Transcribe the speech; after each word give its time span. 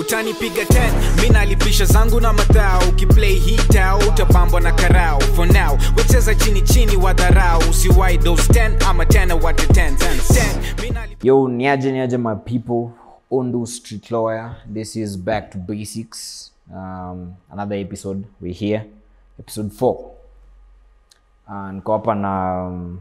utanipiga 0.00 0.62
10 0.62 1.22
mi 1.22 1.28
nalipisha 1.28 1.84
zangu 1.84 2.20
na 2.20 2.32
madhao 2.32 2.82
ukiplay 2.88 3.34
hitao 3.38 3.98
utapambwa 3.98 4.60
na 4.60 4.72
karao 4.72 5.20
for 5.20 5.46
now 5.52 5.78
wecheza 5.96 6.34
chini 6.34 6.62
chini 6.62 6.96
wa 6.96 7.12
dharau 7.14 7.62
usiwai 7.70 8.18
those 8.18 8.52
10 8.52 8.88
ama 8.88 9.04
10 9.04 9.44
wate 9.44 9.66
10 9.66 9.94
10 9.94 11.08
Yo, 11.22 11.48
niaje 11.48 11.92
niaje 11.92 12.18
my 12.18 12.34
people. 12.34 12.90
Ondu 13.30 13.66
Street 13.66 14.10
Lawyer. 14.10 14.56
This 14.74 14.96
is 14.96 15.16
back 15.18 15.50
to 15.50 15.58
basics. 15.58 16.52
Um, 16.70 17.34
another 17.50 17.76
episode. 17.76 18.24
we 18.40 18.52
here. 18.52 18.84
Episode 19.40 19.70
4. 19.72 20.10
And 21.48 21.74
niko 21.80 21.92
hapa 21.92 22.14
na 22.14 22.64
um, 22.66 23.00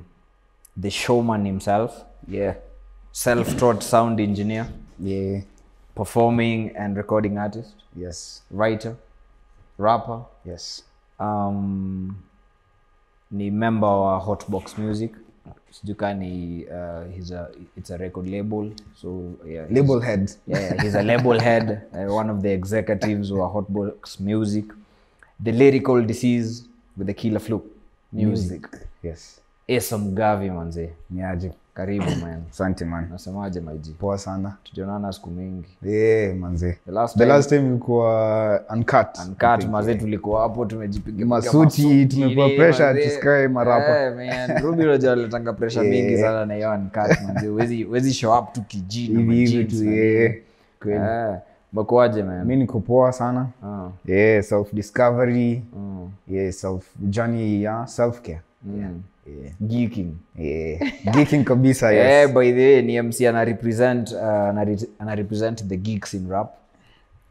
the 0.82 0.90
showman 0.90 1.46
himself. 1.46 1.92
Yeah. 2.28 2.56
Self-taught 3.12 3.84
sound 3.84 4.20
engineer, 4.20 4.68
Yeah. 5.00 5.42
Performing 5.96 6.76
and 6.76 6.98
recording 6.98 7.38
artist, 7.38 7.76
Yes. 7.96 8.42
writer, 8.52 8.96
rapper. 9.78 10.22
Yes. 10.46 10.84
Um, 11.20 12.16
ni 13.32 13.52
member 13.52 13.88
wa 13.90 14.20
Hotbox 14.20 14.78
Music. 14.78 15.12
Sijui 15.72 15.96
kaa 15.96 16.14
ni 16.14 16.66
uh, 16.66 17.12
he's 17.16 17.32
a, 17.32 17.50
it's 17.78 17.92
a 17.92 17.98
record 17.98 18.28
label. 18.28 18.72
So 18.96 19.34
yeah, 19.48 19.66
Label 19.72 20.00
head. 20.02 20.32
yeah, 20.48 20.82
he's 20.84 20.96
a 20.96 21.02
label 21.04 21.40
head, 21.40 21.82
uh, 21.94 22.16
one 22.16 22.30
of 22.32 22.42
the 22.42 22.52
executives 22.54 23.32
wa 23.32 23.48
Hotbox 23.50 24.20
Music, 24.20 24.66
the 25.44 25.52
lyrical 25.52 26.02
disease 26.06 26.64
with 26.98 27.08
the 27.08 27.14
killer 27.14 27.40
flu 27.40 27.62
music. 28.12 28.68
Yes. 29.04 29.40
Esa 29.68 29.98
Mgavi 29.98 30.50
manze, 30.52 30.94
Niaje. 31.12 31.52
Karibu 31.74 32.06
man. 32.22 32.42
Asante 32.52 32.86
man. 32.86 33.08
Nasemaje 33.12 33.60
maji? 33.62 33.92
Poa 34.00 34.18
sana. 34.18 34.54
Tujaonana 34.64 35.12
siku 35.14 35.30
mingi. 35.30 35.68
Yeah, 35.84 36.36
manze. 36.36 36.78
The 36.86 36.92
last 36.92 37.18
The 37.18 37.26
last 37.26 37.50
time 37.50 37.68
ilikuwa 37.70 38.62
uncut. 38.74 39.08
Uncut 39.28 39.70
mazee 39.70 39.96
tulikuwa 39.96 40.42
hapo 40.42 40.66
tumejipiga 40.66 41.26
Masuti, 41.26 42.06
tumekuwa 42.06 42.50
pressure, 42.50 43.04
tusikae 43.04 43.48
marapa. 43.48 44.00
Eh, 44.00 44.16
man. 44.16 44.62
Ruby 44.64 44.84
unajua 44.88 45.14
aletanga 45.14 45.54
pressure 45.54 45.90
mingi 45.90 46.18
sana 46.18 46.46
na 46.46 46.54
hiyo 46.54 46.72
uncut 46.72 47.22
manze. 47.28 47.48
wezi 47.48 47.86
wezi 47.86 48.14
show 48.14 48.40
up 48.40 48.54
tu 48.54 48.62
kijini 48.62 49.18
Hivi 49.18 49.36
hivi 49.36 49.66
tu, 49.78 49.84
yeah. 49.86 50.34
kweli 50.82 50.98
yeah. 51.00 51.40
Mkoaje 51.74 52.24
man? 52.24 52.46
Mi 52.46 52.56
niko 52.56 52.80
poa 52.80 53.12
sana. 53.12 53.48
Ah, 53.66 53.90
Yeah, 54.06 54.44
self 54.44 54.74
discovery. 54.74 55.64
mm, 55.76 56.10
Yeah, 56.28 56.52
self 56.54 56.86
journey, 57.00 57.62
yeah, 57.64 57.88
self 57.88 58.22
care. 58.22 58.42
mm. 58.64 58.80
Yeah. 58.80 58.92
Geeking. 59.68 60.16
Yeah. 60.36 60.80
Geeking 61.14 61.44
kabisa, 61.44 61.92
yes. 61.96 62.04
yeah, 62.04 62.28
by 62.28 62.52
the 62.52 62.60
way 62.60 62.82
ni 62.82 62.98
MC 63.00 63.28
ana 63.28 63.46
represent 63.46 64.12
uh, 64.12 64.50
ana, 64.52 64.66
re- 64.66 65.16
represent 65.16 65.68
the 65.70 65.78
geeks 65.78 66.14
in 66.14 66.28
rap. 66.28 66.60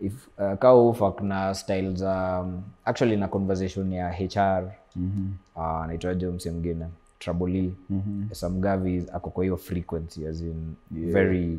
If 0.01 0.13
uh, 0.39 0.57
kaufak 0.57 1.21
na 1.23 1.53
style 1.53 1.95
za 1.97 2.41
um, 2.41 2.65
actually 2.85 3.17
na 3.17 3.29
conversation 3.29 3.93
ya 3.93 4.09
HR 4.09 4.73
mm 4.97 5.11
-hmm. 5.11 5.61
uh, 5.61 5.83
anaitwaje 5.85 6.27
mse 6.27 6.51
mwingine 6.51 6.87
Trouble 7.19 7.59
E 7.59 7.73
mm 7.91 8.03
-hmm. 8.07 8.35
Samgavi 8.35 9.05
ako 9.13 9.31
kwa 9.31 9.45
hiyo 9.45 9.57
frequency 9.57 10.27
as 10.27 10.41
in 10.41 10.75
very 10.91 11.59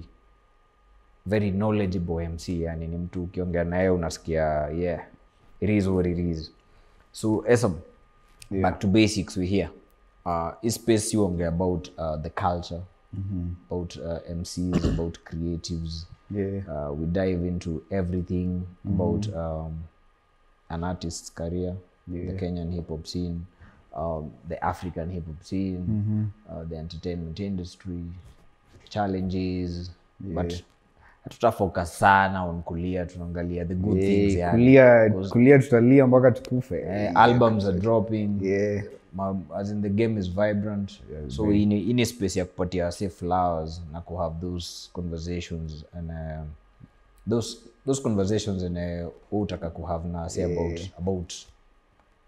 very 1.26 1.52
knowledgeable 1.52 2.30
MC 2.30 2.50
yani 2.50 2.88
ni 2.88 2.98
mtu 2.98 3.24
ukiongea 3.24 3.64
naye 3.64 3.90
unasikia 3.90 4.44
yeah 4.68 5.02
it 5.62 5.70
is 5.70 5.88
what 5.88 6.06
it 6.06 6.18
is 6.18 6.52
so 7.12 7.44
Esam 7.48 7.76
back 8.52 8.80
to 8.80 8.88
basics 8.88 9.38
we 9.38 9.46
here 9.46 9.70
uh, 10.26 10.52
is 10.62 10.76
space 10.76 11.14
you 11.14 11.26
ongea 11.26 11.48
about 11.48 11.90
uh, 11.98 12.18
the 12.22 12.30
culture 12.30 12.82
about 13.72 13.98
uh, 13.98 14.20
MCs 14.32 14.86
about 14.94 15.18
creatives 15.26 16.06
Yeah. 16.32 16.62
uh, 16.68 16.92
we 17.00 17.06
dive 17.06 17.48
into 17.48 17.82
everything 17.92 18.62
about 18.86 19.28
um, 19.36 19.84
an 20.70 20.84
artist's 20.84 21.30
career 21.34 21.76
the 22.08 22.34
Kenyan 22.34 22.72
hip 22.74 22.90
hop 22.90 23.06
scene 23.08 23.46
um, 23.96 24.32
the 24.50 24.64
African 24.66 25.10
hip 25.12 25.26
hop 25.28 25.44
scene 25.44 26.32
uh, 26.50 26.64
the 26.70 26.78
entertainment 26.78 27.40
industry 27.40 28.04
challenges 28.90 29.92
but 30.20 30.64
hatutafocus 31.24 32.00
sana 32.00 32.46
on 32.46 32.64
kulia 32.64 33.06
tunaangalia 33.06 33.66
the 33.66 33.76
good 33.76 34.00
things 34.00 34.36
Yeah, 34.36 34.54
yani. 34.54 34.58
kulia 34.58 35.10
kulia 35.30 35.60
tutalia 35.60 36.08
mpaka 36.08 36.32
tukufe. 36.32 36.82
eh, 36.82 37.12
albums 37.16 37.66
are 37.66 37.80
dropping 37.80 38.30
Yeah. 38.42 38.84
Ma, 39.14 39.36
as 39.56 39.70
in 39.70 39.82
the 39.82 39.90
game 39.90 40.18
is 40.18 40.28
vibrant. 40.28 41.00
So 41.28 41.44
ini, 41.44 42.02
a 42.02 42.06
space 42.06 42.36
ya 42.36 42.46
kupatia 42.46 42.92
say 42.92 43.10
flowers 43.10 43.80
na 43.92 44.02
ku 44.02 44.18
have 44.18 44.42
those 44.42 44.90
conversations 44.94 45.84
and 45.94 46.10
uh, 46.12 46.42
those 47.28 47.58
those 47.86 48.00
conversations 48.00 48.64
and 48.64 48.78
uh, 48.78 49.10
utaka 49.32 49.74
ku 49.74 49.86
have 49.86 50.06
na 50.06 50.28
say 50.28 50.42
about 50.44 50.90
about 50.98 51.46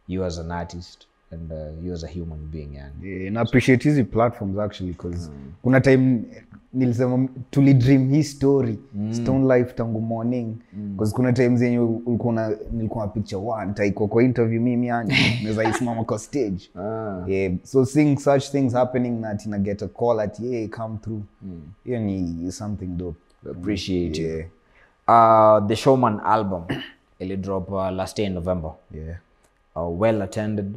you 0.08 0.24
as 0.24 0.38
an 0.38 0.52
artist 0.52 1.08
and 1.32 1.52
uh, 1.52 1.86
you 1.86 1.94
as 1.94 2.04
a 2.04 2.08
human 2.08 2.40
being 2.52 2.70
yani 2.76 3.10
Yeah, 3.10 3.34
na 3.34 3.42
appreciate 3.42 3.84
hizi 3.90 4.04
platforms 4.04 4.60
actually 4.60 4.94
cause 4.94 5.30
kuna 5.62 5.82
time 5.82 6.22
nilisema 6.74 7.28
tulidream 7.50 8.10
hii 8.10 8.24
story 8.24 8.80
stone 9.12 9.58
life 9.58 9.74
tangu 9.74 10.02
morning. 10.02 10.56
Cause 10.98 11.16
kuna 11.16 11.34
times 11.34 11.62
yenye 11.62 11.80
ulikuwa 11.80 12.34
na- 12.34 12.56
nilikuwa 12.72 13.06
na 13.06 13.12
picture 13.12 13.42
one 13.46 13.74
taiko 13.74 14.08
kwa 14.08 14.24
interview 14.24 14.62
mimi 14.62 14.88
yani 14.88 15.14
naweza 15.44 15.70
isimama 15.70 16.04
kwa 16.04 16.20
stage. 16.20 16.70
Yeah, 17.28 17.54
so 17.64 17.86
seeing 17.86 18.18
such 18.18 18.44
things 18.52 18.74
happening 18.74 19.22
na 19.22 19.36
tina 19.36 19.60
get 19.60 19.84
a 19.84 19.88
call 19.88 20.20
at 20.20 20.40
yeah 20.40 20.70
come 20.70 20.98
through. 20.98 21.22
Hiyo 21.86 22.00
ni 22.00 22.52
something 22.52 22.88
dope. 22.88 23.20
Appreciate 23.52 24.22
you. 24.22 24.44
Uh, 25.08 25.68
the 25.68 25.76
showman 25.76 26.20
album 26.24 26.64
ili 27.20 27.38
drop 27.38 27.72
uh, 27.72 27.90
last 27.92 28.20
year 28.20 28.30
in 28.30 28.36
november. 28.36 28.72
Yeah. 28.96 29.18
Uh, 29.76 30.02
well 30.02 30.22
attended 30.22 30.76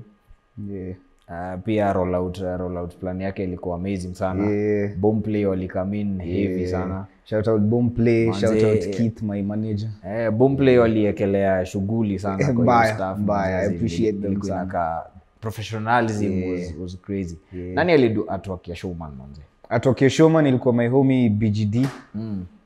yeah. 0.70 0.94
Uh, 1.30 1.60
pia 1.64 1.92
rollout, 1.92 2.38
uh, 2.38 2.56
rollout 2.56 2.96
plan 2.96 3.20
yake 3.20 3.44
ilikuwa 3.44 3.76
amazing 3.76 4.14
sana. 4.14 4.50
Yeah. 4.50 4.96
Boomplay 4.96 5.44
walikamin 5.46 6.20
heavy 6.22 6.66
sana. 6.66 7.06
Shout 7.24 7.48
out 7.48 7.60
Boomplay 7.62 8.32
shout 8.32 8.62
out 8.62 8.96
Keith 8.96 9.22
my 9.22 9.42
manager. 9.42 9.90
Eh, 10.06 10.30
Boomplay 10.30 10.78
waliekelea 10.78 11.66
shughuli 11.66 12.18
sana 12.18 12.52
kwa 12.52 12.82
hiyo 12.84 12.94
staff. 12.94 13.18
Mbaya. 13.18 13.58
I 13.58 13.66
appreciate 13.66 14.18
them 14.18 14.42
sana. 14.42 14.66
ka 14.66 15.06
professionalism 15.40 16.50
was, 16.50 16.74
was 16.82 16.98
crazy. 17.00 17.36
Nani 17.52 17.92
alidu 17.92 18.30
artwork 18.30 18.74
showman 18.74 19.10
manze? 19.18 19.40
Atokea 19.68 20.10
showman 20.10 20.46
ilikuwa 20.46 20.74
my 20.74 20.88
homie 20.88 21.28
bgd 21.28 21.86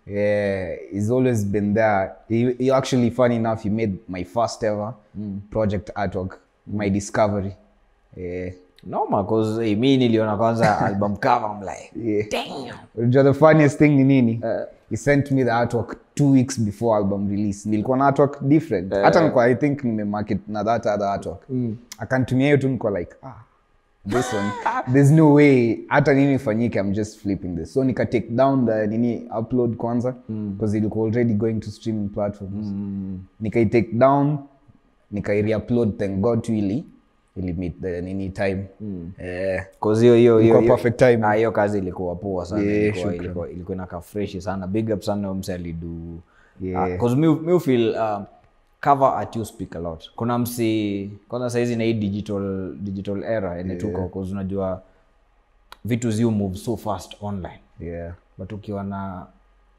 yeah 0.07 0.77
he's 0.93 1.11
always 1.11 1.47
been 1.47 1.75
there. 1.75 2.11
He, 2.29 2.53
he 2.59 2.73
actually 2.73 3.11
funny 3.11 3.37
enough 3.37 3.63
he 3.63 3.71
made 3.71 3.93
my 4.09 4.25
first 4.25 4.63
ever 4.63 4.95
project 5.51 5.91
artwork 5.95 6.39
my 6.67 6.91
discovery 6.91 7.53
yeah. 8.17 8.53
Noma 8.85 9.27
hey, 9.63 9.75
mi 9.77 9.97
niliona 9.97 10.37
kwanza 10.37 10.79
album 10.87 11.17
cover 11.17 11.51
I'm 11.51 11.61
like 11.61 11.93
yeah. 11.97 12.29
Damn. 12.31 12.77
Unajua 12.97 13.25
the 13.25 13.35
funniest 13.35 13.79
thing 13.79 13.89
ni 13.89 14.05
nini? 14.05 14.41
He 14.91 14.97
sent 14.97 15.31
me 15.31 15.45
the 15.45 15.51
artwork 15.51 15.97
two 16.15 16.31
weeks 16.31 16.59
before 16.61 16.97
album 16.97 17.29
release. 17.31 17.69
Nilikuwa 17.69 17.97
na 17.99 18.07
artwork 18.07 18.43
different. 18.43 18.93
Hata 18.95 19.21
nilikuwa 19.21 19.45
i 19.45 19.55
think 19.55 19.85
nimemarket 19.85 20.39
na 20.49 20.65
that 20.65 20.87
other 20.87 21.07
artwork. 21.09 21.41
Akantumia 21.99 22.47
hiyo 22.47 22.57
tu 22.57 22.67
nilikuwa 22.67 22.99
like 22.99 23.13
ah 23.23 23.35
this 24.09 24.35
one 24.35 24.51
there's 24.93 25.11
no 25.11 25.33
way 25.33 25.79
hata 25.89 26.15
nini 26.15 26.35
ifanyike 26.35 26.79
i'm 26.79 26.93
just 26.93 27.19
flipping 27.19 27.57
this. 27.57 27.73
So 27.73 27.85
nika 27.85 28.07
take 28.07 28.29
down 28.31 28.67
the 28.67 28.87
nini 28.87 29.29
upload 29.41 29.77
kwanza 29.77 30.15
because 30.29 30.77
ilikuwa 30.77 31.09
already 31.09 31.35
going 31.35 31.55
to 31.55 31.71
streaming 31.71 32.09
platforms. 32.09 32.67
Nikai 33.41 33.67
take 33.67 33.93
down 33.93 34.39
nikai 35.11 35.43
reupload 35.43 35.97
thank 35.99 36.21
god 36.21 36.43
tu 36.43 36.53
ili 36.53 36.85
ili 37.37 37.71
the 37.71 38.01
nini 38.03 38.31
time 38.31 38.65
eh 39.19 39.65
hiyo 40.01 40.15
hiyo 40.17 40.39
hiyo 40.39 40.63
perfect 40.63 40.97
timing. 40.99 41.25
Ah, 41.25 41.33
hiyo 41.33 41.53
kazi 41.53 41.79
ilikuwa 41.79 42.15
poa 42.17 42.45
sana 42.47 42.63
Yeah, 42.63 42.83
ilikuwa, 42.97 43.15
ilikuwa, 43.15 43.51
ilikuwa 43.51 43.75
inakaa 43.75 44.01
freshi 44.01 44.41
sana 44.41 44.67
big 44.67 44.91
up 44.91 45.03
sana 45.03 45.35
mse 45.35 45.55
alidu 45.55 46.21
Yeah. 46.61 47.03
Ah, 47.03 47.17
mi, 47.17 47.35
mi 47.35 47.61
feel 47.61 47.97
um, 47.97 48.25
cover 48.85 49.13
at 49.19 49.37
you 49.37 49.45
speak 49.45 49.77
a 49.77 49.79
lot 49.79 50.11
kuna 50.17 50.39
msi 50.39 51.11
kwanza 51.29 51.51
saizi 51.51 51.77
na 51.77 51.85
hii 51.85 51.95
digital 51.95 52.75
digital 52.81 53.23
era 53.25 53.59
enetuko 53.59 53.99
yeah. 53.99 54.11
cause 54.13 54.33
unajua 54.33 54.83
vitu 55.85 56.11
ziu 56.11 56.31
move 56.31 56.57
so 56.57 56.77
fast 56.77 57.17
online 57.23 57.61
yeah 57.81 58.15
but 58.39 58.53
ukiwa 58.53 58.85
na 58.85 59.27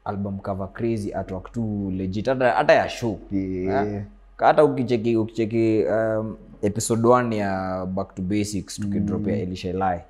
album 0.04 0.38
cover 0.38 0.72
crazy 0.72 1.12
artwork 1.12 1.52
tu 1.52 1.90
legit 1.96 2.26
hata, 2.26 2.72
ya 2.74 2.88
show 2.88 3.18
Yeah. 3.32 3.88
Eh? 3.94 4.02
hata 4.36 4.64
ukicheki 4.64 5.16
ukicheki 5.16 5.84
um, 5.90 6.36
episode 6.66 7.02
1 7.08 7.34
ya 7.34 7.86
back 7.86 8.14
to 8.14 8.22
basics 8.22 8.80
tukidropia 8.80 9.34
mm. 9.34 9.40
Elisha 9.40 9.68
Eli 9.68 10.00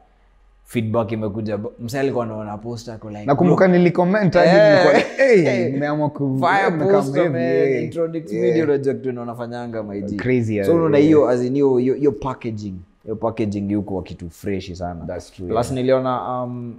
feedback 0.65 1.13
imekuja. 1.13 1.59
Msee 1.81 2.01
alikuwa 2.01 2.27
naona 2.27 2.59
post 2.59 2.89
ako 2.89 3.11
like 3.11 3.25
nakumbuka 3.25 3.69
nilicomment 3.69 4.35
hadi 4.35 4.51
Eh, 5.19 5.71
nimeamua 5.73 6.11
ku 6.11 6.39
fire 6.41 6.71
nimekam 6.71 6.93
poster 6.93 7.23
heavy, 7.23 7.33
man. 7.35 7.43
yeah. 7.43 7.85
introduce 7.85 8.35
Yeah. 8.37 8.47
video 8.53 8.67
project 8.67 9.07
unafanyanga 9.07 9.83
maiji 9.83 10.17
Crazy, 10.17 10.47
so 10.47 10.53
yeah, 10.53 10.75
unaona 10.75 10.99
hiyo 10.99 11.29
as 11.29 11.41
hiyo 11.41 12.13
packaging 12.13 12.75
hiyo 13.05 13.17
packaging 13.17 13.71
yuko 13.73 14.03
kitu 14.03 14.31
freshi 14.31 14.77
sana. 14.77 15.05
That's 15.07 15.33
true, 15.33 15.49
plus 15.49 15.71
niliona 15.71 16.43
um, 16.43 16.75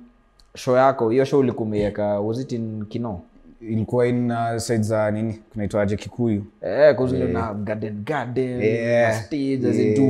show 0.56 0.75
yako 0.77 1.10
hiyo 1.10 1.25
show 1.25 1.39
ulikuwa 1.39 1.68
umeiweka 1.68 2.19
was 2.19 2.39
it 2.39 2.51
in 2.51 2.86
kino 2.86 3.22
ilikuwa 3.70 4.08
in 4.08 4.32
uh, 4.32 4.58
side 4.58 4.84
za 4.84 5.12
nini? 5.12 5.34
Kunaitwaje 5.54 5.96
kikuyu. 5.98 6.46
Eh 6.62 6.96
kuzile 6.96 7.26
na 7.28 7.54
garden 7.54 8.04
garden 8.06 8.62
Yeah. 8.62 9.14
na 9.14 9.22
stage 9.24 9.70
as 9.70 9.76
in 9.76 10.04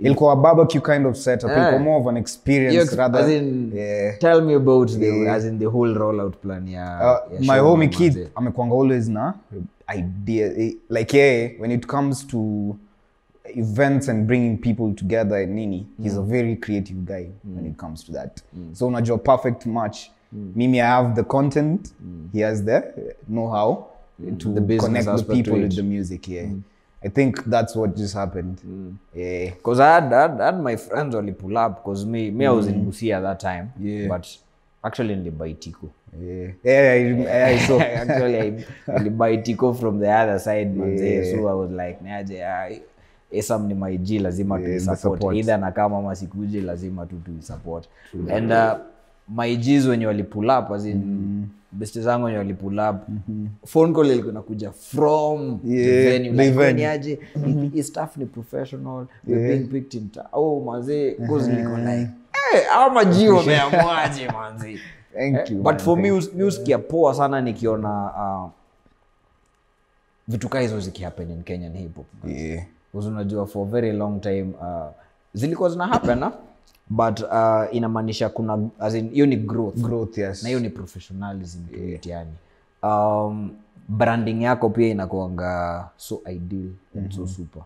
Yeah. 0.00 0.08
ilikuwa 0.08 0.32
a 0.32 0.36
barbecue 0.36 0.80
kind 0.80 1.06
of 1.06 1.16
setup. 1.16 1.50
Yeah. 1.50 1.62
ilikuwa 1.62 1.82
more 1.82 2.00
of 2.00 2.06
an 2.06 2.16
experience 2.16 2.78
ex- 2.92 2.96
rather 2.96 3.20
as 3.20 3.30
in, 3.30 3.72
yeah. 3.74 4.18
tell 4.18 4.42
me 4.42 4.54
about 4.54 4.90
the 4.98 5.30
as 5.30 5.44
in 5.44 5.58
the 5.58 5.66
whole 5.66 5.94
rollout 5.94 6.36
plan 6.36 6.68
ya, 6.68 6.84
Uh, 7.28 7.34
ya 7.46 7.54
my 7.54 7.60
homie 7.60 7.88
kid 7.88 8.28
amekwanga 8.34 8.74
always 8.74 9.08
na 9.08 9.34
idea 9.98 10.46
eh, 10.58 10.74
like 10.90 11.18
yeye 11.18 11.56
when 11.60 11.70
it 11.70 11.86
comes 11.86 12.26
to 12.26 12.38
events 13.54 14.08
and 14.08 14.26
bringing 14.26 14.56
people 14.56 14.92
together 14.94 15.36
and 15.38 15.52
nini 15.54 15.86
he's 16.02 16.16
a 16.16 16.22
very 16.22 16.56
creative 16.56 16.98
guy 17.04 17.26
when 17.56 17.66
it 17.66 17.76
comes 17.76 18.04
to 18.04 18.12
that. 18.12 18.40
So 18.72 18.86
unajua 18.86 19.18
perfect 19.18 19.66
match 19.66 19.98
mimi 20.32 20.80
i 20.80 20.86
have 20.86 21.14
the 21.14 21.24
content. 21.24 21.92
He 22.32 22.40
has 22.40 22.62
the 22.64 23.14
know-how 23.28 23.88
to 24.38 24.54
The 24.54 24.78
connect 24.78 25.06
the 25.06 25.24
people 25.34 25.58
with 25.58 25.74
the 25.76 25.82
music 25.82 26.28
yeah. 26.28 26.46
I 27.02 27.08
think 27.08 27.44
that's 27.44 27.74
what 27.74 27.96
just 27.96 28.14
happened. 28.14 28.98
Yeah. 29.14 29.52
Cause 29.62 29.80
I 29.80 29.94
had, 29.94 30.12
I 30.12 30.20
had, 30.22 30.40
I 30.40 30.44
had 30.46 30.60
my 30.62 30.76
friends 30.76 31.14
only 31.14 31.32
pull 31.32 31.56
up 31.56 31.82
because 31.82 32.04
me, 32.04 32.30
me 32.30 32.44
I 32.44 32.50
was 32.50 32.66
in 32.66 32.84
Busia 32.84 33.22
that 33.22 33.40
time. 33.40 33.72
Yeah. 33.80 34.06
But 34.08 34.36
actually 34.84 35.16
nilibai 35.16 35.54
tiko 35.56 35.88
yeah. 36.18 36.50
Yeah 36.62 36.92
I, 36.92 37.52
I 37.52 37.58
saw. 37.58 37.80
Actually 38.02 38.38
I 38.40 38.50
nilibuy 38.88 39.78
from 39.78 39.98
the 39.98 40.10
other 40.10 40.38
side 40.38 40.76
manze. 40.76 41.32
So 41.32 41.48
I 41.48 41.54
was 41.54 41.70
like, 41.70 42.02
naje 42.02 42.42
ah, 42.44 42.68
Esam 43.32 43.66
ni 43.66 43.74
maiji 43.74 44.18
lazima 44.18 44.58
Yeah, 44.58 44.66
tu 44.66 44.72
the 44.72 44.80
support. 44.80 45.18
support. 45.20 45.36
Either 45.36 45.58
nakama 45.58 45.98
ama 45.98 46.14
lazima 46.64 47.06
tu 47.06 47.16
tuisupport. 47.24 47.86
And 48.28 48.52
uh, 48.52 48.78
my 49.36 49.56
wenye 49.88 50.06
walipulap 50.06 50.70
up 50.70 50.76
as 50.76 50.84
zangu 52.02 52.24
wenye 52.26 52.38
wali 52.38 52.54
pull 52.54 52.78
up 52.78 52.96
phone 53.66 53.94
call 53.94 54.06
ilikuwa 54.06 54.32
inakuja 54.32 54.72
from 54.72 55.58
Yeah, 55.64 56.12
venue. 56.12 56.30
Like 56.30 56.50
venue. 56.50 56.72
ni 56.72 56.84
aje? 56.84 57.18
Hii- 57.44 57.68
hii 57.68 57.82
staff 57.82 58.16
ni 58.16 58.26
professional. 58.26 59.06
We're 59.26 59.48
being 59.48 59.64
picked 59.68 59.94
in 60.02 60.08
ta- 60.08 60.28
oh 60.32 60.60
like 61.78 62.10
eh 62.54 62.62
wameamwaje 63.28 64.28
manze 64.28 64.78
thank 65.14 65.50
you 65.50 65.56
but 65.56 65.64
man, 65.64 65.78
for 65.78 65.98
me 65.98 66.20
mi 66.34 66.42
usikia 66.42 66.78
poa 66.78 67.14
sana 67.14 67.40
nikiona 67.40 68.04
uh, 68.04 68.50
vitu 70.28 70.48
kaa 70.48 70.60
hizo 70.60 70.80
zikihappen 70.80 71.30
in 71.30 71.42
kenyan 71.42 71.76
hip 71.76 71.96
hop 71.96 72.06
yeah. 72.28 72.64
Unajua 72.94 73.46
for 73.46 73.62
a 73.68 73.70
very 73.70 73.92
long 73.92 74.20
time 74.20 74.42
uh, 74.60 74.90
zilikuwa 75.34 75.68
zina 75.70 75.86
happen 75.86 76.22
but 76.90 77.20
uh, 77.20 77.64
inamaanisha 77.76 78.28
kuna 78.28 78.58
as 78.78 78.94
in 78.94 79.08
hiyo 79.10 79.26
ni 79.26 79.36
growth. 79.36 79.76
Growth 79.76 80.18
yes. 80.18 80.42
Na 80.42 80.48
hiyo 80.48 80.60
ni 80.60 80.70
professionalism 80.70 81.60
yeah. 81.88 82.06
yani. 82.06 82.30
Um, 82.82 83.50
branding 83.88 84.42
yako 84.42 84.70
pia 84.70 84.88
inakuanga 84.88 85.88
so 85.96 86.22
ideal 86.32 86.70
and 86.96 87.12
so 87.12 87.26
super. 87.26 87.62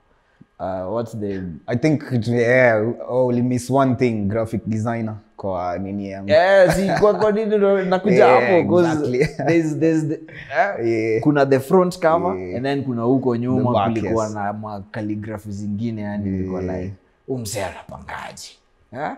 Uh, 0.60 0.94
what's 0.94 1.12
the 1.18 1.42
I 1.66 1.76
think 1.76 2.02
yeah, 2.26 2.92
oh, 3.08 3.26
we 3.26 3.42
miss 3.42 3.70
one 3.70 3.96
thing 3.96 4.28
graphic 4.28 4.62
designer. 4.66 5.16
Kwa 5.36 5.78
nini 5.78 6.10
yangu? 6.10 6.30
Yeah, 6.30 6.74
si 6.76 7.00
kwa 7.00 7.14
kwa 7.14 7.32
nini 7.32 7.58
nakuja 7.88 8.26
hapo? 8.26 8.78
Exactly. 8.78 9.26
there's 9.46 9.78
there's 9.78 10.08
the, 10.08 10.14
eh, 10.58 10.86
Yeah. 10.88 11.22
kuna 11.22 11.46
the 11.46 11.60
front 11.60 11.98
cover 11.98 12.38
Yeah. 12.38 12.56
and 12.56 12.64
then 12.66 12.84
kuna 12.84 13.02
huko 13.02 13.36
nyuma 13.36 13.84
kulikuwa 13.84 14.24
yes. 14.24 14.34
na 14.34 14.52
ma 14.52 14.82
calligraphy 14.90 15.50
zingine 15.50 16.02
yani 16.02 16.28
ilikuwa 16.28 16.62
like 16.62 16.92
umse 17.28 17.64
anapangaje 17.64 18.50
eh? 18.94 19.16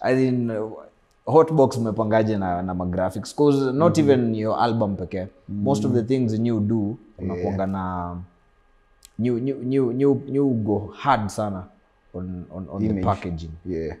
I 0.00 0.14
mean, 0.14 0.50
uh, 0.50 0.72
hotbox 1.26 1.76
umepangaje 1.76 2.38
na, 2.38 2.62
na 2.62 2.74
magraphics? 2.74 3.34
Cause 3.34 3.72
not 3.72 3.98
even 3.98 4.34
your 4.34 4.58
album 4.60 4.96
pekee. 4.96 5.26
Most 5.48 5.84
of 5.84 5.92
the 5.92 6.02
things 6.02 6.38
new 6.38 6.60
do 6.60 6.96
unakuanga 7.18 7.66
na 7.66 8.16
new, 9.18 9.38
new, 9.40 9.56
new, 9.62 9.92
new, 9.92 10.22
new 10.28 10.50
go 10.50 10.92
hard 10.96 11.28
sana 11.30 11.64
on, 12.14 12.44
on, 12.54 12.66
on 12.70 12.88
the 12.88 13.02
packaging. 13.02 13.50
Yeah. 13.66 13.96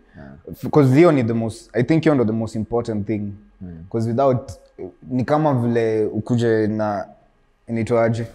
Because 0.62 0.94
hiyo 0.94 1.12
ni 1.12 1.24
the 1.24 1.32
most 1.34 1.70
i 1.76 1.82
think 1.84 2.02
hiyo 2.02 2.14
ndo 2.14 2.24
the 2.24 2.32
most 2.32 2.56
important 2.56 3.06
thing. 3.06 3.32
Because 3.60 4.08
without 4.08 4.52
ni 5.02 5.24
kama 5.24 5.54
vile 5.54 6.04
ukuje 6.06 6.66
na 6.66 7.06
inaitwaje 7.68 8.26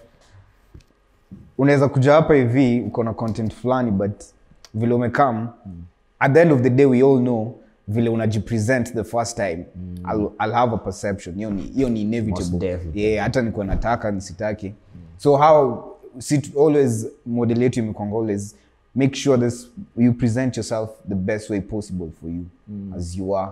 unaweza 1.57 1.89
kuja 1.89 2.13
hapa 2.13 2.33
hivi 2.35 2.81
uko 2.81 3.03
na 3.03 3.13
content 3.13 3.53
fulani 3.53 3.91
but 3.91 4.23
vile 4.73 4.93
umekam 4.93 5.49
at 6.19 6.33
the 6.33 6.41
end 6.41 6.51
of 6.51 6.61
the 6.61 6.69
day 6.69 6.85
we 6.85 7.03
all 7.03 7.19
know 7.19 7.55
vile 7.87 8.09
unajipresent 8.09 8.93
the 8.93 9.03
first 9.03 9.37
time. 9.37 9.65
I'll, 10.05 10.31
I'll 10.39 10.53
have 10.53 10.73
a 10.73 10.77
perception. 10.77 11.35
Hiyo 11.35 11.51
ni, 11.51 11.61
hiyo 11.61 11.89
ni 11.89 12.01
inevitable. 12.01 12.79
Yeah, 12.93 13.23
hata 13.23 13.41
nikuwa 13.41 13.65
nataka 13.65 14.11
nisitaki. 14.11 14.73
So 15.17 15.37
how 15.37 15.83
sit 16.17 16.57
always 16.57 17.07
model 17.25 17.61
yetu 17.61 17.79
imekwanga 17.79 18.15
always 18.15 18.55
make 18.95 19.15
sure 19.15 19.49
this 19.49 19.67
you 19.97 20.13
present 20.13 20.57
yourself 20.57 20.89
the 21.09 21.15
best 21.15 21.49
way 21.49 21.61
possible 21.61 22.07
for 22.21 22.29
you 22.29 22.45
as 22.97 23.15
you 23.17 23.35
are. 23.37 23.51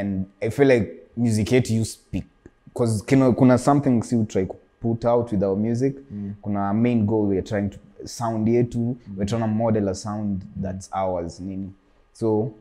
And 0.00 0.24
i 0.40 0.50
feel 0.50 0.68
like 0.68 0.92
music 1.16 1.52
yetu 1.52 1.74
you 1.74 1.84
speak. 1.84 2.24
Because 2.66 3.04
kuna, 3.36 3.58
something 3.58 4.02
si 4.02 4.16
utry 4.16 4.48
put 4.80 5.04
out 5.04 5.32
with 5.32 5.42
our 5.42 5.56
music. 5.56 5.94
Kuna 6.42 6.74
main 6.74 7.06
goal 7.06 7.26
weare 7.28 7.42
trying 7.42 7.68
to 7.70 7.78
sound 8.04 8.48
yetu 8.48 8.96
we're 9.16 9.26
trying 9.26 9.40
to 9.42 9.46
model 9.48 9.88
a 9.88 9.94
sound 9.94 10.42
that's 10.62 10.88
ours 10.92 11.40
nini. 11.40 11.70
So 12.12 12.52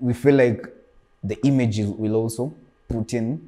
we 0.00 0.14
feel 0.14 0.34
like 0.36 0.68
the 1.28 1.34
image 1.42 1.78
will 1.98 2.14
also 2.14 2.52
put 2.88 3.12
in 3.12 3.38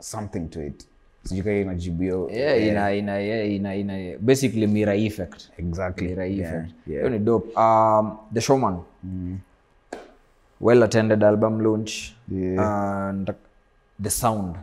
something 0.00 0.48
to 0.48 0.60
it. 0.66 0.84
Sijui 1.24 1.42
kama 1.42 1.56
inajibu 1.56 2.02
hiyo. 2.02 2.30
Yeah, 2.30 2.66
ina, 2.66 2.94
ina, 2.94 3.18
yeah, 3.18 3.50
ina, 3.52 3.74
ina, 3.76 4.18
basically 4.18 4.66
mira 4.66 4.94
effect. 4.94 5.50
Exactly. 5.58 6.08
Mira 6.08 6.26
effect. 6.26 6.70
yeah. 6.86 7.00
hiyo 7.00 7.08
ni 7.08 7.18
dope. 7.18 7.60
Um, 7.60 8.16
the 8.34 8.40
showman. 8.40 8.76
Well 10.60 10.82
attended 10.82 11.22
album 11.24 11.60
launch 11.60 12.14
Yeah. 12.28 13.08
and 13.08 13.30
the 14.02 14.10
sound. 14.10 14.56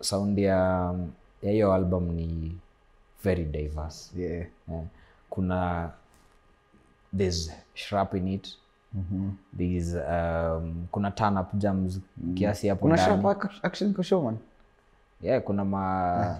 Sound 0.00 0.38
ya 0.38 0.94
ya 1.42 1.50
hiyo 1.50 1.72
album 1.74 2.12
ni 2.12 2.56
very 3.26 3.44
diverse. 3.44 4.10
Yeah. 4.16 4.46
Yeah. 4.68 4.84
kuna 5.30 5.90
there's 7.18 7.50
shrap 7.74 8.14
in 8.14 8.28
it. 8.28 8.48
There's 9.58 9.94
um, 9.94 10.88
kuna 10.92 11.10
turn 11.10 11.36
up 11.38 11.54
jams 11.54 12.00
kiasi 12.34 12.68
hapo 12.68 12.80
kuna 12.80 12.96
sharp 12.98 13.24
ac- 13.24 13.92
kwa 13.94 14.04
showman 14.04 14.36
yeah 15.22 15.42
kuna 15.42 15.64
ma 15.64 16.38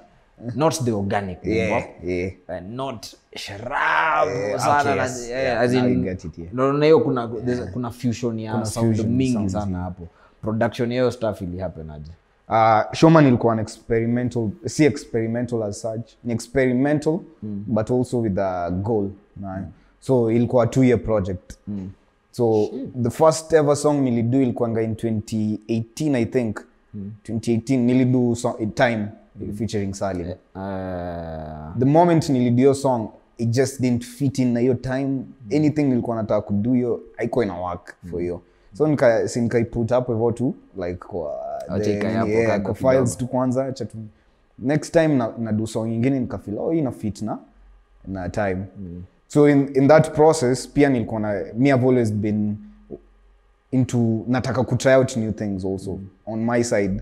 not 0.54 0.84
the 0.84 0.92
organic 0.92 1.38
yeah 1.44 1.84
yeah. 2.04 2.32
Uh, 2.48 2.60
not 2.70 3.14
sharab 3.36 4.28
Yeah, 4.28 4.58
sana 4.58 4.80
okay, 4.80 4.96
yes. 5.02 5.28
yeah, 5.30 5.42
Yeah, 5.42 5.60
as 5.60 5.72
in- 5.74 5.84
I 5.84 5.94
get 6.04 6.24
it, 6.24 6.36
hiyo 6.84 7.00
kuna 7.00 7.28
kuna 7.72 7.90
fusion 7.90 8.38
ya 8.38 8.52
Kuna 8.52 8.66
sound 8.66 9.00
mingi 9.06 9.50
sana 9.50 9.78
hapo. 9.78 10.08
Production 10.42 10.92
yayo 10.92 11.02
hiyo 11.04 11.12
stuff 11.12 11.42
ili 11.42 11.58
happen 11.58 11.90
aje 11.90 12.10
Uh, 12.48 12.92
Showman 12.92 13.26
ilikuwa 13.26 13.52
an 13.52 13.58
experimental, 13.58 14.48
si 14.66 14.84
experimental 14.84 15.62
as 15.62 15.80
such, 15.80 16.10
ni 16.24 16.32
experimental 16.32 17.20
but 17.42 17.90
also 17.90 18.18
with 18.20 18.38
a 18.38 18.70
goal. 18.70 19.10
Na, 19.36 19.64
So 20.00 20.30
ilikuwa 20.30 20.64
a 20.64 20.66
two 20.66 20.84
year 20.84 20.98
project. 21.02 21.52
So 22.30 22.68
the 23.02 23.10
first 23.10 23.52
ever 23.52 23.76
song 23.76 24.00
nilidu 24.02 24.42
ilikuanga 24.42 24.82
in 24.82 24.92
2018 24.94 26.14
I 26.16 26.24
think. 26.26 26.60
2018 27.28 27.76
nilidu 27.78 28.36
so, 28.36 28.52
time 28.74 29.08
featuring 29.58 29.92
Salim. 29.94 30.26
uh, 30.54 31.78
The 31.78 31.84
moment 31.84 32.28
nilidu 32.28 32.56
hiyo 32.56 32.74
song 32.74 33.08
it 33.38 33.48
just 33.50 33.80
didn't 33.80 34.04
fit 34.04 34.38
in 34.38 34.52
na 34.52 34.60
hiyo 34.60 34.74
time. 34.74 35.22
Anything 35.56 35.82
nilikuwa 35.84 36.16
nataka 36.16 36.40
kudu 36.40 36.72
hiyo 36.72 37.00
haikuwa 37.16 37.44
ina 37.44 37.54
work 37.60 37.94
for 38.10 38.20
hiyo. 38.20 38.40
So 38.76 38.86
nika 38.86 39.28
si 39.28 39.40
nikaiput 39.40 39.90
hapo 39.90 40.12
hivyo 40.12 40.32
tu 40.32 40.54
like 40.76 40.94
kwa 40.94 41.34
Acha 41.68 41.84
the- 41.84 41.96
ikae 41.96 42.12
hapo 42.14 42.30
yeah, 42.30 42.62
kwa 42.62 42.74
files 42.74 43.16
tu 43.16 43.26
kwanza 43.26 43.64
acha 43.64 43.84
tu. 43.84 43.96
Next 44.58 44.92
time 44.92 45.08
na, 45.08 45.32
na 45.38 45.52
do 45.52 45.66
song 45.66 45.88
nyingine 45.88 46.20
nikafil 46.20 46.58
oh 46.58 46.70
hii 46.70 46.78
ina 46.78 46.90
fit 46.92 47.22
na 47.22 47.38
na 48.08 48.28
time. 48.28 48.56
So 49.28 49.48
in, 49.48 49.70
in 49.74 49.88
that 49.88 50.10
process 50.14 50.68
pia 50.68 50.88
nilikuwa 50.88 51.20
na 51.20 51.42
me 51.56 51.70
have 51.70 51.86
always 51.88 52.12
been 52.12 52.56
into 53.70 54.24
nataka 54.28 54.64
kutry 54.64 54.92
out 54.94 55.16
new 55.16 55.32
things 55.32 55.64
also 55.64 55.98
on 56.26 56.44
my 56.44 56.64
side. 56.64 57.00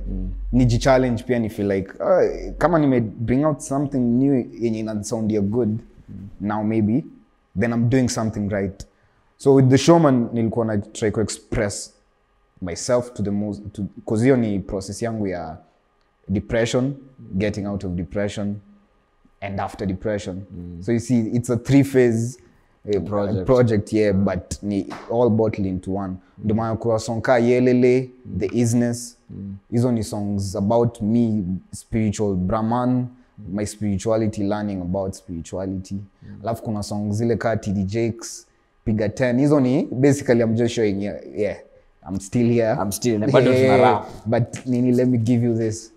Niji 0.52 0.78
challenge 0.78 1.22
pia 1.26 1.38
ni 1.38 1.48
feel 1.48 1.72
like 1.72 1.90
uh, 2.00 2.52
kama 2.58 2.78
nime 2.78 3.00
bring 3.00 3.44
out 3.44 3.60
something 3.60 3.98
new 3.98 4.34
yenye 4.60 4.78
inasoundia 4.78 5.40
good 5.40 5.68
mm. 5.68 5.76
good 5.78 5.78
now 6.40 6.64
maybe 6.64 7.04
then 7.60 7.72
i'm 7.72 7.88
doing 7.88 8.08
something 8.08 8.48
right 8.48 8.86
so 9.36 9.54
with 9.54 9.68
the 9.68 9.78
showman 9.78 10.28
nilikuwa 10.32 10.66
na 10.66 10.78
try 10.78 11.10
ku 11.10 11.20
express 11.20 11.94
myself 12.62 13.12
to 13.12 13.22
the 13.22 13.30
most 13.30 13.62
because 13.96 14.22
hiyo 14.24 14.36
ni 14.36 14.60
process 14.60 15.02
yangu 15.02 15.26
ya 15.26 15.58
depression 16.28 16.94
getting 17.36 17.66
out 17.66 17.84
of 17.84 17.92
depression 17.92 18.56
and 19.40 19.60
after 19.60 19.86
depression. 19.86 20.46
So 20.80 20.92
you 20.92 21.00
see 21.00 21.20
it's 21.20 21.50
a 21.50 21.56
three 21.56 21.82
phase 21.84 22.38
eh, 22.86 23.00
project. 23.00 23.46
project 23.46 23.92
yeah 23.92 24.12
but 24.12 24.62
ni 24.62 24.86
all 25.10 25.30
bottled 25.30 25.66
into 25.66 25.90
one. 25.94 26.16
Ndio 26.44 26.56
maana 26.56 26.76
kwa 26.76 26.98
song 26.98 27.20
ka 27.22 27.38
yelele 27.38 28.10
the 28.38 28.46
isness. 28.60 29.18
Hizo 29.70 29.92
ni 29.92 30.02
songs 30.04 30.56
about 30.56 31.02
me 31.02 31.44
spiritual 31.72 32.34
brahman 32.34 33.06
my 33.52 33.66
spirituality 33.66 34.42
learning 34.42 34.80
about 34.82 35.14
spirituality. 35.14 35.96
Alafu 36.42 36.62
kuna 36.62 36.82
songs 36.82 37.16
zile 37.16 37.36
ka 37.36 37.56
td 37.56 37.84
jakes 37.84 38.46
piga 38.84 39.06
10 39.08 39.38
hizo 39.38 39.60
ni 39.60 39.82
basically 39.92 40.40
i'm 40.42 40.54
just 40.54 40.74
showing 40.74 41.02
you 41.04 41.12
yeah. 41.36 41.56
I'm 42.08 42.20
still 42.20 42.46
here. 42.52 42.72
I'm 42.82 42.92
still- 42.92 43.18
bado 43.32 43.52
tuna 43.54 43.76
rap. 43.76 44.08
but 44.26 44.66
nini 44.66 44.92
let 44.92 45.08
me 45.08 45.18
give 45.18 45.46
you 45.46 45.54
this. 45.54 45.92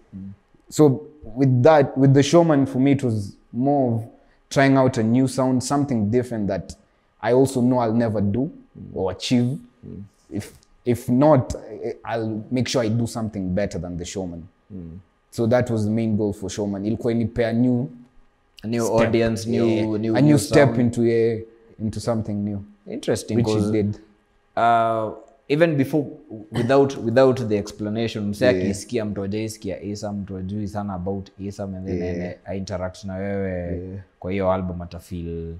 So 0.70 1.02
with 1.36 1.62
that 1.64 1.98
with 1.98 2.14
the 2.14 2.24
showman 2.24 2.66
for 2.66 2.82
me 2.82 2.92
it 2.92 3.04
was 3.04 3.34
more 3.54 3.96
of 3.96 4.02
trying 4.50 4.78
out 4.78 4.98
a 4.98 5.04
new 5.04 5.28
sound 5.28 5.62
something 5.64 6.10
different 6.12 6.48
that 6.48 6.74
i 7.22 7.34
also 7.34 7.62
know 7.62 7.80
i'll 7.80 7.94
never 7.98 8.22
do 8.22 8.50
or 8.96 9.12
achieve. 9.12 9.58
If 10.34 10.54
if 10.86 11.10
not 11.10 11.56
i'll 12.06 12.44
make 12.52 12.68
sure 12.70 12.86
i 12.86 12.90
do 12.90 13.08
something 13.08 13.54
better 13.56 13.80
than 13.82 13.98
the 13.98 14.06
showman. 14.06 14.48
So 15.32 15.46
that 15.48 15.70
was 15.70 15.84
the 15.86 15.92
main 15.92 16.18
goal 16.18 16.34
for 16.34 16.50
showman. 16.50 16.86
Ilikuwa 16.86 17.12
inipea 17.14 17.54
new 17.54 17.90
A 18.64 18.68
new 18.68 18.86
step. 18.86 18.96
audience 19.08 19.50
new, 19.50 19.66
Yeah, 19.68 19.84
new, 19.86 19.96
a 19.96 19.98
new, 20.00 20.22
new 20.22 20.38
step 20.38 20.68
sound. 20.70 20.80
into 20.80 21.02
a 21.06 21.44
into 21.80 22.00
something 22.00 22.34
new. 22.34 22.60
Interesting 22.88 23.36
which 23.38 23.48
he 23.66 23.72
did 23.72 24.00
uh, 24.56 25.12
even 25.50 25.76
before 25.78 26.06
without 26.52 26.98
without 26.98 27.48
the 27.48 27.58
explanation 27.58 28.28
mse 28.28 29.04
mtu 29.06 29.24
ajaisikia 29.24 29.82
isam 29.82 30.20
mtu 30.20 30.38
ajui 30.38 30.68
sana 30.68 30.94
about 30.94 31.30
isam 31.40 31.76
and 31.76 31.88
then 31.88 32.02
yeah. 32.22 32.36
ainteract 32.46 33.04
na 33.04 33.16
wewe. 33.16 34.00
Kwa 34.20 34.32
hiyo 34.32 34.52
album 34.52 34.82
atafeel 34.82 35.56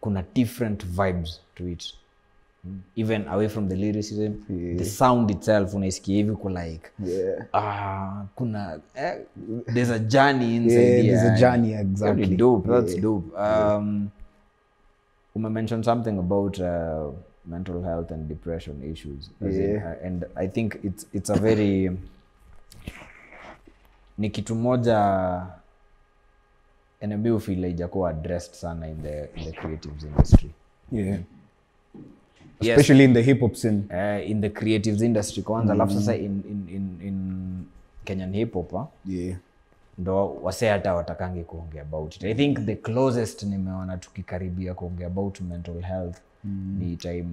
kuna 0.00 0.24
different 0.34 0.86
vibes 0.86 1.40
to 1.54 1.68
it. 1.68 1.94
Even 2.96 3.28
away 3.28 3.48
from 3.48 3.68
the 3.68 3.76
lyricism 3.76 4.32
the 4.78 4.84
sound 4.84 5.30
itself 5.30 5.74
unaisikia 5.74 6.16
hivi 6.16 6.32
ku 6.32 6.48
like 6.48 6.90
yeah. 7.06 7.46
uh, 7.54 8.26
kuna 8.34 8.80
eh, 8.94 9.14
there's 9.74 9.90
a 9.90 9.98
journey 9.98 10.56
inside 10.56 10.80
Yeah, 10.80 11.02
there's 11.02 11.36
a 11.36 11.40
journey, 11.40 11.72
exactly. 11.74 12.36
dope 12.36 12.68
that's 12.68 13.00
dope. 13.00 13.38
Um 13.38 14.08
umemention 15.34 15.82
something 15.82 16.18
about 16.18 16.58
uh, 16.60 17.12
mental 17.46 17.82
health 17.82 18.10
and 18.10 18.28
depression 18.28 18.92
issues 18.92 19.30
yeah. 19.40 19.50
in, 19.50 19.76
uh, 19.76 20.06
and 20.06 20.24
i 20.36 20.48
think 20.48 20.78
it's 20.82 21.06
it's 21.12 21.30
a 21.30 21.38
very 21.38 21.90
ni 24.18 24.30
kitu 24.30 24.54
moja 24.54 25.46
nmb 27.02 27.40
feel 27.40 27.64
ijakuwa 27.64 28.10
addressed 28.10 28.54
sana 28.54 28.88
in 28.88 29.02
the, 29.02 29.28
in 29.36 29.44
the 29.44 29.52
creatives 29.52 30.04
industry. 30.04 30.50
Yeah. 30.92 31.18
Yes. 32.60 32.78
especially 32.78 33.04
in 33.04 33.14
the 33.14 33.22
hip 33.22 33.40
hop 33.40 33.54
scene. 33.54 33.82
Uh, 33.90 34.30
in 34.30 34.40
the 34.40 34.50
creatives 34.50 35.02
industry 35.02 35.42
kwanza 35.42 35.72
alafu 35.72 35.92
sasa 35.92 36.16
in, 36.16 36.24
in, 36.24 36.76
in, 36.76 37.06
in 37.06 37.44
kenyan 38.04 38.32
hip 38.32 38.52
hop 38.52 38.74
ah, 38.74 38.86
yeah 39.06 39.36
ndo 39.98 40.34
wase 40.42 40.68
hata 40.68 40.94
watakangi 40.94 41.44
kuongea 41.44 41.82
about 41.82 42.16
it. 42.16 42.24
I 42.24 42.34
think 42.34 42.58
the 42.66 42.76
closest 42.76 43.42
nimeona 43.42 43.96
tukikaribia 43.96 44.74
kuongea 44.74 45.06
about 45.06 45.40
mental 45.40 45.80
health 45.80 46.16
mm. 46.44 46.76
ni 46.78 46.96
time 46.96 47.26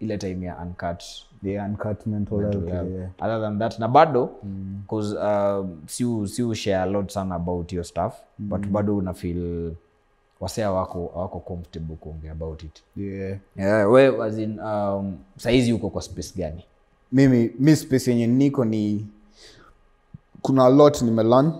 ile 0.00 0.18
time 0.18 0.46
ya 0.46 0.56
uncut. 0.58 1.02
Yeah 1.42 1.68
uncut 1.68 2.06
mental 2.06 2.38
mental 2.38 2.60
health 2.60 2.72
health. 2.72 2.90
yeah. 2.90 3.10
Other 3.20 3.40
than 3.40 3.58
that 3.58 3.78
na 3.78 3.88
bado 3.88 4.30
bcause 4.42 5.16
uh, 5.16 5.66
si 5.86 6.28
si 6.28 6.54
share 6.54 6.82
a 6.82 6.86
lot 6.86 7.10
sana 7.12 7.34
about 7.34 7.72
your 7.72 7.84
stuff 7.84 8.14
but 8.38 8.66
bado 8.66 8.96
una 8.96 9.14
feel 9.14 9.72
wase 10.40 10.64
awako 10.64 11.12
awako 11.16 11.40
comfortable 11.40 11.96
kuongea 11.96 12.32
about 12.32 12.62
it. 12.62 12.82
Yeah. 12.96 13.38
Yeah, 13.56 13.90
we 13.90 14.22
as 14.26 14.38
in 14.38 14.58
um, 14.60 15.18
saizi 15.36 15.72
uko 15.72 15.90
kwa 15.90 16.02
space 16.02 16.34
gani? 16.36 16.64
Mimi 17.12 17.50
mi 17.58 17.76
space 17.76 18.10
yenye 18.10 18.26
niko 18.26 18.64
ni 18.64 19.06
kuna 20.42 20.64
a 20.64 20.68
lot 20.70 21.02
nimelearn 21.02 21.52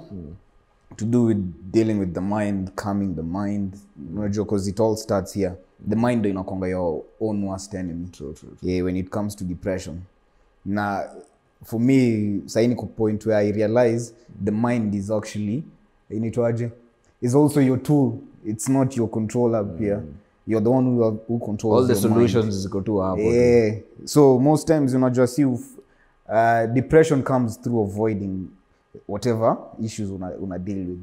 to 0.96 1.04
do 1.04 1.25
with 1.25 1.38
dealing 1.72 1.99
with 1.99 2.12
the 2.14 2.20
mind 2.20 2.70
calming 2.76 3.14
the 3.14 3.22
mind. 3.22 3.75
Unajua 4.14 4.44
because 4.44 4.68
it 4.70 4.80
all 4.80 4.96
starts 4.96 5.32
here. 5.34 5.52
The 5.88 5.96
mind 5.96 6.18
ndo 6.20 6.28
inakwanga 6.28 6.68
your 6.68 7.02
own 7.20 7.44
worst 7.44 7.75
enemy. 7.75 8.08
True, 8.12 8.32
true, 8.32 8.50
true. 8.60 8.70
Yeah, 8.72 8.84
when 8.84 8.96
it 8.96 9.10
comes 9.10 9.37
to 9.37 9.44
depression. 9.44 10.02
Na 10.64 11.04
for 11.64 11.80
me 11.80 12.40
saini 12.46 12.75
niko 12.75 12.87
point 12.87 13.26
where 13.26 13.38
i 13.38 13.52
realize 13.52 14.12
the 14.44 14.50
mind 14.50 14.94
is 14.94 15.10
actually 15.10 15.62
inaitwaje 16.10 16.70
is 17.20 17.34
also 17.34 17.60
your 17.60 17.82
tool. 17.82 18.18
It's 18.44 18.68
not 18.68 18.96
your 18.96 19.08
controller 19.10 19.64
pia 19.64 20.02
you're 20.46 20.60
the 20.60 20.70
one 20.70 20.84
who, 20.84 21.20
who 21.28 21.38
controls 21.38 21.82
all 21.82 21.87
the 21.87 21.94
solutions 21.94 22.66
ziko 22.66 22.80
tu 22.80 22.96
hapo 22.96 23.20
Yeah. 23.20 23.80
So 24.04 24.38
most 24.38 24.66
times 24.66 24.94
unajua 24.94 25.26
si 25.26 25.44
uh, 25.44 26.66
depression 26.75 27.22
comes 27.22 27.60
through 27.60 27.82
avoiding 27.82 28.49
whatever 29.09 29.56
issues 29.85 30.11
una, 30.11 30.30
una 30.40 30.59
deal 30.59 30.78
with. 30.78 30.99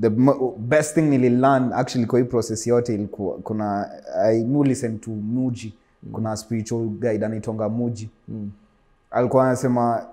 The 0.00 0.10
best 0.58 0.94
thing 0.94 1.02
nililearn 1.02 1.72
actually 1.72 2.06
kwa 2.06 2.18
hii 2.18 2.24
process 2.24 2.66
yote 2.66 2.94
ilikuwa 2.94 3.34
kuna 3.38 3.90
I 4.24 4.44
mu 4.44 4.64
listen 4.64 4.98
to 4.98 5.10
Muji. 5.10 5.74
Kuna 6.12 6.36
spiritual 6.36 6.86
guide 6.86 7.26
anaitonga 7.26 7.68
Muji. 7.68 8.10
Alikuwa 9.10 9.44
anasema 9.46 10.06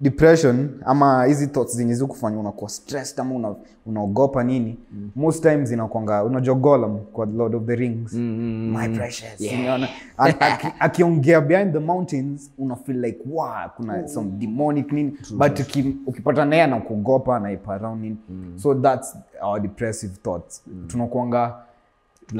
depression 0.00 0.70
ama 0.84 1.24
hizi 1.24 1.46
thoughts 1.46 1.76
zenye 1.76 1.94
zikufanya 1.94 2.38
unakuwa 2.38 2.70
stressed 2.70 3.20
ama 3.20 3.34
una- 3.34 3.54
unaogopa 3.86 4.44
nini 4.44 4.78
most 5.16 5.42
times 5.42 5.72
inakwanga 5.72 6.24
unajogolam 6.24 6.98
kwa 6.98 7.26
Lord 7.26 7.54
of 7.54 7.64
the 7.64 7.74
Rings. 7.76 8.12
My 8.12 8.88
precious 8.88 9.40
unaona? 9.60 9.88
Akiongea 10.80 11.40
behind 11.40 11.72
the 11.72 11.78
mountains 11.78 12.50
una 12.58 12.76
feel 12.76 13.04
like 13.04 13.18
wow 13.30 13.48
kuna 13.76 14.08
some 14.08 14.30
demonic 14.30 14.92
nini. 14.92 15.10
But 15.38 15.60
uki- 15.60 15.96
ukipata 16.06 16.44
naye 16.44 16.62
anakuogopa 16.62 17.36
anaipa 17.36 17.74
around 17.74 18.02
nini. 18.02 18.16
So 18.56 18.74
that's 18.74 19.16
our 19.42 19.60
depressive 19.60 20.12
thoughts. 20.22 20.64
Tunakuanga 20.86 21.54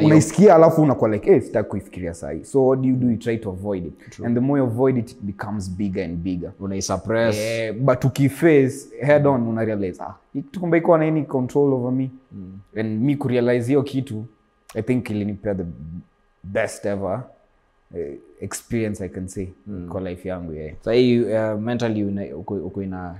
unaisikia 0.05 0.55
alafu 0.55 0.83
unakuwa 0.83 1.11
like 1.11 1.31
hey, 1.31 1.41
sitaki 1.41 1.69
kuifikiria 1.69 2.15
sahi 2.15 2.45
so 2.45 2.67
what 2.67 2.81
do 2.81 2.89
you 2.89 2.97
do? 2.97 3.11
You 3.11 3.17
try 3.17 3.39
to 3.39 3.51
avoid 3.51 3.87
it. 3.87 4.21
And 4.25 4.35
the 4.35 4.41
more 4.41 4.61
you 4.61 4.67
avoid 4.67 4.97
it 4.99 5.11
it 5.11 5.19
becomes 5.23 5.71
bigger 5.71 6.05
and 6.05 6.17
bigger. 6.17 6.53
Unaisuppress 6.61 7.37
Eh, 7.37 7.75
but 7.75 8.05
ukiface 8.05 8.89
head 9.01 9.27
on 9.27 9.47
una 9.49 9.65
realize 9.65 10.03
ah 10.03 10.15
kumbe 10.61 10.79
iko 10.79 10.99
na 10.99 11.05
any 11.05 11.23
control 11.25 11.73
over 11.75 11.93
me. 11.93 12.11
And 12.77 13.01
mi 13.03 13.17
kurealize 13.17 13.67
hiyo 13.67 13.83
kitu 13.83 14.25
i 14.75 14.83
think 14.83 15.11
ilinipea 15.11 15.55
the 15.55 15.65
best 16.45 16.87
ever. 16.87 17.13
eh, 17.13 17.21
experience 18.41 19.05
i 19.05 19.09
can 19.09 19.29
say 19.29 19.47
kwa 19.89 20.01
life 20.01 20.29
yangu 20.29 20.53
yeah. 20.53 20.77
sahii 20.81 21.21
uh, 21.21 21.61
mentally 21.61 22.05
una- 22.05 22.37
uko 22.37 22.55
uko 22.55 22.83
ina 22.83 23.17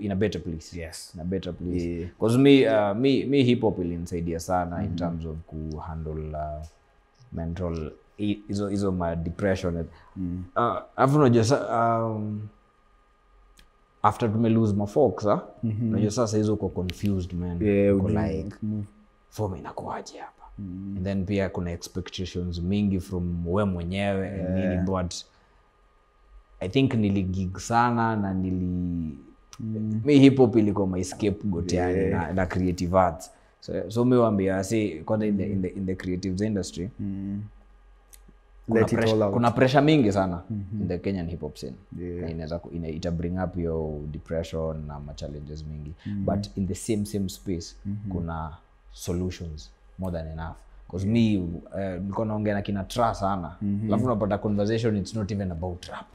ina, 0.00 0.14
better 0.14 0.42
place. 0.42 0.80
Yes. 0.80 1.12
ina 1.14 1.24
better 1.24 1.52
place. 1.54 1.84
Yeah. 1.88 2.10
cause 2.20 2.38
me 2.38 2.68
uh, 2.68 2.96
me 2.96 3.24
me 3.24 3.42
hip 3.42 3.60
hop 3.60 3.78
ilinisaidia 3.78 4.40
sana 4.40 4.84
in 4.84 4.96
terms 4.96 5.26
of 5.26 5.36
ku 5.46 5.76
handle 5.78 6.28
uh, 6.36 6.66
mental 7.32 7.92
hizo 8.16 8.68
hizo 8.68 8.92
ma 8.92 9.16
depression. 9.16 9.76
Uh, 10.56 10.76
afu 10.96 11.16
unajua 11.16 11.44
um, 12.06 12.40
after 14.02 14.32
tume 14.32 14.48
lose 14.48 14.74
ma 14.74 14.86
folks 14.86 15.26
ah 15.26 15.40
unajua 15.64 16.10
sasa 16.10 16.36
hizo 16.36 16.54
uko 16.54 16.68
confused 16.68 17.32
man. 17.32 17.62
Yeah, 17.62 17.96
uko 17.96 18.08
like 18.08 18.56
mm. 18.62 18.84
form 19.30 19.54
inakuaje 19.56 20.18
hapa 20.18 20.39
and 20.96 21.04
then 21.04 21.24
pia 21.26 21.48
kuna 21.48 21.70
expectations 21.70 22.60
mingi 22.62 23.00
from 23.00 23.46
we 23.48 23.64
mwenyewe 23.64 24.26
yeah. 24.26 24.54
nini 24.54 24.76
but 24.82 25.14
i 26.60 26.68
think 26.68 26.94
niligig 26.94 27.58
sana 27.58 28.16
na 28.16 28.34
nili 28.34 28.66
mi 30.04 30.18
hip 30.18 30.36
hop 30.38 30.56
ilikuwa 30.56 30.86
my 30.86 31.04
scapegoat 31.04 31.72
yani 31.72 32.10
na, 32.10 32.32
na 32.32 32.46
creative 32.46 32.98
arts. 32.98 33.30
So, 33.60 33.90
so 33.90 34.04
mi 34.04 34.16
wambia 34.16 34.64
si 34.64 34.88
kwanza 35.04 35.26
in 35.26 35.36
the, 35.36 35.46
in 35.52 35.62
the, 35.62 35.68
in 35.68 35.86
the 35.86 35.94
creatives 35.94 36.40
industry 36.40 36.90
kuna, 38.66 38.80
Let 38.80 38.90
pressure, 38.90 39.30
kuna 39.30 39.50
pressure 39.50 39.80
mingi 39.82 40.12
sana 40.12 40.42
in 40.80 40.88
the 40.88 40.98
kenyan 40.98 41.28
hip 41.28 41.40
hop 41.40 41.56
scene. 41.56 41.76
Yeah. 41.98 42.30
inaweza 42.30 42.60
ina, 42.72 42.88
ita 42.88 43.10
bring 43.10 43.38
up 43.44 43.56
your 43.56 44.00
depression 44.06 44.86
na 44.86 45.00
ma 45.00 45.14
challenges 45.14 45.64
mingi 45.66 45.94
but 46.16 46.46
in 46.56 46.66
the 46.66 46.74
same 46.74 47.04
same 47.06 47.28
space 47.28 47.76
kuna 48.12 48.56
solutions 48.92 49.70
more 50.00 50.12
than 50.12 50.26
enough. 50.32 50.56
Bcause 50.88 51.06
mi 51.06 51.36
uh, 51.38 51.80
nilikuwa 52.00 52.26
naongea 52.26 52.54
na 52.54 52.62
kina 52.62 52.84
tra 52.84 53.14
sana. 53.14 53.56
Alafu 53.88 54.04
unapata 54.04 54.38
conversation 54.38 54.96
it's 54.96 55.14
not 55.14 55.30
even 55.30 55.52
about 55.52 55.84
rap. 55.84 56.06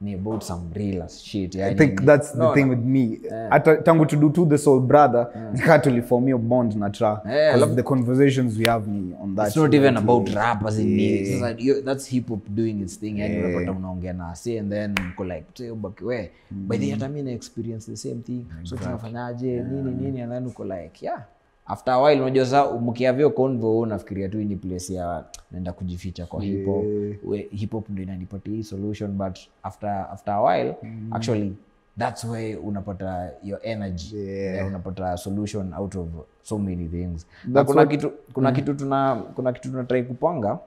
Ni 0.00 0.14
about 0.14 0.42
some 0.42 0.62
real 0.74 1.08
shit 1.08 1.54
yani, 1.54 1.72
i 1.72 1.74
think 1.74 2.04
that's 2.04 2.32
the 2.32 2.38
no, 2.38 2.50
with 2.50 2.84
me. 2.84 3.20
Hata 3.50 3.76
tangu 3.76 4.06
to 4.06 4.16
do 4.16 4.30
to 4.30 4.46
the 4.46 4.58
soul 4.58 4.80
brother 4.80 5.28
nikaa 5.52 6.02
form 6.02 6.24
hiyo 6.24 6.38
bond 6.38 6.74
na 6.74 6.90
tra. 6.90 7.22
Yeah, 7.26 7.54
because 7.54 7.70
of 7.70 7.76
the 7.76 7.82
conversations 7.82 8.58
we 8.58 8.64
have 8.64 8.90
me 8.90 9.14
on 9.22 9.36
that 9.36 9.46
it's 9.46 9.56
not 9.56 9.74
even 9.74 9.96
about 9.96 10.28
rap 10.28 10.66
as 10.66 10.78
in 10.78 10.96
me. 10.96 11.06
It's 11.06 11.42
like, 11.42 11.64
you, 11.64 11.82
that's 11.82 12.06
hip 12.06 12.28
hop 12.28 12.48
doing 12.48 12.82
its 12.82 13.00
thing 13.00 13.18
yani 13.18 13.38
unapata 13.38 13.72
unaongea 13.72 14.12
na 14.12 14.34
si 14.34 14.58
and 14.58 14.70
then 14.70 14.94
uko 15.12 15.24
like 15.24 15.44
say 15.54 15.72
baki 15.72 16.04
we 16.04 16.30
by 16.50 16.78
the 16.78 16.90
hata 16.90 17.08
mi 17.08 17.22
na 17.22 17.30
experience 17.30 17.90
the 17.90 17.96
same 17.96 18.22
thing. 18.22 18.44
So 18.62 18.76
tunafanyaje? 18.76 19.62
Nini 19.62 19.90
nini? 19.90 20.20
And 20.20 20.32
then 20.32 20.46
uko 20.46 20.64
like 20.64 21.06
yeah 21.06 21.22
after 21.66 21.94
a 21.94 21.98
while 22.02 22.20
unajua 22.20 22.46
sa 22.46 22.72
mkiavyo 22.72 23.30
convo 23.30 23.78
unafikiria 23.78 24.28
tu 24.28 24.36
ni 24.38 24.56
place 24.56 24.94
ya 24.94 25.24
naenda 25.50 25.72
kujificha 25.72 26.26
kwa 26.26 26.42
hip 26.42 26.66
hop. 26.66 26.84
We- 27.24 27.48
hip 27.50 27.72
hop 27.72 27.88
inanipatia 27.98 28.52
hii 28.54 28.62
solution 28.62 29.10
but 29.12 29.38
after 29.62 29.90
after 30.12 30.34
a 30.34 30.42
while 30.42 30.74
actually 31.10 31.52
that's 31.98 32.24
where 32.24 32.56
unapata 32.56 33.30
your 33.44 33.60
energy. 33.62 34.16
Yeah. 34.16 34.66
unapata 34.66 35.16
solution 35.16 35.74
out 35.74 35.94
of 35.96 36.08
so 36.42 36.58
many 36.58 36.88
things. 36.88 37.26
Na 37.46 37.64
kuna 37.64 37.86
kitu 37.86 38.12
kuna 38.32 38.52
kitu 38.52 38.74
tuna 38.74 39.14
kuna 39.34 39.52
kitu 39.52 39.70
tunatrai 39.70 40.02
kupanga 40.02 40.58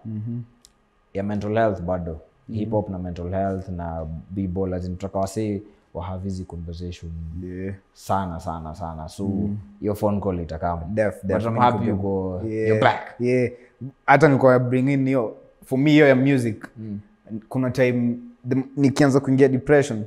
ya 1.14 1.24
mental 1.24 1.54
health 1.54 1.82
bado. 1.82 2.20
Hip 2.52 2.72
hop 2.72 2.90
na 2.90 3.00
mental 3.00 3.30
health 3.30 3.70
na 3.70 4.06
bball 4.32 4.74
as 4.74 4.86
in 4.86 4.92
tutaka 4.92 5.20
wasee 5.20 5.62
wahave 5.96 6.24
hizi 6.24 6.44
conversation 6.44 7.12
Yeah. 7.44 7.76
sana 7.94 8.40
sana 8.40 8.76
sana. 8.76 9.10
So 9.10 9.30
hiyo 9.80 9.96
phone 9.96 10.22
call 10.22 10.40
itakama 10.40 10.82
Def- 10.94 11.12
but 11.12 11.24
I'm 11.24 11.28
definitely 11.28 11.60
happy 11.60 11.78
could 11.78 12.00
uko 12.00 12.42
Yeah, 12.50 12.82
back. 12.82 13.16
Yeah. 13.20 13.52
hata 14.06 14.28
nilikuwa 14.28 14.60
bring 14.60 14.90
in 14.90 15.06
hiyo 15.06 15.36
for 15.66 15.80
me 15.80 15.92
hiyo 15.92 16.08
ya 16.08 16.16
music 16.16 16.68
kuna 17.50 17.72
time 17.72 18.18
nikianza 18.78 19.20
kuingia 19.20 19.48
depression 19.48 20.04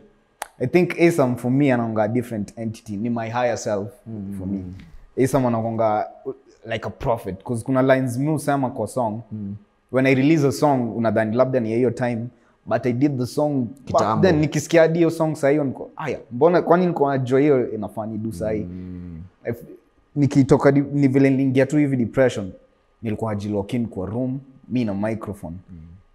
i 0.59 0.67
think 0.67 1.01
asam 1.01 1.37
for 1.37 1.51
me 1.51 1.73
anaonga 1.73 2.09
different 2.09 2.59
entity. 2.59 2.97
Ni 2.97 3.11
my 3.11 3.29
higher 3.31 3.59
self 3.59 3.89
for 4.39 4.47
me. 4.47 4.65
Asam 5.25 5.47
anakonga 5.47 6.07
like 6.67 6.87
a 6.89 6.91
prophet. 6.91 7.41
Bcause 7.41 7.65
kuna 7.65 7.83
lines 7.83 8.19
mi 8.19 8.31
usema 8.31 8.71
kwa 8.71 8.87
song. 8.87 9.21
When 9.93 10.07
i 10.07 10.15
release 10.15 10.47
a 10.49 10.53
song 10.53 10.97
unadhani 10.97 11.37
labda 11.37 11.61
ni 11.61 11.71
ya 11.71 11.77
hiyo 11.77 11.91
time 11.91 12.27
but 12.69 12.87
i 12.87 12.93
did 12.93 13.19
the 13.19 13.27
song 13.27 13.67
Kitambo. 13.85 14.23
then 14.29 14.39
nikisikia 14.41 14.81
hadi 14.83 14.99
hiyo 14.99 15.11
song 15.11 15.35
sahiyo 15.35 15.65
niko 15.65 15.91
aya 15.97 16.19
mbona 16.33 16.63
kwani 16.63 16.87
niko 16.87 17.09
najua 17.11 17.41
hiyo 17.41 17.71
inafaa 17.73 18.07
nidu 18.07 18.33
sahii? 18.33 18.67
If- 19.47 19.65
nikitoka 20.17 20.71
ni 20.71 21.09
vile 21.09 21.31
niliingia 21.31 21.67
tu 21.67 21.77
hivi 21.79 21.97
depression 21.97 22.51
nilikuwa 23.03 23.35
najilock-in 23.35 23.87
kwa 23.87 24.07
room 24.07 24.39
mi 24.69 24.85
na 24.85 24.95
microphone. 24.95 25.57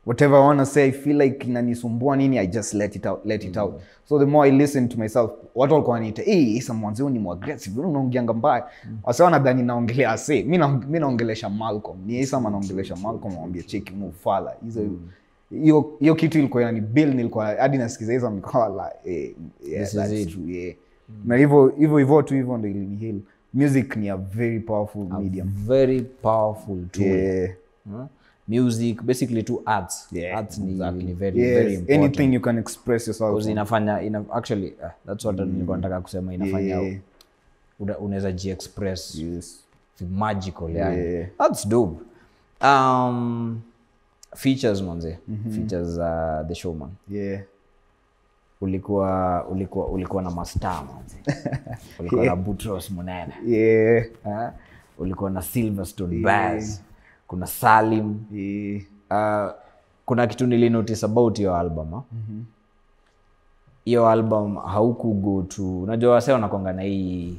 Whatever 0.06 0.38
i 0.40 0.42
wanna 0.48 0.66
say 0.66 0.84
i 0.88 0.92
feel 0.92 1.22
like 1.22 1.48
inanisumbua 1.48 2.16
nini 2.16 2.38
i 2.38 2.48
just 2.48 2.74
let 2.74 2.96
it 2.96 3.06
out 3.06 3.26
let 3.26 3.44
it 3.44 3.58
out. 3.58 3.74
So 4.10 4.20
the 4.20 4.26
more 4.26 4.50
i 4.50 4.52
listen 4.58 4.90
to 4.90 4.98
myself 4.98 5.32
watu 5.56 5.74
walikuwa 5.74 5.94
waniita 5.94 6.22
hey, 6.22 6.56
isa 6.58 6.74
mwanzio 6.74 7.10
ni 7.10 7.20
mwaggressive 7.20 7.82
unaongeanga 7.82 8.34
mbaya. 8.34 8.66
Wase 9.04 9.24
wanadhani 9.24 9.64
naongelea 9.64 10.12
ase 10.12 10.44
mi 10.44 10.58
na- 10.58 10.82
naongelesha 10.90 11.50
malcolm 11.50 11.98
ni 12.06 12.20
isa 12.20 12.40
manaongelesha 12.40 12.96
malcolm 12.96 13.36
awambia 13.38 13.64
cheki 13.64 13.94
mufala 13.94 14.54
hizo 14.64 14.82
hiyo 15.62 15.92
hiyo 16.00 16.16
kitu 16.16 16.40
ilikuwa 16.40 16.64
yani 16.64 16.82
bill 16.82 17.14
nilikuwa 17.16 17.46
hadi 17.46 17.78
nasikiza 17.78 18.14
hizo 18.14 18.30
nilikuwa 18.30 18.68
la 18.70 18.94
eh, 19.06 19.32
yeah, 19.68 19.84
This 19.84 19.94
is 19.94 20.00
that's 20.00 20.12
it. 20.14 20.30
true 20.34 20.54
yeah 20.56 20.76
na 21.26 21.36
hivyo 21.36 21.68
hivyo 21.78 21.98
hivyo 21.98 22.22
tu 22.22 22.34
hivyo 22.34 22.58
ndo 22.58 22.68
ilinihil 22.68 23.20
music 23.54 23.96
ni 23.96 24.10
a 24.10 24.18
very 24.18 24.60
powerful 24.60 25.06
medium 25.20 25.52
very 25.68 26.02
powerful 26.02 26.78
tool 26.92 27.06
yeah. 27.08 27.52
huh? 27.92 28.06
music 28.48 29.02
basically 29.04 29.44
to 29.44 29.62
arts 29.66 30.08
Yeah, 30.12 30.38
arts 30.38 30.58
ni, 30.58 30.72
exactly. 30.72 31.04
ni 31.04 31.14
very 31.14 31.40
very 31.42 31.74
important 31.74 32.04
anything 32.04 32.34
you 32.36 32.42
can 32.42 32.58
express 32.58 33.08
yourself 33.08 33.46
inafanya 33.46 34.02
ina, 34.02 34.24
actually 34.34 34.68
uh, 34.68 34.90
that's 35.06 35.26
what 35.26 35.40
nilikuwa 35.40 35.78
nataka 35.78 36.02
kusema 36.02 36.34
inafanya 36.34 36.76
Yeah. 36.82 36.98
una- 37.80 37.98
unaweza 37.98 38.32
jiexpress 38.32 39.16
yes. 39.16 39.60
magical 40.12 40.70
yani 40.76 40.98
Yeah. 41.04 41.30
that's 41.38 41.68
dope 41.68 42.00
um 42.64 43.62
features 44.36 44.82
manze. 44.82 45.18
Features 45.52 45.98
uh, 45.98 46.48
the 46.48 46.56
showman. 46.56 46.90
Yeah. 47.10 47.42
ulikuwa 48.62 49.46
ulikuwa 49.46 49.88
ulikuwa 49.88 50.24
na 50.24 50.32
mastar 50.32 50.84
manze. 50.86 51.18
Ulikuwa 52.00 52.26
na 52.26 52.36
butros 52.36 52.92
munene 52.92 53.34
Yeah. 53.48 54.06
Ha? 54.24 54.54
ulikuwa 54.98 55.30
na 55.30 55.42
silverstone 55.42 56.20
bas 56.22 56.84
kuna 57.28 57.48
salim. 57.48 58.20
Yeah. 58.32 58.82
uh, 59.12 59.52
kuna 60.06 60.28
kitu 60.28 60.48
nilinotice 60.48 61.06
about 61.06 61.38
hiyo 61.38 61.56
album 61.56 61.94
ah. 61.94 62.04
hiyo 63.86 64.10
album 64.10 64.56
haukugo 64.56 65.42
tu 65.42 65.84
unajua 65.84 66.14
wase 66.14 66.32
wanakwanga 66.34 66.74
na 66.74 66.82
hii 66.82 67.38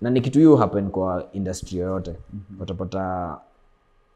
na 0.00 0.10
ni 0.10 0.20
kitu 0.20 0.38
hiyo 0.38 0.56
happen 0.56 0.90
kwa 0.90 1.28
industry 1.32 1.78
yoyote. 1.78 2.14
Utapata 2.60 3.36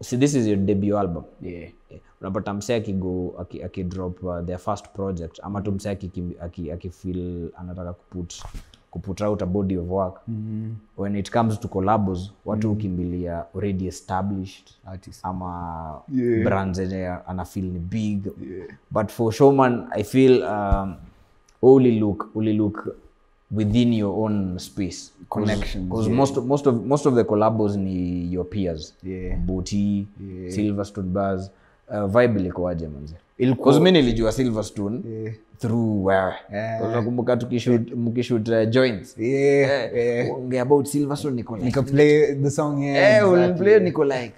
see 0.02 0.16
this 0.18 0.34
is 0.34 0.46
your 0.46 0.56
debut 0.58 0.98
album 0.98 1.22
Yeah. 1.42 1.70
Eh, 1.90 2.00
unapata 2.20 2.54
msee 2.54 2.74
akigo 2.76 3.34
aki- 3.38 3.62
akidrop 3.62 4.22
uh, 4.24 4.40
their 4.44 4.58
first 4.58 4.88
project 4.88 5.40
ama 5.42 5.60
tu 5.62 5.72
msee 5.72 5.90
akifil 5.90 6.32
aki- 6.40 6.72
aki 6.72 6.90
anataka 7.56 7.92
kuput 7.92 8.42
kuput 8.90 9.20
out 9.20 9.42
a 9.42 9.46
body 9.46 9.76
of 9.78 9.90
work 9.90 10.20
when 10.96 11.16
it 11.16 11.30
comes 11.30 11.60
to 11.60 11.68
collabos 11.68 12.32
watu 12.44 12.68
hukimbilia 12.68 13.44
already 13.54 13.86
established 13.86 14.70
Artist. 14.86 15.20
ama 15.24 16.00
Yeah. 16.12 16.44
brands 16.44 16.76
zenye 16.78 17.06
anafeel 17.26 17.64
ni 17.64 17.78
big 17.78 18.28
but 18.90 19.08
for 19.10 19.32
showman 19.32 19.86
i 19.90 20.04
feel 20.04 20.42
um, 20.42 20.94
uli 21.62 21.98
look 22.00 22.30
uli 22.34 22.52
look 22.52 22.88
within 23.50 23.92
your 23.92 24.24
own 24.24 24.58
space 24.58 25.12
Connections, 25.30 25.88
because 25.88 26.08
most, 26.08 26.36
of- 26.36 26.46
most, 26.46 26.66
of, 26.66 26.84
most 26.86 27.06
of 27.06 27.14
the 27.14 27.24
collabos 27.24 27.76
ni 27.76 28.32
your 28.32 28.44
peers 28.44 28.94
Yeah. 29.02 29.38
boti 29.38 30.06
silverstone 30.48 31.08
bars 31.08 31.50
uh, 31.88 32.04
vibe 32.04 32.40
ilikuwaje 32.40 32.88
Ilikuwa- 33.38 33.80
mi 33.80 33.92
nilijua 33.92 34.32
silverstone 34.32 35.00
Yeah. 35.10 35.34
through 35.58 36.04
where 36.06 36.32
Yeah. 36.52 37.06
Mkishoot 37.96 38.48
uh, 38.48 38.68
joints 38.70 39.18
Yeah. 39.18 39.94
Eh, 39.96 40.34
ongea 40.34 40.62
about 40.62 40.86
silverstone 40.86 41.36
niko 41.36 41.56
like 41.56 41.82
play 41.82 42.34
the 42.34 42.50
song 42.50 42.82
yeah, 42.82 43.22
Eh, 43.26 43.32
exactly. 43.32 43.64
play 43.64 43.80
niko 43.80 44.04
like 44.04 44.32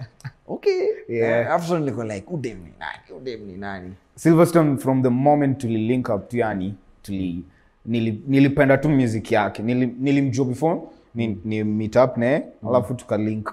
okay 0.48 0.82
Yeah. 1.08 1.54
After 1.54 1.80
niko 1.80 2.04
like 2.04 2.26
udem 2.30 2.58
ni 2.58 2.72
nani 2.78 3.20
udem 3.20 3.40
ni 3.46 3.56
nani 3.56 3.92
silverstone 4.14 4.76
from 4.76 5.02
the 5.02 5.08
moment 5.08 5.58
tuli 5.58 5.78
link 5.88 6.08
up 6.08 6.28
tu 6.28 6.36
yani 6.36 6.74
tuli 7.02 7.44
nili, 7.88 8.22
nilipenda 8.26 8.78
tu 8.78 8.88
music 8.88 9.32
yake. 9.32 9.62
Nili- 9.62 9.94
nilimjua 10.00 10.44
before 10.46 10.80
ni, 11.14 11.38
ni 11.44 11.64
meet 11.64 11.96
up 11.96 12.16
naye 12.16 12.42
alafu 12.68 12.94
tukalink. 12.94 13.50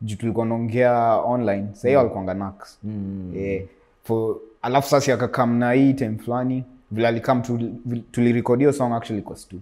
Juu 0.00 0.16
tulikuwa 0.16 0.46
naongea 0.46 1.14
online. 1.16 1.66
Sahii 1.72 1.94
mm. 1.94 2.00
alikuanga 2.00 2.34
nax. 2.34 2.78
Eh, 3.36 3.64
for 4.04 4.36
alafu 4.62 4.88
sasa 4.88 5.14
akakam 5.14 5.56
na 5.58 5.72
hii 5.72 5.94
time 5.94 6.16
fulani 6.24 6.64
vile 6.90 7.08
alikam 7.08 7.42
tulirekodio 8.12 8.72
song 8.72 8.92
actually 8.92 9.22
kwa 9.22 9.36
stu. 9.36 9.56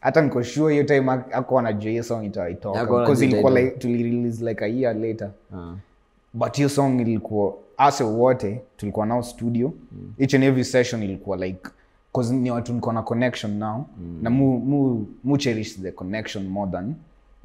Hata 0.00 0.22
niko 0.22 0.42
sure 0.42 0.72
hiyo 0.74 0.84
time 0.84 1.00
ak- 1.12 1.32
ako 1.32 1.58
anajua 1.58 1.90
hiyo 1.90 2.02
song 2.02 2.24
itaitoka 2.24 2.78
Hakuwa 2.78 3.00
because 3.00 3.24
anajua 3.24 3.38
ilikuwa 3.38 3.52
itaitoka. 3.52 3.74
like 3.74 3.96
tulirelease 3.98 4.44
like 4.44 4.64
a 4.64 4.68
year 4.68 4.96
later. 4.96 5.30
Uh. 5.52 5.72
but 6.32 6.56
hiyo 6.56 6.68
song 6.68 7.00
ilikuwa 7.00 7.54
ase 7.76 8.04
wote 8.04 8.60
tulikuwa 8.76 9.06
nao 9.06 9.22
studio. 9.22 9.72
Mm. 9.92 10.12
each 10.18 10.34
and 10.34 10.44
every 10.44 10.64
session 10.64 11.02
ilikuwa 11.02 11.36
like 11.36 11.60
cause 12.12 12.34
ni 12.34 12.50
watu 12.50 12.72
niko 12.74 12.92
na 12.92 13.02
connection 13.02 13.58
now. 13.58 13.84
Mm. 14.00 14.18
na 14.22 14.30
mu, 14.30 14.58
mu, 14.60 15.06
mu 15.24 15.38
cherish 15.38 15.76
the 15.82 15.90
connection 15.92 16.48
more 16.48 16.70
than 16.72 16.94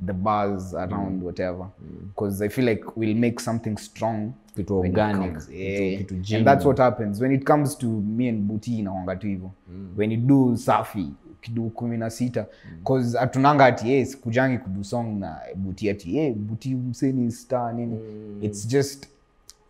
the 0.06 0.14
bars 0.14 0.74
around 0.74 1.20
mm. 1.20 1.24
whatever. 1.26 1.68
Because 2.08 2.46
i 2.46 2.50
feel 2.50 2.66
like 2.70 2.84
we'll 2.96 3.18
make 3.18 3.40
something 3.40 3.78
strong 3.78 4.32
Kitu 4.56 4.78
organic, 4.78 5.32
comes- 5.34 5.48
kitu- 5.48 5.58
yeah. 5.58 5.98
kitu 6.04 6.36
and 6.36 6.46
that's 6.46 6.66
what 6.66 6.78
happens. 6.80 7.22
When 7.22 7.32
it 7.32 7.44
comes 7.46 7.76
to 7.78 7.86
me 7.88 8.30
and 8.30 8.42
buti 8.48 8.80
inaonga 8.80 9.16
tu 9.16 9.28
hivyo. 9.28 9.52
When 9.98 10.12
you 10.12 10.18
do 10.18 10.58
safi 10.58 11.08
kidu 11.42 11.70
kumi 11.70 11.98
na 11.98 12.10
sita. 12.10 12.46
Cause 12.84 13.18
hatunanga 13.18 13.66
ati 13.66 13.90
yes 13.92 14.12
sikujangi 14.12 14.58
kudu 14.58 14.84
song 14.84 15.20
na 15.20 15.38
buti 15.56 15.90
ati 15.90 16.12
hey, 16.12 16.34
buti 16.34 16.76
mseni 16.76 17.32
star 17.32 17.74
nini. 17.74 18.00
It's 18.42 18.68
just 18.68 19.08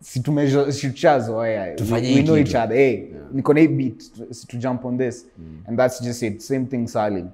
si 0.00 0.20
tumeshazoea 0.20 1.62
we, 1.92 2.22
know 2.22 2.36
each 2.36 2.54
other. 2.54 2.76
Hey, 2.76 3.02
niko 3.32 3.54
na 3.54 3.66
beat 3.66 3.98
to, 4.14 4.46
to 4.46 4.56
jump 4.58 4.84
on 4.84 4.98
this 4.98 5.26
and 5.66 5.78
that's 5.78 6.00
just 6.02 6.22
it. 6.22 6.40
Same 6.42 6.66
thing 6.66 6.86
salim. 6.86 7.28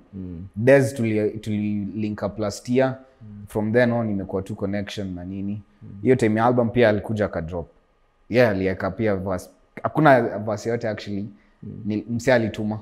Des 0.56 0.92
tuli, 0.94 1.30
tuli 1.40 1.86
up 2.22 2.38
last 2.38 2.68
year. 2.68 2.98
From 3.48 3.72
then 3.72 3.92
on 3.92 4.10
imekuwa 4.10 4.42
tu 4.42 4.54
connection 4.54 5.14
na 5.14 5.24
nini. 5.24 5.62
Hiyo 6.02 6.16
time 6.16 6.40
ya 6.40 6.46
album 6.46 6.70
pia 6.70 6.88
alikuja 6.88 7.24
akadrop 7.24 7.66
yeah 8.30 8.50
alieka 8.50 8.90
pia 8.90 9.16
verse. 9.16 9.50
Hakuna 9.82 10.38
verse 10.38 10.68
yote 10.68 10.88
actually. 10.88 11.26
Ni 11.84 12.04
mse 12.10 12.32
alituma. 12.32 12.80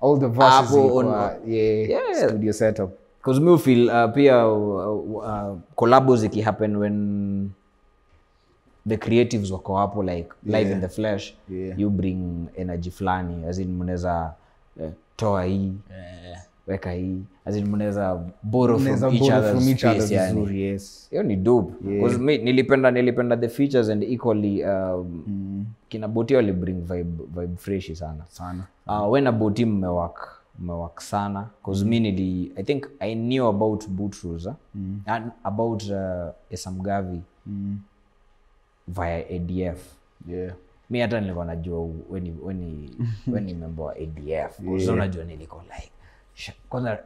All 0.00 0.18
the 0.20 0.26
verses 0.26 0.68
Hapo 0.70 0.96
on- 0.96 1.06
yeah, 1.46 1.88
Yeah. 1.90 2.28
studio 2.28 2.52
setup. 2.52 2.90
Cause 3.22 3.40
mi 3.40 3.58
feel 3.58 3.88
uh, 3.90 4.12
pia 4.14 4.46
uh, 4.48 5.16
uh, 5.16 5.58
collabos 5.74 6.24
ikihappen 6.24 6.76
when 6.76 7.50
the 8.88 8.96
creatives 8.96 9.50
wako 9.50 9.76
hapo 9.76 10.02
like 10.02 10.28
live 10.46 10.72
in 10.72 10.80
the 10.80 10.88
flesh 10.88 11.34
Yeah. 11.50 11.78
you 11.80 11.90
bring 11.90 12.46
energy 12.56 12.90
fulani 12.90 13.46
asin 13.46 13.68
mnaweza 13.68 14.32
uh, 14.76 14.90
toa 15.16 15.44
hii 15.44 15.72
weka 16.66 16.92
hii 16.92 17.20
asin 17.44 17.68
mnaweza 17.68 18.20
borrow 18.42 18.78
from 18.78 19.14
each 19.14 19.22
other's 19.22 19.68
each 19.68 19.84
other 19.84 20.12
yani. 20.12 20.60
yes. 20.60 21.06
hiyo 21.10 21.22
ni 21.22 21.36
dope 21.36 22.00
Cause 22.00 22.18
nilipenda 22.18 22.90
nilipenda 22.90 23.36
the 23.36 23.48
features 23.48 23.88
and 23.88 24.02
equally 24.02 24.64
um, 24.64 25.66
kina 25.88 26.08
boti 26.08 26.34
wali 26.34 26.52
bring 26.52 26.80
vibe, 26.80 27.24
vibe 27.40 27.56
freshi 27.56 27.96
sana 27.96 28.24
sana 28.28 28.64
uh, 28.86 29.12
we 29.12 29.20
na 29.20 29.32
boti 29.32 29.64
mmewak 29.64 30.28
mmewak 30.58 31.00
sana 31.00 31.46
cause 31.64 31.84
mi 31.84 32.00
nili 32.00 32.52
i 32.56 32.62
think 32.64 32.86
i 33.00 33.14
knew 33.14 33.46
about 33.46 33.88
bootrusa 33.88 34.56
mm. 34.74 35.00
and 35.06 35.30
about 35.44 35.82
uh, 35.82 36.28
esamgavi 36.50 37.20
mm. 37.46 37.78
Via 38.88 39.16
adf 39.16 39.78
yeah. 40.28 40.54
Mi 40.90 41.00
hata 41.00 41.20
nilikuwa 41.20 41.44
najua 41.44 41.88
weni 42.10 42.36
weni 42.42 42.90
wa 43.78 43.92
adf 43.92 44.26
yeah. 44.28 44.88
unajua 44.92 45.24
nilikuwa 45.24 45.62
like 45.62 45.90
sh- 46.34 46.52
kwanza 46.68 46.98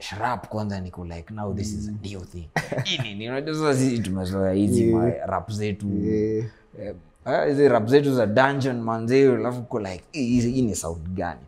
shrap 0.00 0.48
kwanza 0.48 0.80
niko 0.80 1.04
like 1.04 1.34
now 1.34 1.54
this 1.54 1.72
is 1.72 1.88
a 1.88 2.08
new 2.08 2.20
thing. 2.20 2.48
Inini 2.98 3.28
unajua 3.28 3.54
sasa 3.54 3.74
sisi 3.74 3.98
tumezoea 4.02 4.52
hizi 4.52 4.94
rap 5.26 5.50
zetu. 5.50 5.86
Yeah. 5.88 6.46
Eh, 6.80 6.94
eh, 7.26 7.46
hizi 7.48 7.68
rap 7.68 7.86
zetu 7.86 8.14
za 8.14 8.26
dungeon 8.26 8.80
manzeo 8.80 9.34
alafu 9.34 9.62
ko 9.62 9.80
like 9.80 10.04
hizi- 10.12 10.50
hii 10.52 10.62
ni 10.62 10.74
sound 10.74 11.08
gani? 11.08 11.40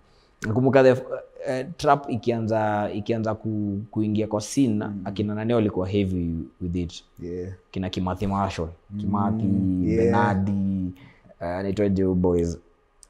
Nakumbuka 0.47 0.83
uh, 1.47 1.67
trap 1.77 2.11
ikianza 2.11 2.91
ikianza 2.95 3.35
ku, 3.35 3.81
kuingia 3.91 4.27
kwa 4.27 4.41
scene 4.41 4.85
akina 5.05 5.35
nani 5.35 5.55
walikuwa 5.55 5.89
heavy 5.89 6.35
with 6.61 6.77
it? 6.77 7.05
Yeah. 7.23 7.53
Kina 7.71 7.91
kimathi 7.91 8.27
marshall 8.27 8.69
kimathi 8.99 9.47
yeah. 9.83 10.05
benadi 10.05 10.93
uh, 11.41 11.47
anaitwaje 11.47 12.03
huyu 12.03 12.15
boys. 12.15 12.59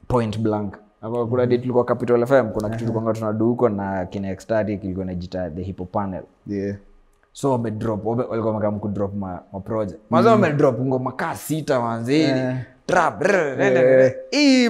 Point 0.07 0.39
blank. 0.39 0.77
Kuna 1.01 1.45
mm. 1.45 1.47
tulikuwa 1.47 1.85
capital 1.85 2.25
fm 2.25 2.49
kuna 2.49 2.69
kitu 2.69 2.85
tulikuwa 2.85 3.13
tunadu 3.13 3.45
huko 3.45 3.69
na 3.69 4.05
kina 4.05 4.29
extatic 4.29 4.83
ilikuwa 4.83 5.05
najita 5.05 5.49
the 5.49 5.63
hippo 5.63 5.85
panel. 5.85 6.23
Yeah. 6.47 6.77
So 7.31 7.51
wamedrop 7.51 8.05
walikuwa 8.05 8.53
wamekaa 8.53 8.71
mkudrop 8.71 9.13
maproje 9.15 9.43
ma 9.53 9.59
project. 9.59 9.99
Maze 10.09 10.29
wamedrop 10.29 10.79
ngoma 10.79 11.11
kaa 11.11 11.35
sita 11.35 11.81
manzini 11.81 12.55
trap 12.89 13.21
rrr, 13.21 13.55
rrr, 13.57 13.77
rrr. 13.77 14.11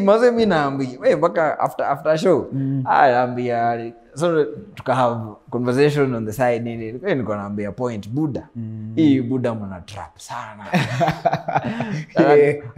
Maze 0.03 0.31
mi 0.31 0.45
naambi 0.45 0.97
we 1.01 1.15
mpaka 1.15 1.59
after, 1.59 1.85
after 1.85 2.17
show. 2.17 2.47
Ah, 2.85 3.07
naambia 3.11 3.91
so 4.15 4.45
tuka 4.75 4.95
have 4.95 5.19
conversation 5.49 6.15
on 6.15 6.25
the 6.25 6.33
side 6.33 6.59
nini 6.63 6.99
Eh, 7.05 7.17
naambia 7.17 7.71
point 7.71 8.09
buda 8.09 8.47
hii 8.95 9.21
buda 9.21 9.55
mna 9.55 9.81
trap 9.81 10.17
sana. 10.17 10.63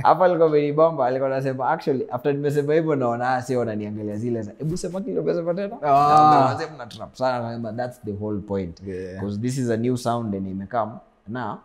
Hapa 0.04 0.26
alikuwa 0.26 0.48
amenibamba 0.48 1.06
alikuwa 1.06 1.30
nasema 1.30 1.70
actually 1.70 2.08
after 2.12 2.34
nimesema 2.34 2.74
hivyo 2.74 2.96
naona 2.96 3.30
ah, 3.36 3.42
si 3.42 3.56
wananiangalia 3.56 4.18
zile 4.18 4.42
za 4.42 4.52
hebu 4.58 4.78
sema 4.78 5.02
kile 5.02 5.20
umesema 5.20 5.54
tena. 5.54 5.76
Naambia, 5.82 6.68
mna 6.76 6.86
trap 6.86 7.16
sana 7.16 7.74
that's 7.78 8.02
the 8.06 8.12
whole 8.12 8.40
point. 8.40 8.82
Yeah. 8.88 9.38
this 9.42 9.58
is 9.58 9.70
a 9.70 9.78
new 9.78 9.98
sound 9.98 10.36
and 10.36 10.48
imekam 10.48 10.98
na 11.28 11.58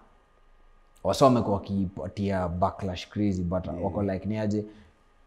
wasa 1.07 1.25
wamekuwa 1.25 1.57
wakipatia 1.57 2.49
backlash 2.49 3.09
crazy 3.09 3.43
but 3.43 3.67
wako 3.83 4.03
like 4.03 4.29
niaje 4.29 4.65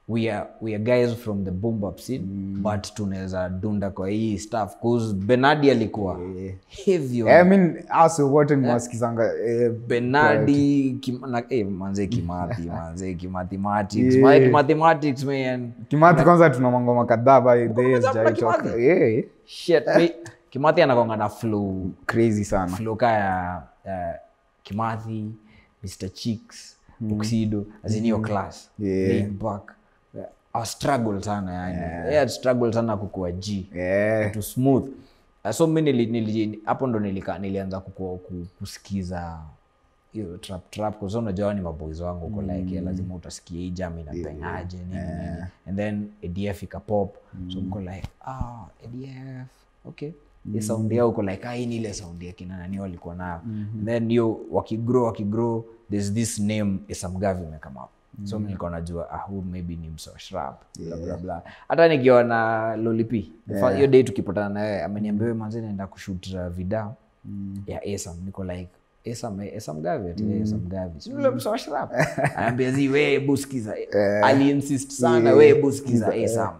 we 0.07 0.31
are, 0.31 0.47
we 0.61 0.75
are 0.75 0.83
guys 0.83 1.15
from 1.15 1.45
the 1.45 1.51
boom 1.51 1.79
bap 1.79 1.99
scene 1.99 2.25
but 2.61 2.93
tunaweza 2.93 3.49
dunda 3.49 3.89
kwa 3.89 4.09
hii 4.09 4.37
staff 4.37 4.75
cause 4.81 5.13
benadi 5.13 5.71
alikuwa 5.71 6.19
yeah. 6.39 6.55
hivyo 6.67 7.27
yeah, 7.27 7.45
I 7.45 7.49
mean 7.49 7.83
also 7.89 8.31
wote 8.31 8.55
ni 8.55 8.67
wasikizanga 8.67 9.33
eh, 9.45 9.71
benadi 9.87 10.97
kim, 11.01 11.21
na, 11.27 11.43
eh, 11.49 11.67
manze 11.67 12.07
kimathi 12.07 12.61
manze 12.81 13.13
kimathematics 13.13 14.15
yeah. 14.15 14.43
kimathematics 14.43 15.23
man. 15.23 15.71
Kimathi 15.87 16.23
kwanza 16.23 16.49
tuna 16.49 16.71
mangoma 16.71 17.05
kadhaa 17.05 17.41
by 17.41 17.67
the 17.67 17.99
jaitoka 18.13 18.75
yeah 18.75 19.23
shit 19.45 19.87
me, 19.97 20.11
kimathi 20.49 20.81
anakonga 20.81 21.15
na 21.17 21.29
flow. 21.29 21.87
Crazy 22.05 22.45
sana. 22.45 22.67
Flow 22.67 22.95
kaya 22.95 23.61
uh, 23.85 24.15
kimathi 24.63 25.25
mr 25.83 26.09
chicks 26.13 26.77
mm. 27.01 27.21
as 27.83 27.95
in 27.95 28.03
hiyo 28.03 28.19
class. 28.19 28.69
Yeah. 28.79 29.29
back 29.29 29.75
struggle 30.65 31.21
sana 31.21 31.53
yani. 31.53 32.13
Yeah. 32.13 32.29
struggle 32.29 32.73
sana 32.73 32.97
kukua 32.97 33.31
g. 33.31 33.69
Yeah. 33.75 34.31
To 34.31 34.41
smooth. 34.41 34.89
Uh, 35.45 35.51
so 35.51 35.67
mi 35.67 36.59
hapo 36.65 36.87
ndo 36.87 36.99
nilika, 36.99 37.39
nilianza 37.39 37.79
kukua, 37.79 38.17
kusikiza 38.59 39.39
hiyo 40.13 40.37
trap 40.37 40.71
trap 40.71 40.97
kwa 40.99 41.09
sababu 41.09 41.25
unajua 41.27 41.53
ni 41.53 41.61
maboys 41.61 41.99
wangu 41.99 42.25
uko 42.25 42.41
like 42.41 42.73
yeah, 42.73 42.85
lazima 42.85 43.15
utasikia 43.15 43.57
hii 43.57 43.69
jam 43.69 43.99
inapenyaje 43.99 44.77
nini 44.77 45.01
nini. 45.01 45.43
And 45.67 45.77
then 45.77 46.11
adf 46.23 46.63
ikapop. 46.63 47.15
So 47.53 47.61
mko 47.61 47.79
like 47.79 48.07
ah 48.25 48.65
adf 48.83 49.47
okay 49.85 50.11
hii 50.53 50.61
saundi 50.61 50.95
yao 50.95 51.09
uko 51.09 51.21
like 51.23 51.47
ah 51.47 51.53
hii 51.53 51.65
ni 51.65 51.75
ile 51.75 51.93
saundi 51.93 52.27
ya 52.27 52.33
kina 52.33 52.57
nani 52.57 52.79
walikuwa 52.79 53.15
nayo. 53.15 53.41
And 53.45 53.85
then 53.85 54.09
hiyo 54.09 54.39
wakigrow 54.51 55.03
wakigrow 55.03 55.63
there's 55.89 56.13
this 56.13 56.39
name 56.39 56.79
esamgavi 56.87 57.43
imekama 57.43 57.83
up. 57.83 57.89
So 58.23 58.39
mi 58.39 58.45
nilikuwa 58.45 58.71
najua 58.71 59.11
ah 59.11 59.17
huu 59.17 59.41
maybe 59.41 59.75
ni 59.75 59.89
msoshrab 59.89 60.55
bla 60.79 60.97
bla 60.97 61.17
bla. 61.17 61.41
Hata 61.67 61.87
nikiona 61.87 62.75
lolipi 62.75 63.31
hiyo 63.75 63.87
day 63.87 64.03
tukipatana 64.03 64.49
na 64.49 64.61
wewe 64.61 64.83
ameniambia 64.83 65.33
manzi 65.33 65.61
naenda 65.61 65.87
kushutra 65.87 66.47
uh, 66.47 66.91
mm. 67.25 67.63
ya 67.67 67.85
esam 67.85 68.15
niko 68.25 68.43
like 68.43 68.69
anaambia 72.35 72.71
zi 72.71 72.89
wewe 72.89 73.09
hebu 73.09 73.37
sikiza 73.37 73.75
ali 74.23 74.49
insist 74.49 74.91
sana 74.91 75.71
sikiza 75.71 76.15
esam 76.15 76.53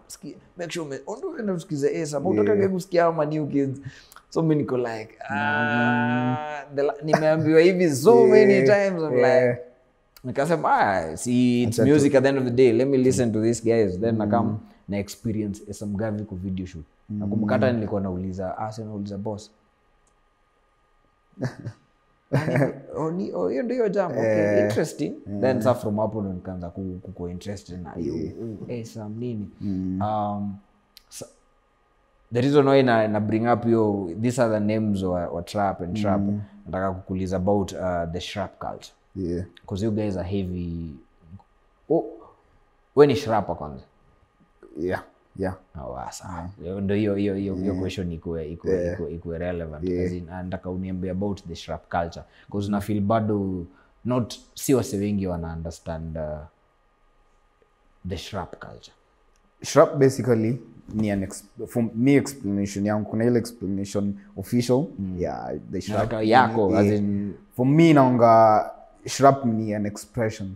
make 0.59 0.71
sure 0.71 0.99
ondoka 1.07 1.43
na 1.43 1.53
usikize 1.53 1.91
esam 2.01 2.33
yeah. 2.33 2.71
kusikia 2.71 3.05
ama 3.05 3.25
new 3.25 3.47
kids 3.47 3.81
so 4.29 4.41
mimi 4.41 4.55
niko 4.55 4.77
like 4.77 5.15
ah, 5.29 6.63
mm. 6.77 6.89
nimeambiwa 7.03 7.61
hivi 7.61 7.95
so 7.95 8.27
many 8.27 8.61
times 8.61 9.01
I'm 9.03 9.15
like 9.15 9.69
nikasema 10.23 10.69
ah, 10.69 11.17
see 11.17 11.63
it's 11.63 11.79
music 11.79 12.15
at 12.15 12.23
the 12.23 12.29
end 12.29 12.37
of 12.37 12.43
the 12.43 12.51
day. 12.51 12.71
Let 12.73 12.87
me 12.87 12.97
listen 12.97 13.31
to 13.33 13.41
these 13.41 13.63
guys 13.63 13.99
then 13.99 14.17
nakam 14.17 14.59
na 14.87 14.97
experience 14.97 15.61
some 15.73 15.97
gavi 15.97 16.23
ku 16.25 16.35
video 16.35 16.65
shoot. 16.65 16.85
Nakumbuka 17.09 17.53
hata 17.53 17.71
nilikuwa 17.71 18.01
nauliza 18.01 18.57
ah, 18.57 18.71
nauliza 18.77 19.17
boss 19.17 19.51
Oh, 22.95 23.11
oh, 23.33 23.47
hiyo 23.49 23.63
ndio 23.63 23.89
jambo. 23.89 24.19
Okay, 24.19 24.61
interesting. 24.63 25.13
Then 25.41 25.61
sa 25.61 25.73
from 25.75 25.97
hapo 25.97 26.21
ndo 26.21 26.33
nikaanza 26.33 26.69
ku- 26.69 27.29
interested 27.29 27.81
na 27.83 27.91
hiyo 27.91 28.15
eh, 28.67 28.87
nini. 29.17 29.49
Um, 30.01 30.57
the 32.31 32.41
reason 32.41 32.67
why 32.67 32.83
na, 32.83 33.07
na 33.07 33.19
bring 33.19 33.47
up 33.47 33.65
yo 33.65 34.09
these 34.21 34.41
are 34.41 34.59
the 34.59 34.59
names 34.59 35.03
wa, 35.03 35.27
wa 35.27 35.41
trap 35.41 35.81
and 35.81 35.97
trap. 35.97 36.21
Nataka 36.65 36.91
kukuuliza 36.91 37.37
about 37.37 37.73
uh, 37.73 38.05
the 38.11 38.19
shrap 38.21 38.59
culture. 38.59 38.93
Yeah. 39.15 39.45
Because 39.61 39.85
you 39.85 39.91
guys 39.91 40.17
are 40.17 40.29
heavy. 40.29 40.93
Oh, 41.89 42.05
we 42.95 43.07
ni 43.07 43.15
shrapa 43.15 43.55
kwanza. 43.55 43.83
Yeah 44.79 45.03
yeah. 45.37 45.55
Ah, 46.25 46.49
ndo 46.81 46.95
hiyo 46.95 47.15
hiyo 47.15 47.35
hiyo 47.35 47.55
hiyo 47.55 47.73
question 47.79 48.11
ikuwe 48.11 48.51
ikuwe 48.51 48.73
ikuwe- 48.93 49.13
ikuwe 49.15 49.37
relevant. 49.37 49.83
As 50.05 50.11
in, 50.11 50.29
ah, 50.29 50.43
nataka 50.43 50.69
uniambie 50.69 51.11
about 51.11 51.43
the 51.47 51.55
shrap 51.55 51.89
culture. 51.89 52.25
Because 52.47 52.71
na 52.71 52.81
feel 52.81 53.01
bado 53.01 53.65
not 54.05 54.35
si 54.55 54.73
wase 54.73 54.97
wengi 54.97 55.27
wana 55.27 55.53
understand 55.53 56.17
uh, 56.17 56.23
the 58.09 58.17
shrap 58.17 58.59
culture. 58.59 58.93
Shrap 59.63 59.95
basically 59.97 60.61
ni 60.93 61.11
an 61.11 61.23
ex- 61.23 61.43
for 61.67 61.83
me 61.95 62.15
explanation 62.15 62.85
yangu 62.85 63.09
kuna 63.09 63.25
ile 63.25 63.39
explanation 63.39 64.13
official 64.37 64.85
yeah 65.17 65.53
the 65.71 65.81
shrap 65.81 65.99
Nataka 65.99 66.21
yako 66.21 66.77
as 66.77 66.85
in 66.99 67.33
for 67.55 67.65
me 67.65 67.93
naonga 67.93 68.71
shrap 69.05 69.45
ni 69.45 69.73
an 69.75 69.85
expression 69.85 70.55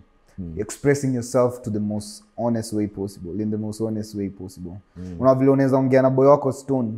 expressing 0.58 1.14
yourself 1.16 1.62
to 1.62 1.72
the 1.72 1.80
most 1.80 2.24
honest 2.38 2.74
way 2.74 2.88
possible 2.88 3.42
in 3.42 3.52
the 3.52 3.58
most 3.58 3.82
honest 3.82 4.16
way 4.16 4.30
possible. 4.30 4.72
Una 5.20 5.36
vile 5.36 5.52
unaweza 5.52 5.78
ongea 5.78 6.02
na 6.02 6.10
boy 6.10 6.28
wako 6.28 6.52
stone. 6.52 6.92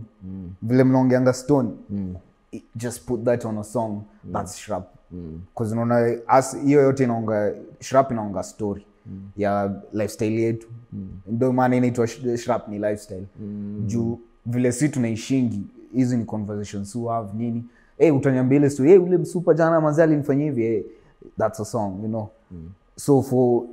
Vile 0.61 0.83
mnaongeanga 0.83 1.33
stone. 1.33 1.69
I- 2.53 2.63
just 2.75 3.05
put 3.05 3.23
that 3.23 3.45
on 3.45 3.57
a 3.57 3.63
song. 3.63 4.01
That's 4.33 4.57
shrap 4.57 4.87
bcause 5.55 5.73
unaona 5.73 6.17
as 6.27 6.57
hiyo 6.57 6.81
yote 6.81 7.03
inaonga 7.03 7.53
shrap 7.79 8.11
inaonga 8.11 8.43
story. 8.43 8.85
Ya 9.37 9.81
lifestyle 9.93 10.41
yetu. 10.41 10.67
Ndio 11.27 11.53
maana 11.53 11.75
inaitwa 11.75 12.07
shrap 12.37 12.67
ni 12.67 12.79
lifestyle. 12.79 13.25
Juu 13.85 14.19
vile 14.45 14.71
si 14.71 14.89
tunaishingi 14.89 15.61
hizi 15.93 16.17
ni 16.17 16.25
conversations 16.25 16.95
who 16.95 17.09
have 17.09 17.29
nini. 17.37 17.63
Hey, 17.97 18.11
utaniambia 18.11 18.57
ile 18.57 18.69
story 18.69 18.89
hey, 18.89 18.97
ule 18.99 19.17
msupa 19.17 19.53
jana 19.53 19.81
manzi 19.81 20.01
alinifanyia 20.01 20.45
hivi 20.45 20.61
hey, 20.63 20.81
that's 21.37 21.59
a 21.59 21.65
song 21.65 21.99
you 22.03 22.07
know 22.07 22.27
so 22.97 23.21
for 23.21 23.67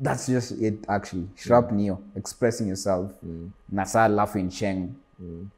that's 0.00 0.26
just 0.28 0.50
it 0.62 0.74
actually. 0.88 1.26
Shrap 1.36 1.72
niyo 1.72 1.98
expressing 2.16 2.68
yourself. 2.68 3.10
Na 3.68 3.84
saa 3.84 4.08
laughing 4.08 4.50
sheng 4.50 4.88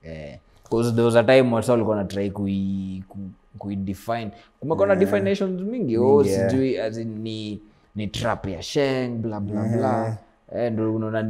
eh, 0.02 0.38
cause 0.70 0.92
there 0.94 1.04
was 1.04 1.16
a 1.16 1.22
time 1.22 1.52
wasa 1.54 1.72
walikuwa 1.72 1.96
na 1.96 2.04
try 2.04 2.30
kui 2.30 3.04
ku- 3.08 3.30
kuidefine 3.58 4.30
kumekuwa 4.60 4.86
na 4.86 4.94
definitions 4.96 5.60
mingi. 5.62 5.98
Oh 5.98 6.24
sijui 6.48 6.78
as 6.80 6.96
in 6.98 7.18
ni 7.22 7.60
ni 7.94 8.06
trap 8.06 8.46
ya 8.46 8.62
sheng 8.62 9.22
bla 9.22 9.40
bla 9.40 9.62
bla. 9.64 10.18
Eh, 10.54 10.72
ndo 10.72 10.94
unaona 10.94 11.28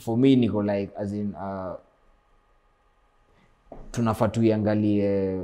for 0.00 0.16
me 0.18 0.36
niko 0.36 0.62
like 0.62 0.92
as 0.96 1.12
in 1.12 1.34
uh, 1.34 1.74
tunafaa 3.90 4.28
tuiangalie 4.28 5.40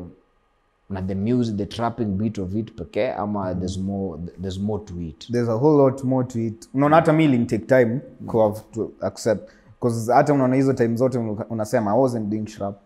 na 0.90 1.00
the 1.00 1.14
music 1.14 1.56
the 1.56 1.66
trapping 1.66 2.16
beat 2.16 2.38
of 2.38 2.56
it 2.56 2.76
pekee 2.76 3.08
ama 3.18 3.54
there's 3.54 3.78
more 3.78 4.18
there's 4.38 4.58
more 4.58 4.84
to 4.84 5.00
it. 5.00 5.26
There's 5.30 5.48
a 5.48 5.58
whole 5.58 5.76
lot 5.76 6.04
more 6.04 6.24
to 6.24 6.38
it. 6.46 6.68
Unaona 6.74 6.96
hata 6.96 7.12
mi 7.12 7.44
take 7.46 7.66
time 7.66 8.00
to 8.30 8.38
have 8.38 8.62
to 8.72 8.92
accept 9.00 9.50
'Cause 9.80 10.12
hata 10.12 10.34
unaona 10.34 10.56
hizo 10.56 10.72
time 10.72 10.96
zote 10.96 11.18
unasema 11.50 11.90
i 11.90 11.98
wasn't 11.98 12.28
doing 12.28 12.46
shrap. 12.46 12.76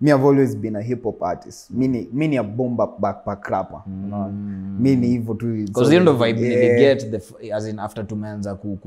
Me 0.00 0.10
i've 0.10 0.28
always 0.28 0.56
been 0.56 0.76
a 0.76 0.80
hip 0.80 1.02
hop 1.02 1.22
artist. 1.22 1.70
Mi 1.70 1.88
ni 1.88 2.08
mi 2.12 2.28
ni 2.28 2.36
a 2.36 2.42
bomba 2.42 2.86
backpack 2.98 3.46
rapper 3.46 3.80
unaona 4.04 4.32
mi 4.78 4.96
ni 4.96 5.06
hivyo 5.06 5.34
tu. 5.34 5.46
Because 5.46 5.90
hiyo 5.90 6.00
ndo 6.02 6.12
vibe 6.12 6.40
Yeah. 6.40 6.62
niliget 6.62 7.10
the 7.10 7.52
as 7.54 7.66
in 7.68 7.78
after 7.78 8.06
tumeanza 8.06 8.54
ku, 8.54 8.78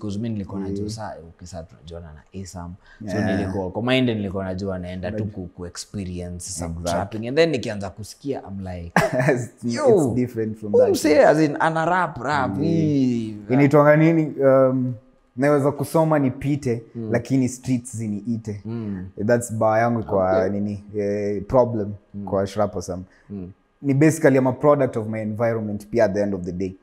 cause 0.00 0.18
mi 0.18 0.28
nilikuwa 0.28 0.60
najua 0.60 0.90
saa 0.90 1.12
okay, 1.28 1.46
saa 1.48 1.62
tunajuana 1.62 2.06
na 2.12 2.42
asam. 2.42 2.74
So 3.12 3.20
nilikuwa 3.24 3.70
kwa 3.70 3.82
mind 3.82 4.08
nilikuwa 4.08 4.44
najua 4.44 4.78
naenda 4.78 5.12
tu 5.12 5.24
ku, 5.24 5.46
ku 5.56 5.66
experience 5.66 6.50
some 6.50 6.74
trapping. 6.84 7.28
And 7.28 7.36
then 7.36 7.50
nikianza 7.50 7.90
kusikia 7.90 8.42
i'm 8.48 8.66
like 8.66 8.92
Yo, 9.76 9.96
it's 9.96 10.14
different 10.14 10.58
from 10.58 10.72
huyu 10.72 10.84
that 10.84 10.94
msee 10.94 11.24
as 11.24 11.40
in 11.40 11.56
ana 11.60 11.84
rap 11.84 12.18
rap 12.22 12.56
mm. 12.58 12.64
inaitwanga 13.50 13.96
nini? 13.96 14.32
Um, 14.44 14.94
naweza 15.36 15.72
kusoma 15.72 16.18
nipite 16.18 16.82
lakini 17.10 17.48
streets 17.48 17.96
ziniite. 17.96 18.62
Thats 19.26 19.52
baa 19.54 19.78
yangu 19.78 20.02
kwa 20.02 20.48
nini 20.48 20.84
eh, 20.96 21.42
problem 21.48 21.92
kwa 22.24 22.46
shrapasam 22.46 23.02
ni 23.82 23.94
basically 23.94 24.38
ama 24.38 24.52
product 24.52 24.96
of 24.96 25.08
my 25.08 25.20
environment 25.22 25.86
pia 25.86 26.04
at 26.04 26.12
the 26.14 26.20
end 26.22 26.34
of 26.34 26.42
the 26.42 26.52
day. 26.52 26.74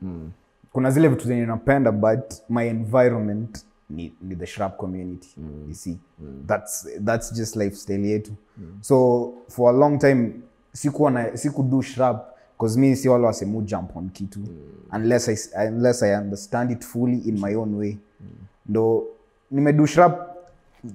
Kuna 0.72 0.90
zile 0.90 1.08
vitu 1.08 1.26
zenye 1.26 1.46
napenda 1.46 1.92
but 1.92 2.32
my 2.48 2.68
environment 2.68 3.64
ni, 3.90 4.12
ni 4.22 4.36
the 4.36 4.46
shrap 4.46 4.76
community 4.76 5.28
you 5.68 5.74
see. 5.74 5.98
That's, 6.46 6.88
that's 7.04 7.34
just 7.34 7.56
lifestyle 7.56 8.06
yetu. 8.06 8.32
So 8.80 9.32
for 9.48 9.74
a 9.74 9.76
long 9.78 9.98
time 9.98 10.32
sikuwa 10.72 11.10
na 11.10 11.36
sikudu 11.36 11.82
shrap 11.82 12.26
mi 12.76 12.96
si 12.96 13.08
wale 13.08 13.26
wasemu 13.26 13.62
jump 13.62 13.96
on 13.96 14.08
kitu? 14.10 14.40
Unless, 14.92 15.28
I, 15.54 15.68
unless 15.68 16.02
i 16.02 16.14
understand 16.16 16.70
it 16.70 16.84
fully 16.84 17.18
in 17.18 17.40
my 17.40 17.54
own 17.54 17.74
way 17.74 17.96
ndo 18.66 19.04
nimedu 19.50 19.86
shrap 19.86 20.36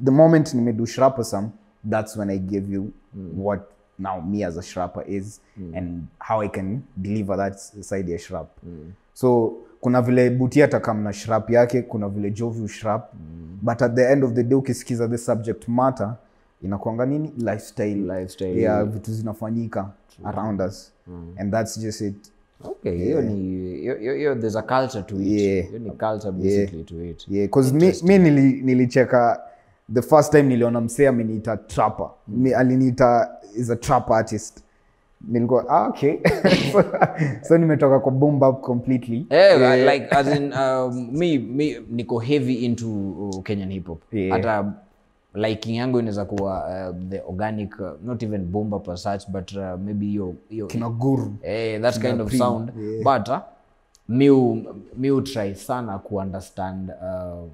the 0.03 0.11
moment 0.11 0.53
nimedu 0.53 0.85
shrapasam 0.85 1.49
that's 1.89 2.17
when 2.17 2.29
i 2.29 2.37
gave 2.39 2.73
you 2.73 2.91
what 3.37 3.61
now 3.99 4.21
me 4.21 4.45
as 4.45 4.57
a 4.57 4.61
shrapa 4.61 5.03
is 5.07 5.41
and 5.75 6.03
how 6.19 6.41
i 6.41 6.49
can 6.49 6.81
deliver 6.97 7.37
that 7.37 7.57
side 7.57 8.11
ya 8.11 8.17
shrap. 8.17 8.47
So 9.13 9.53
kuna 9.81 10.01
vile 10.01 10.29
buti 10.29 10.63
atakam 10.63 11.03
na 11.03 11.13
shrap 11.13 11.49
yake 11.49 11.81
kuna 11.81 12.09
vile 12.09 12.31
jovi 12.31 12.67
shrap 12.67 13.13
but 13.61 13.81
at 13.81 13.95
the 13.95 14.11
end 14.11 14.23
of 14.23 14.33
the 14.33 14.43
day 14.43 14.55
ukisikiza 14.57 15.07
the 15.07 15.17
subject 15.17 15.67
matter 15.67 16.15
inakwanga 16.61 17.05
nini? 17.05 17.33
Lifestyle, 17.37 17.95
Lifestyle. 18.19 18.59
Yeah, 18.59 18.83
vitu 18.85 19.13
zinafanyika 19.13 19.89
around 20.23 20.61
us. 20.61 20.91
And 21.37 21.51
that's 21.53 21.79
just 21.79 22.01
it 22.01 22.31
okay 22.63 22.97
hiyo 22.97 23.21
ni 23.21 23.35
hiyo- 23.79 23.95
hiyo 23.97 24.13
hiyo 24.15 24.35
there's 24.35 24.55
a 24.55 24.61
culture 24.61 25.03
to 25.03 25.15
it. 25.21 25.27
Yeah. 25.27 25.67
hiyo 25.67 25.79
ni 25.79 25.91
culture 25.91 26.31
basically 26.31 26.83
to 26.83 27.05
it. 27.05 27.25
Yeah, 27.29 27.49
'cause 27.49 27.73
mi, 27.75 27.93
mi 28.03 28.17
nili, 28.19 28.61
nilicheka 28.61 29.41
the 29.93 30.01
first 30.01 30.31
time 30.31 30.43
niliona 30.43 30.81
msee 30.81 31.07
ameniita 31.07 31.57
trapper. 31.57 32.09
Mi, 32.27 32.53
aliniita 32.53 33.29
is 33.57 33.69
a 33.69 33.75
trap 33.75 34.11
artist. 34.11 34.59
Nilikuwa 35.27 35.69
ah, 35.69 35.87
okay. 35.87 36.17
So, 36.71 36.83
so 37.47 37.57
nimetoka 37.57 37.99
kwa 37.99 38.11
boom 38.11 38.39
bap 38.39 38.61
completely. 38.61 39.25
Eh, 39.29 39.93
like 39.93 40.07
as 40.15 40.27
in 40.37 40.53
um, 40.53 41.09
me, 41.17 41.37
me 41.37 41.81
niko 41.91 42.19
heavy 42.19 42.53
into 42.53 42.87
uh, 42.89 43.43
kenyan 43.43 43.71
hip 43.71 43.87
hop. 43.87 44.13
Yeah. 44.13 44.31
hata 44.37 44.73
liking 45.35 45.75
yangu 45.75 45.99
inaweza 45.99 46.25
kuwa 46.25 46.63
uh, 46.89 46.95
the 47.09 47.21
organic 47.27 47.79
uh, 47.79 47.87
not 48.03 48.23
even 48.23 48.45
bomba 48.45 48.79
per 48.79 48.97
such 48.97 49.29
but 49.29 49.51
uh, 49.51 49.79
maybe 49.85 50.05
hiyo 50.05 50.35
hiyo 50.49 50.67
eh, 51.43 51.81
that 51.81 51.99
kind 51.99 52.21
of 52.21 52.33
sound. 52.33 52.71
but 53.03 53.27
uh, 53.29 53.37
miu 54.09 54.65
miu 54.97 55.21
try 55.21 55.55
sana 55.55 55.99
kuunderstand 55.99 56.89
uh, 56.89 57.49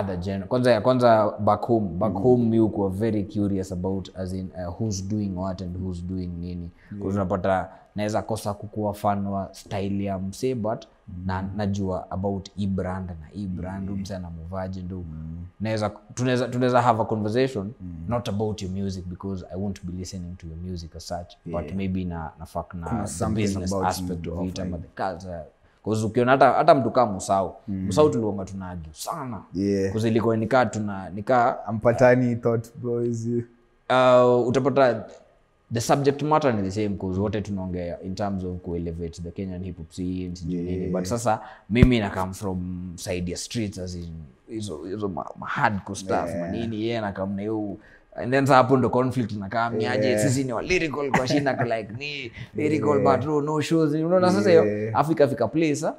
other 0.00 0.16
gen 0.16 0.42
kwanza 0.42 0.80
kwanza 0.80 1.32
back 1.38 1.66
home. 1.66 1.88
Back 1.88 2.12
home 2.14 2.44
mi 2.44 2.60
ukuwa 2.60 2.90
very 2.90 3.24
curious 3.24 3.72
about 3.72 4.16
as 4.16 4.32
in 4.32 4.48
uh, 4.66 4.80
who's 4.80 5.08
doing 5.08 5.30
what 5.36 5.62
and 5.62 5.76
who's 5.76 6.02
doing 6.04 6.26
nini. 6.26 6.70
Yeah. 6.92 7.06
unapata 7.06 7.68
naweza 7.94 8.22
kosa 8.22 8.54
kukuwa 8.54 8.94
fan 8.94 9.26
wa 9.26 9.48
style 9.52 10.04
ya 10.04 10.18
msee 10.18 10.54
but 10.54 10.86
na, 11.26 11.42
najua 11.56 12.10
about 12.10 12.50
hii 12.54 12.66
brand 12.66 13.08
na 13.10 13.26
hii 13.32 13.46
brand 13.46 13.90
mm. 13.90 13.96
msee 14.00 14.16
anamuvaje 14.16 14.82
ndo 14.82 15.04
naweza 15.60 15.90
tunaweza 16.14 16.48
tunaweza 16.48 16.82
have 16.82 17.02
a 17.02 17.04
conversation 17.04 17.72
not 18.08 18.28
about 18.28 18.62
your 18.62 18.72
music 18.72 19.04
because 19.06 19.46
i 19.54 19.56
won't 19.60 19.84
be 19.84 19.92
listening 19.92 20.36
to 20.36 20.46
your 20.46 20.56
music 20.58 20.96
as 20.96 21.06
such 21.08 21.36
but 21.46 21.72
maybe 21.74 22.04
na 22.04 22.30
na 22.38 22.46
fuck 22.46 22.74
na 22.74 23.06
the 23.18 23.26
business 23.26 23.72
aspect 23.72 24.26
of 24.26 24.48
it 24.48 24.58
ama 24.58 24.78
the 24.78 25.02
culture. 25.02 25.42
Cause 25.84 26.06
ukiona 26.06 26.32
hata, 26.32 26.52
hata 26.52 26.74
mtu 26.74 26.90
kama 26.90 27.12
musau 27.12 27.54
mm. 27.68 27.84
musau 27.86 28.10
tulionga 28.10 28.44
tunaju 28.44 28.88
sana. 28.92 29.42
Yeah. 29.54 29.92
Cause 29.92 30.08
ilikuwa 30.08 30.36
nikaa 30.36 30.66
tuna 30.66 31.10
nikaa 31.10 31.56
ampatani 31.66 32.36
thought 32.36 32.76
boys. 32.78 33.26
uh, 33.90 34.48
utapata 34.48 35.04
the 35.72 35.80
subject 35.80 36.22
matter 36.22 36.54
ni 36.54 36.62
the 36.62 36.70
same 36.70 36.96
cause 36.96 37.20
wote 37.20 37.40
tunaongea 37.40 38.00
in 38.02 38.14
terms 38.14 38.44
of 38.44 38.56
kuelevate 38.60 39.22
the 39.22 39.30
kenyan 39.30 39.64
hip 39.64 39.76
hop 39.76 39.90
scene 39.92 40.36
sijui 40.36 40.62
nini. 40.62 40.86
but 40.86 41.04
sasa 41.04 41.40
mimi 41.70 41.98
na 42.00 42.10
come 42.10 42.32
from 42.34 42.92
side 42.96 43.30
ya 43.30 43.36
streets 43.36 43.78
as 43.78 43.94
in 43.94 44.08
hizo 44.48 44.84
hizo 44.84 45.08
ma, 45.08 45.24
ma 45.38 45.46
hardcore 45.46 45.98
stuff 45.98 46.34
manini 46.40 46.82
yeye 46.82 47.00
na 47.00 47.12
come 47.12 47.34
na 47.34 47.42
hiyo. 47.42 47.76
And 48.18 48.32
then 48.32 48.46
sasa 48.46 48.56
hapo 48.56 48.76
ndo 48.76 48.90
conflict 48.90 49.32
inakaa 49.32 49.70
miaje 49.70 50.18
sisi 50.18 50.44
ni 50.44 50.52
wa 50.52 50.62
lyrical 50.62 51.10
kwa 51.10 51.28
shina 51.28 51.64
like 51.64 51.92
ni 51.98 52.32
lyrical 52.62 52.98
but 53.00 53.24
no, 53.26 53.40
no 53.40 53.60
shows 53.60 53.92
unaona 53.94 54.32
sasa 54.32 54.50
hiyo 54.50 54.64
Yeah. 54.66 54.96
afrika 54.96 55.28
fika 55.28 55.48
place 55.48 55.86
ah, 55.86 55.94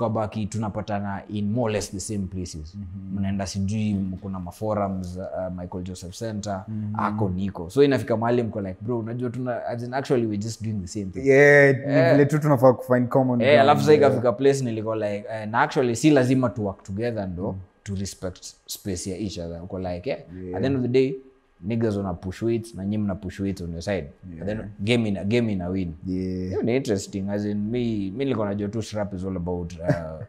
tukabaki 0.00 0.46
tunapatana 0.46 1.22
in 1.28 1.52
more 1.52 1.70
or 1.70 1.72
less 1.72 1.90
the 1.90 2.00
same 2.00 2.26
places. 2.26 2.74
Mnaenda 3.14 3.46
sijui 3.46 3.96
kuna 4.20 4.40
maforums 4.40 5.16
uh, 5.16 5.56
michael 5.56 5.84
joseph 5.84 6.14
center 6.14 6.64
ako 6.98 7.28
niko. 7.28 7.70
So 7.70 7.84
inafika 7.84 8.16
mahali 8.16 8.42
mko 8.42 8.60
like 8.60 8.76
bro 8.80 8.98
unajua 8.98 9.30
tuna 9.30 9.66
as 9.66 9.82
in 9.82 9.94
actually 9.94 10.26
we 10.26 10.36
just 10.36 10.62
doing 10.62 10.80
the 10.80 10.86
same 10.86 11.06
thing. 11.06 11.26
Yeah, 11.26 11.76
yeah. 11.80 12.12
vile 12.12 12.26
tu 12.26 12.38
tunafaa 12.38 12.72
kufind 12.72 13.08
common 13.08 13.40
yeah, 13.40 13.52
ground. 13.52 13.70
alafu 13.70 13.86
sa 13.86 13.94
ikafika 13.94 14.32
place 14.32 14.64
niliko 14.64 14.94
like 14.94 15.24
uh, 15.28 15.50
na 15.50 15.60
actually 15.60 15.96
si 15.96 16.10
lazima 16.10 16.48
to 16.50 16.62
work 16.62 16.82
together 16.82 17.28
ndo 17.28 17.56
to 17.82 17.94
respect 17.94 18.44
space 18.66 19.10
ya 19.10 19.16
each 19.16 19.38
other. 19.38 19.62
Uko 19.62 19.78
like 19.78 20.10
eh, 20.10 20.18
at 20.54 20.60
the 20.60 20.66
end 20.66 20.76
of 20.76 20.82
the 20.82 20.88
day 20.88 21.14
niggas 21.64 21.96
wana 21.96 22.14
push 22.14 22.42
weights 22.42 22.74
na 22.74 22.84
nyi 22.84 22.98
mna 22.98 23.14
push 23.14 23.40
weights 23.40 23.60
on 23.62 23.72
your 23.72 23.82
side. 23.82 24.06
Yeah. 24.34 24.46
then 24.46 24.70
game 24.80 25.08
ina 25.08 25.24
game 25.24 25.52
ina 25.52 25.68
win. 25.68 25.94
Yeah. 26.06 26.48
hiyo 26.48 26.62
ni 26.62 26.76
interesting 26.76 27.28
as 27.30 27.44
in 27.44 27.58
me 27.58 27.78
mi 28.10 28.10
nilikuwa 28.10 28.46
najua 28.46 28.68
tu 28.68 28.82
shrap 28.82 29.14
is 29.14 29.24
all 29.24 29.36
about 29.36 29.72
uh, 29.72 30.24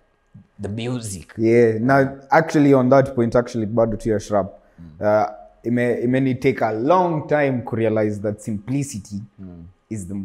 the 0.61 0.89
music. 0.89 1.33
Yeah 1.37 1.81
na 1.81 2.17
actually 2.29 2.73
on 2.73 2.89
that 2.89 3.15
point 3.15 3.35
actually 3.35 3.65
bado 3.65 3.97
tu 3.97 4.09
ya 4.09 4.19
shrap. 4.19 4.53
Uh, 4.99 5.25
ime, 5.63 5.93
imeni 5.93 6.35
take 6.35 6.65
a 6.65 6.71
long 6.71 7.27
time 7.27 7.51
kurealize 7.61 8.21
that 8.21 8.39
simplicity 8.39 9.21
is 9.89 10.07
the 10.07 10.15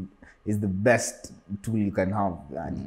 is 0.46 0.60
the 0.60 0.66
best 0.66 1.32
tool 1.62 1.78
you 1.78 1.92
can 1.92 2.12
have 2.12 2.36
yani. 2.54 2.80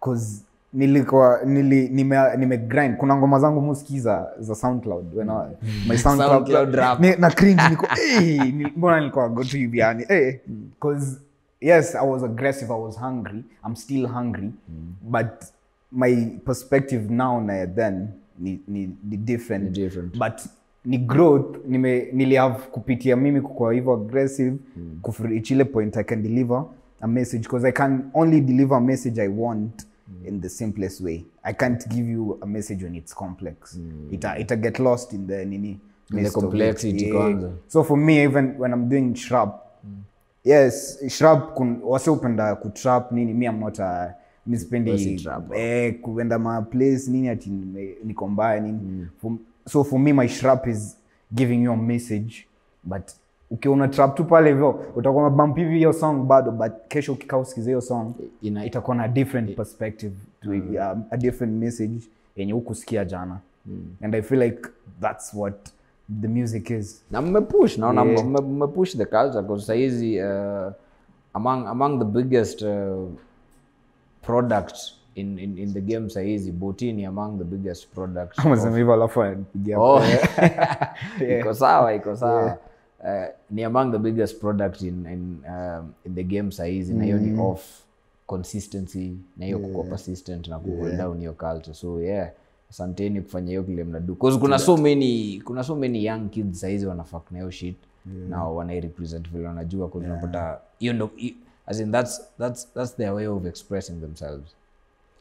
Cause 0.00 0.42
nilikuwa 0.72 1.40
nili 1.46 1.88
nime, 1.88 2.36
nime 2.38 2.56
grind. 2.58 2.96
Kuna 2.96 3.16
ngoma 3.16 3.38
zangu 3.38 3.60
musikiza 3.60 4.26
za 4.38 4.54
soundcloud. 4.54 5.14
When 5.14 5.30
I, 5.30 5.48
my 5.88 5.96
soundcloud, 5.98 6.30
SoundCloud 6.30 6.74
rap. 6.74 7.00
ni, 7.00 7.16
na 7.16 7.30
cringe 7.30 7.62
niko 7.70 7.86
hey, 7.86 8.38
ni- 8.52 8.72
mbona 8.76 8.98
nilikuwa 9.00 9.28
go 9.28 9.44
to 9.44 9.56
hivi 9.56 9.78
yani? 9.78 10.04
Hey, 10.08 10.32
cause 10.80 11.16
yes 11.60 11.94
i 11.94 12.08
was 12.10 12.22
aggressive 12.24 12.72
i 12.72 12.80
was 12.80 12.98
hungry. 13.00 13.44
I'm 13.66 13.76
still 13.76 14.06
hungry. 14.06 14.50
But 15.02 15.26
my 15.92 16.26
perspective 16.44 17.10
now 17.10 17.40
na 17.40 17.66
then 17.66 18.08
ni, 18.38 18.60
ni, 18.68 18.90
ni 19.10 19.16
different. 19.16 19.64
Ni 19.64 19.70
different. 19.70 20.18
but 20.18 20.40
ni 20.84 20.98
growth 20.98 21.56
nime 21.66 22.08
nilihave 22.12 22.58
kupitia 22.70 23.16
mimi 23.16 23.40
kukua 23.40 23.72
hivyo 23.72 23.92
aggressive 23.92 24.56
mm. 24.76 24.98
kufreach 25.02 25.50
ile 25.50 25.64
point 25.64 25.96
i 25.96 26.04
can 26.04 26.22
deliver 26.22 26.64
a 27.00 27.06
message 27.06 27.42
because 27.42 27.68
i 27.68 27.72
can 27.72 28.04
only 28.14 28.40
deliver 28.40 28.76
a 28.76 28.80
message 28.80 29.22
i 29.22 29.28
want. 29.28 29.72
mm. 29.84 29.88
In 30.24 30.40
the 30.40 30.48
simplest 30.48 31.00
way. 31.00 31.24
I 31.44 31.52
can't 31.52 31.88
give 31.88 32.06
you 32.06 32.38
a 32.42 32.46
message 32.46 32.82
when 32.82 32.94
it's 32.94 33.14
complex. 33.14 33.76
Mm. 33.76 34.12
ita, 34.12 34.38
ita 34.38 34.56
get 34.56 34.78
lost 34.78 35.12
in 35.12 35.26
the 35.26 35.44
nini 35.44 35.78
in 36.10 36.22
the 36.24 36.30
complexity 36.30 37.06
yeah. 37.06 37.48
so 37.68 37.82
for 37.82 37.96
me 37.96 38.22
even 38.22 38.58
when 38.58 38.72
i'm 38.72 38.88
doing 38.88 39.14
shrap 39.14 39.64
yes 40.44 40.98
shrap 41.08 41.54
kun 41.54 41.80
wase 41.82 42.10
upenda 42.10 42.54
kutrap 42.56 43.12
nini 43.12 43.32
mi 43.32 43.46
am 43.46 43.60
not 43.60 43.78
a 43.80 44.14
mi 44.46 44.58
Wasi 44.90 45.28
eh, 45.54 46.00
kuenda 46.00 46.38
ma 46.38 46.62
place 46.62 47.10
nini 47.10 47.28
ati 47.28 47.50
niko 48.04 48.28
mbaya 48.28 48.60
nini. 48.60 49.06
For, 49.20 49.38
so 49.66 49.84
for 49.84 49.98
me 50.00 50.12
my 50.12 50.28
shrap 50.28 50.66
is 50.66 50.96
giving 51.34 51.62
you 51.62 51.72
a 51.72 51.76
message 51.76 52.46
but 52.84 53.12
ukiona 53.52 53.88
trap 53.88 54.14
tu 54.16 54.24
pale 54.24 54.48
hivyo 54.50 54.70
utakuwa 54.96 55.30
bump 55.30 55.56
hivi 55.56 55.76
hiyo 55.76 55.92
song 55.92 56.14
bado 56.26 56.50
but 56.50 56.72
kesho 56.88 57.12
ukikaa 57.12 57.36
usikize 57.38 57.70
hiyo 57.70 57.80
song 57.80 58.12
Ina- 58.42 58.64
itakuwa 58.64 58.96
na 58.96 59.08
different 59.08 59.56
perspective 59.56 60.12
to 60.40 60.50
mm. 60.50 60.74
yeah, 60.74 60.96
a 61.10 61.16
different 61.16 61.54
message 61.60 62.00
yenye 62.36 62.52
hukusikia 62.52 63.04
jana 63.04 63.38
and 64.02 64.14
i 64.14 64.22
feel 64.22 64.42
like 64.42 64.58
that's 65.00 65.34
what 65.34 65.54
the 66.20 66.28
music 66.28 66.70
is 66.70 67.04
na 67.10 67.22
mmepush 67.22 67.78
naona 67.78 68.04
Yeah. 68.04 68.24
mmepush 68.24 68.96
the 68.96 69.04
culture 69.04 69.42
because 69.42 69.66
sahizi 69.66 70.20
uh, 70.22 70.72
among, 71.34 71.66
among 71.66 71.98
the 71.98 72.04
biggest 72.04 72.62
uh, 72.62 73.08
product 74.22 74.76
in, 75.14 75.38
in, 75.38 75.58
in 75.58 75.72
the 75.74 75.80
game 75.80 76.10
sahizi 76.10 76.52
boti 76.52 76.92
ni 76.92 77.04
among 77.06 77.38
the 77.38 77.44
biggest 77.44 77.88
products 77.94 78.38
Amesema 78.38 78.76
hivyo 78.76 78.94
alafu 78.94 79.22
anipigia 79.22 79.78
Oh. 79.80 80.00
Iko 81.40 81.54
sawa 81.54 81.94
iko 81.94 82.16
sawa 82.16 82.58
Eh, 83.06 83.28
ni 83.50 83.64
among 83.64 83.92
the 83.92 83.98
biggest 83.98 84.40
product 84.40 84.82
in, 84.82 85.06
in, 85.06 85.42
um, 85.48 85.92
in 86.06 86.14
the 86.14 86.22
game 86.22 86.52
sahizi 86.52 86.94
na 86.94 87.04
hiyo 87.04 87.18
ni 87.18 87.40
off 87.40 87.80
consistency 88.26 89.12
na 89.36 89.44
hiyo 89.44 89.58
kukuwa 89.58 89.84
persistent 89.84 90.48
na 90.48 90.58
kuhold 90.58 90.96
down 90.96 91.18
hiyo 91.18 91.32
culture. 91.32 91.74
So 91.74 92.02
yeah 92.02 92.30
asanteni 92.72 93.20
kufanya 93.20 93.48
hiyo 93.48 93.62
kile 93.62 93.84
mnadu 93.84 94.14
bcause 94.14 94.38
kuna 94.38 94.58
so 94.58 94.76
many 94.76 95.42
kuna 95.44 95.64
so 95.64 95.76
many 95.76 96.04
young 96.04 96.28
kids 96.30 96.60
sahizi 96.60 96.86
wanafak 96.86 97.30
na 97.30 97.38
hiyo 97.38 97.50
shit 97.50 97.76
na 98.28 98.44
wanairepresent 98.44 99.30
vile 99.30 99.46
wanajua 99.48 99.88
cause 99.88 100.06
unapata 100.06 100.58
hiyo 100.78 100.92
ndo 100.92 101.10
as 101.66 101.80
in 101.80 101.92
that's, 101.92 102.22
that's, 102.38 102.72
that's 102.74 102.96
their 102.96 103.12
way 103.12 103.26
of 103.26 103.46
expressing 103.46 103.92
themselves. 104.00 104.56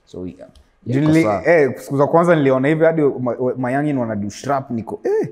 So 0.05 0.27
yeah, 0.27 0.49
yeah, 0.85 1.47
eh, 1.47 1.79
siku 1.79 1.97
za 1.97 2.07
kwanza 2.07 2.35
niliona 2.35 2.67
hivi 2.67 2.85
hadi 2.85 3.01
mayangin 3.57 3.97
wanadu 3.97 4.29
shrap 4.29 4.71
niko 4.71 4.99
eh, 5.03 5.29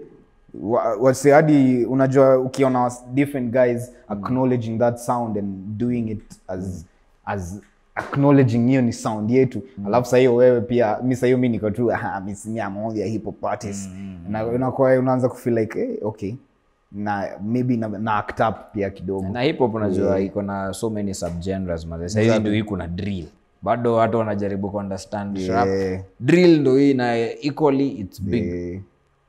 wase 1.00 1.32
hadi 1.32 1.86
unajua 1.86 2.38
ukiona 2.40 2.92
different 3.14 3.52
guys 3.54 3.92
acknowledging 4.10 4.78
that 4.80 4.98
sound 4.98 5.38
and 5.38 5.78
doing 5.78 6.10
it 6.12 6.24
as, 6.48 6.86
as 7.26 7.60
acknowledging 7.96 8.68
hiyo 8.68 8.82
ni 8.82 8.94
sound 8.94 9.32
yetu. 9.32 9.62
Alafu 9.86 10.08
sahiyo 10.10 10.36
wewe 10.36 10.62
pia 10.62 10.98
mi 11.04 11.16
sahiyo 11.16 11.38
mi 11.38 11.50
niko 11.50 11.70
tu 11.72 11.92
"Ah, 11.94 12.22
mi 12.26 12.36
si- 12.36 12.50
mi 12.50 12.60
am 12.60 12.78
only 12.78 13.04
a 13.04 13.06
hip 13.06 13.26
hop 13.26 13.46
artist. 13.46 13.90
Na 14.30 14.46
unakuwa 14.46 15.00
unaanza 15.00 15.30
kufeel 15.30 15.58
like 15.58 15.80
hey, 15.80 15.98
okay. 16.02 16.34
Na 16.92 17.28
maybe 17.46 17.78
na, 17.78 17.88
na 17.88 18.16
act 18.16 18.40
up 18.40 18.56
pia 18.74 18.90
kidogo. 18.90 19.28
Na 19.30 19.42
hip 19.42 19.58
hop 19.58 19.74
unajua 19.76 20.20
iko 20.20 20.42
na 20.42 20.74
so 20.74 20.90
many 20.90 21.14
subgenres 21.14 21.86
maze 21.86 22.10
sahizi 22.10 22.40
ndio 22.40 22.54
hii 22.54 22.64
kuna 22.64 22.88
drill. 22.88 23.26
Bado 23.62 23.94
watu 23.94 24.18
wanajaribu 24.18 24.70
kuunderstand 24.70 25.38
rap. 25.48 25.68
Yeah. 25.68 26.02
drill 26.20 26.60
ndo 26.62 26.78
hii 26.78 26.94
na 26.94 27.18
equally 27.18 27.88
it's 27.90 28.22
big. 28.22 28.44
Eh, 28.44 28.82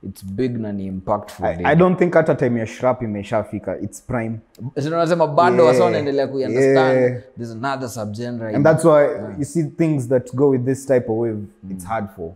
it's 0.03 0.25
big 0.25 0.57
na 0.57 0.71
ni 0.71 0.85
impactful 0.85 1.45
I, 1.45 1.61
I 1.65 1.75
don't 1.75 1.99
think 1.99 2.13
hata 2.13 2.35
time 2.35 2.59
ya 2.59 2.65
shrap 2.65 3.01
imeshafika. 3.01 3.79
Its 3.79 4.01
prime. 4.01 4.39
Unasema 4.75 5.27
bado 5.27 5.65
wasa 5.65 5.83
wanaendelea 5.83 6.27
kuunderstand 6.27 7.23
there's 7.37 7.51
another 7.51 7.89
subgenre 7.89 8.55
and 8.55 8.65
that's 8.65 8.85
why 8.85 9.07
you 9.37 9.45
see 9.45 9.63
things 9.63 10.07
that 10.07 10.35
go 10.35 10.49
with 10.49 10.65
this 10.65 10.85
type 10.85 11.05
of 11.11 11.17
wave 11.17 11.39
it's 11.71 11.85
hard 11.85 12.09
for. 12.15 12.33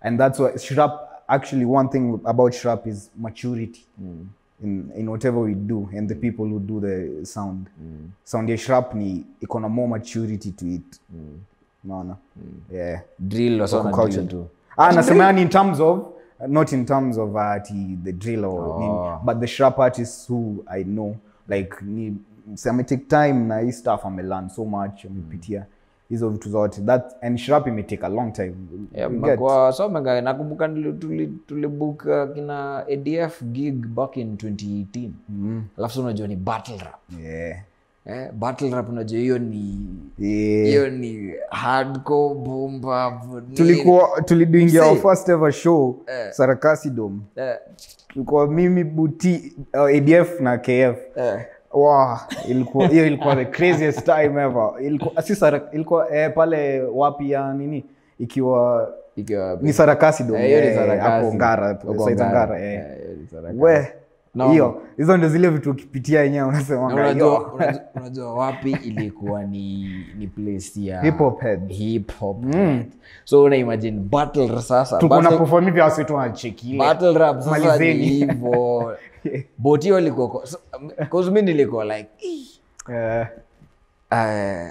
And 0.00 0.18
that's 0.18 0.40
why 0.40 0.58
shrap 0.58 0.92
actually 1.28 1.64
one 1.64 1.88
thing 1.88 2.20
about 2.24 2.54
shrap 2.54 2.86
is 2.86 3.10
maturity 3.16 3.86
in, 4.62 4.90
in 4.96 5.08
whatever 5.08 5.40
we 5.40 5.54
do 5.54 5.88
and 5.96 6.08
the 6.08 6.14
people 6.14 6.44
who 6.46 6.60
do 6.60 6.80
the 6.80 7.26
sound. 7.26 7.66
Sound 8.24 8.48
ya 8.48 8.56
shrap 8.56 8.94
ni 8.94 9.24
iko 9.40 9.60
na 9.60 9.68
more 9.68 9.88
maturity 9.88 10.50
to 10.50 10.66
it. 10.66 11.00
Unaona? 11.84 12.16
Yeah. 12.72 13.00
Drill 13.18 13.60
wasa 13.60 13.78
wana 13.78 14.08
drill 14.08 14.28
tu. 14.28 14.46
Ah 14.76 14.92
nasema 14.92 15.24
yani 15.24 15.42
in 15.42 15.48
terms 15.48 15.80
of 15.80 16.13
not 16.48 16.72
in 16.72 16.84
terms 16.84 17.18
of 17.18 17.34
uh, 17.34 17.58
the 18.02 18.12
drill 18.12 18.44
or 18.44 18.80
nini, 18.80 19.18
but 19.24 19.40
the 19.40 19.46
shrap 19.46 19.78
artists 19.78 20.30
who 20.30 20.64
i 20.66 20.84
know 20.84 21.16
like 21.48 21.76
ni 21.82 22.16
mse 22.46 22.70
ametake 22.70 23.04
time 23.08 23.32
na 23.32 23.58
hii 23.58 23.72
stuff 23.72 24.06
amelearn 24.06 24.48
so 24.48 24.64
much 24.64 25.04
amepitia 25.04 25.66
hizo 26.08 26.28
vitu 26.28 26.48
zote. 26.48 26.80
That 26.80 27.16
and 27.22 27.38
shrap 27.38 27.66
imetake 27.66 28.06
a 28.06 28.08
long 28.08 28.32
time. 28.32 28.54
Yeah, 28.94 29.38
kwa 29.38 29.72
somega 29.72 30.20
nakumbuka 30.20 30.68
tulibuka 31.46 32.24
uh, 32.24 32.34
kina 32.34 32.86
adf 32.86 33.42
gig 33.42 33.86
back 33.86 34.16
in 34.16 34.34
2018 34.34 35.10
alafu 35.78 35.94
sa 35.94 36.00
unajua 36.00 36.28
ni 36.28 36.36
battle 36.36 36.78
rap. 36.78 37.00
Yeah 37.22 37.58
eh, 38.06 38.32
battle 38.32 38.70
rap 38.70 38.88
unajua 38.88 39.18
hiyo 39.20 39.38
ni 39.38 39.86
yeah 40.18 40.66
hiyo 40.66 40.90
ni 40.90 41.32
hardcore 41.50 42.34
bomba 42.34 43.22
tulikuwa 43.54 44.08
tulidoingia 44.24 44.84
our 44.86 44.96
first 44.98 45.28
ever 45.28 45.52
show 45.52 46.02
sarakasi 46.30 46.90
dome 46.90 47.20
eh, 47.36 47.56
tulikuwa 48.08 48.46
mimi 48.46 48.84
buti 48.84 49.56
uh, 49.74 49.80
adf 49.96 50.40
na 50.40 50.58
kf 50.58 50.96
eh. 51.16 51.46
Wow, 51.72 52.16
ilikuwa 52.48 52.86
hiyo 52.88 53.06
ilikuwa 53.06 53.36
the 53.36 53.44
craziest 53.44 54.04
time 54.04 54.42
ever. 54.42 54.70
Ilikuwa 54.80 55.22
si 55.22 55.34
sara, 55.36 55.60
ilikuwa 55.72 56.16
eh, 56.16 56.32
pale 56.34 56.82
wapi 56.82 57.30
ya 57.30 57.52
nini 57.54 57.84
ikiwa 58.18 58.92
Ikiwa- 59.16 59.58
ni 59.62 59.72
sarakasi 59.72 60.22
Eh, 60.34 60.50
eh, 60.52 60.74
Ngara 60.76 61.20
Huko 61.20 61.34
Ngara. 62.10 62.30
Ngara 62.30 62.60
eh. 62.60 62.74
Eh, 62.74 63.16
Sarakasi. 63.30 63.58
We. 63.60 63.92
Hiyo 64.50 64.82
hizo 64.96 65.16
ndio 65.16 65.28
zile 65.28 65.48
vitu 65.48 65.70
ukipitia 65.70 66.20
wenyewe 66.20 66.48
unasema 66.48 66.86
unajua, 66.86 67.52
unajua, 67.52 67.80
unajua 67.94 68.34
wapi 68.34 68.70
ilikuwa 68.70 69.42
ni 69.44 69.88
ni 70.18 70.26
place 70.26 70.70
ya 70.84 71.02
Hip 71.02 71.18
hop 71.18 71.40
head. 71.40 71.68
hip 71.72 72.18
hop 72.20 72.52
head. 72.52 72.86
so 73.24 73.42
una 73.42 73.56
imagine 73.56 73.98
battle 73.98 74.60
sasa 74.62 74.98
tuko 74.98 75.22
na 75.22 75.30
perform 75.30 75.64
hivi 75.64 75.80
wasi 75.80 76.04
tu 76.04 76.14
wanacheki 76.14 76.68
ile. 76.70 76.78
battle 76.78 77.12
rap 77.18 77.40
sasa 77.40 77.78
ni 77.78 77.92
hivyo. 77.92 78.96
Botio 79.58 80.00
liko 80.00 80.44
cause 81.10 81.30
nilikuwa 81.30 81.84
like 81.84 82.08
Eh, 82.88 83.26
uh, 84.12 84.68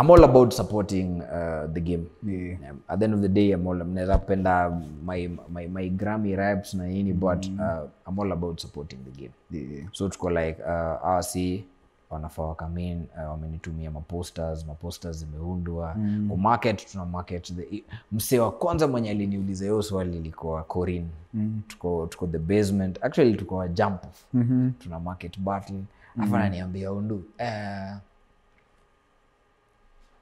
I'm 0.00 0.10
all 0.10 0.24
about 0.24 0.52
supporting 0.54 1.22
uh, 1.22 1.66
the 1.74 1.80
game 1.80 2.08
yeah. 2.26 2.70
Um, 2.70 2.82
at 2.88 2.98
the 2.98 3.04
end 3.04 3.14
of 3.14 3.20
the 3.20 3.28
day 3.28 3.52
I'm 3.52 3.66
all 3.66 3.74
mnaweza 3.84 4.18
penda 4.18 4.70
my, 5.04 5.28
my, 5.48 5.66
my 5.66 5.88
grammy 5.88 6.36
raps 6.36 6.74
na 6.74 6.86
nini 6.86 7.12
but 7.12 7.46
uh, 7.46 7.82
I'm 8.08 8.18
all 8.18 8.32
about 8.32 8.60
supporting 8.60 8.98
the 9.04 9.10
game 9.20 9.32
Yeah. 9.50 9.86
so 9.92 10.08
tuko 10.08 10.30
like 10.30 10.62
uh, 10.62 11.18
RC 11.18 11.64
wanafaa 12.10 12.42
wakamin 12.42 13.06
uh, 13.16 13.30
wamenitumia 13.30 13.90
maposters 13.90 14.66
maposters 14.66 15.16
zimeundwa 15.18 15.94
mm. 15.94 16.28
kumarket 16.30 16.86
tuna 16.92 17.04
market 17.04 17.54
the 17.56 17.84
msee 18.12 18.38
wa 18.38 18.52
kwanza 18.52 18.88
mwenye 18.88 19.10
aliniuliza 19.10 19.64
hiyo 19.64 19.82
swali 19.82 20.16
ilikuwa 20.16 20.62
corin 20.62 21.06
mm. 21.34 21.62
tuko, 21.68 22.06
tuko 22.06 22.26
the 22.26 22.38
basement 22.38 23.04
actually 23.04 23.34
tuko 23.34 23.56
wa 23.56 23.68
jump 23.68 24.02
mm-hmm. 24.34 24.72
tuna 24.78 25.00
market 25.00 25.38
battle 25.40 25.80
afu 26.22 26.36
ananiambia 26.36 26.92
undu 26.92 27.16
uh, 27.16 27.96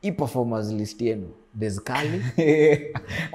hii 0.01 0.13
performance 0.13 0.75
list 0.75 1.03
yenu 1.03 1.29
deskali 1.55 2.23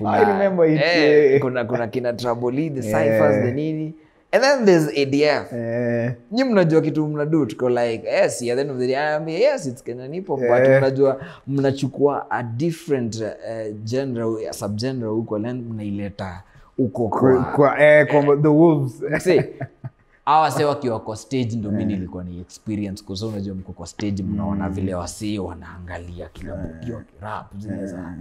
it. 0.65 0.81
eh, 0.83 1.41
kuna, 1.41 1.65
kuna 1.65 1.87
kina 1.87 2.13
Traboli, 2.13 2.69
the 2.69 2.81
ciphers 2.81 3.43
the 3.45 3.51
nini 3.51 3.93
and 4.31 4.43
then 4.43 4.65
there's 4.65 4.87
adf 4.87 5.53
yeah. 5.53 6.13
nyi 6.31 6.43
mnajua 6.43 6.81
kitu 6.81 7.07
mnadu 7.07 7.45
tuko 7.45 7.69
like 7.69 8.07
yes 8.07 8.41
at 8.41 8.55
the 8.55 8.61
end 8.61 8.71
of 8.71 8.77
the 8.77 8.87
day 8.87 8.95
I'm, 9.15 9.29
yes 9.29 9.65
it's 9.65 9.83
kenanipo 9.83 10.37
nipo 10.37 10.55
Yeah. 10.55 10.79
mnajua 10.81 11.21
mnachukua 11.47 12.31
a 12.31 12.43
different 12.43 13.15
uh, 13.15 13.75
genre 13.83 14.53
subgenre 14.53 15.07
huko 15.07 15.39
then 15.39 15.61
mnaileta 15.69 16.43
uko 16.77 17.07
kwa, 17.07 17.43
kwa 17.43 17.53
kwa, 17.53 17.79
eh, 17.83 18.07
the 18.41 18.47
wolves 18.47 19.01
Mse, 19.01 19.35
hawa 20.25 20.51
se 20.51 20.65
wakiwa 20.65 20.99
kwa 20.99 21.15
stage 21.17 21.55
ndo 21.55 21.71
mi 21.71 21.85
nilikuwa 21.85 22.23
ni 22.23 22.39
experience 22.41 23.03
kwa 23.03 23.15
sababu 23.17 23.35
unajua 23.37 23.55
mko 23.55 23.71
kwa 23.73 23.87
stage 23.87 24.23
mnaona 24.23 24.69
vile 24.69 24.95
wasee 24.95 25.39
wanaangalia 25.39 26.29
kila 26.29 26.55
mtu 26.55 27.01
kirap 27.17 27.57
zile 27.57 27.85
za 27.87 28.13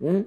Mm? 0.00 0.24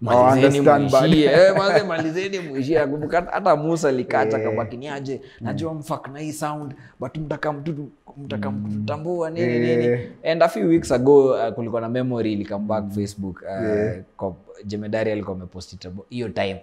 malizeni 0.00 0.60
bad. 0.60 0.82
mwishie 0.82 1.24
Eh, 1.24 1.56
maze 1.58 1.82
malizeni 1.82 2.38
mwishie 2.38 2.78
nakumbuka 2.78 3.20
hata 3.30 3.56
musa 3.56 3.92
likacha 3.92 4.38
kabakiniaje 4.38 5.20
najua 5.40 5.74
mfak 5.74 6.08
na 6.08 6.18
hii 6.20 6.32
sound 6.32 6.74
but 7.00 7.16
mtaka 7.18 7.52
mtu 7.52 7.88
mtaka 8.24 8.50
mtutambua 8.50 9.30
nini 9.30 9.58
nini. 9.58 9.98
And 10.24 10.42
a 10.42 10.48
few 10.48 10.68
weeks 10.68 10.92
ago 10.92 11.24
uh, 11.48 11.54
kulikuwa 11.54 11.80
na 11.80 11.88
memory 11.88 12.46
back 12.60 12.90
facebook 12.90 13.42
uh, 13.42 14.02
kwa- 14.16 14.34
jemedari 14.64 15.12
alikuwa 15.12 15.36
ameposti 15.36 15.78
hiyo 16.10 16.28
time. 16.28 16.60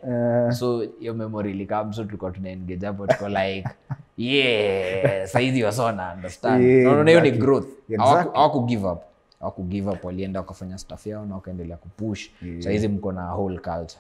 So 0.52 0.82
hiyo 1.00 1.14
memory 1.14 1.52
ilikam 1.52 1.94
so 1.94 2.04
tulikuwa 2.04 2.32
tunaengage 2.32 2.86
hapo 2.86 3.08
tuko 3.08 3.30
like 3.30 3.70
yeah 4.18 5.28
saizi 5.28 5.64
wasona 5.64 6.14
understand? 6.16 6.64
Yeah, 6.64 6.84
no, 6.84 6.92
no, 6.96 7.04
no, 7.04 7.10
hiyo 7.10 7.22
ni 7.22 7.32
growth. 7.32 7.68
Exactly. 7.90 8.32
Hawaku- 8.34 8.66
give 8.66 8.88
up. 8.88 9.02
Hawaku 9.40 9.64
give 9.64 9.90
up 9.90 10.04
walienda 10.06 10.40
wakafanya 10.40 10.78
staff 10.78 11.08
yao 11.08 11.26
na 11.26 11.36
wakaendelea 11.36 11.78
kupush. 11.78 12.30
Saizi 12.60 12.88
mko 12.88 13.12
na 13.12 13.34
whole 13.34 13.58
culture. 13.58 14.00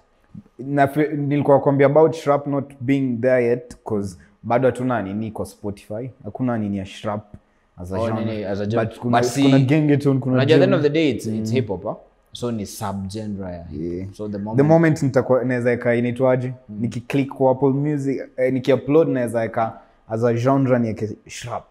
Na 0.60 0.89
nilikuwa 1.18 1.60
kwambia 1.60 1.86
about 1.88 2.13
shrap 2.15 2.48
not 2.48 2.74
being 2.82 3.18
there 3.22 3.46
yet 3.46 3.76
cause 3.84 4.18
bado 4.44 4.68
hatuna 4.68 5.02
nini 5.02 5.32
kwa 5.32 5.46
spotify 5.46 6.10
hakuna 6.24 6.58
nini 6.58 6.78
ya 6.78 6.86
shrap 6.86 7.34
as 7.78 7.92
a 7.92 8.00
Oh, 8.00 8.08
genre. 8.08 8.26
nini, 8.26 8.44
as 8.46 8.60
a 8.60 8.66
genre. 8.70 8.86
But 8.86 9.00
kuna, 9.00 9.18
But 9.18 9.28
see- 9.30 9.44
kuna 9.44 9.60
gengeton 9.60 10.20
kuna 10.20 10.34
unajua 10.36 10.56
at 10.56 10.60
the 10.60 10.64
end 10.64 10.74
of 10.74 10.82
the 10.82 10.90
day 10.90 11.10
it's, 11.10 11.26
it's 11.28 11.52
hip 11.52 11.68
hop 11.68 11.84
huh? 11.84 11.96
so 12.32 12.52
ni 12.52 12.66
subgenre 12.66 13.46
ya 13.54 13.66
Yeah. 13.72 14.08
so 14.14 14.28
the 14.28 14.38
the 14.56 14.64
moment, 14.64 15.04
nitakuwa 15.04 15.44
naweza 15.44 15.72
eka 15.72 15.96
inaitwaje 15.96 16.54
nikiclick 16.69 17.30
kwa 17.30 17.52
apple 17.52 17.69
music 17.69 18.21
eh, 18.38 18.54
nikiupload 18.54 19.08
naweza 19.10 19.44
eka 19.44 19.80
as 20.10 20.23
a 20.23 20.34
genre 20.34 20.80
nieke 20.80 21.10
shrap 21.28 21.63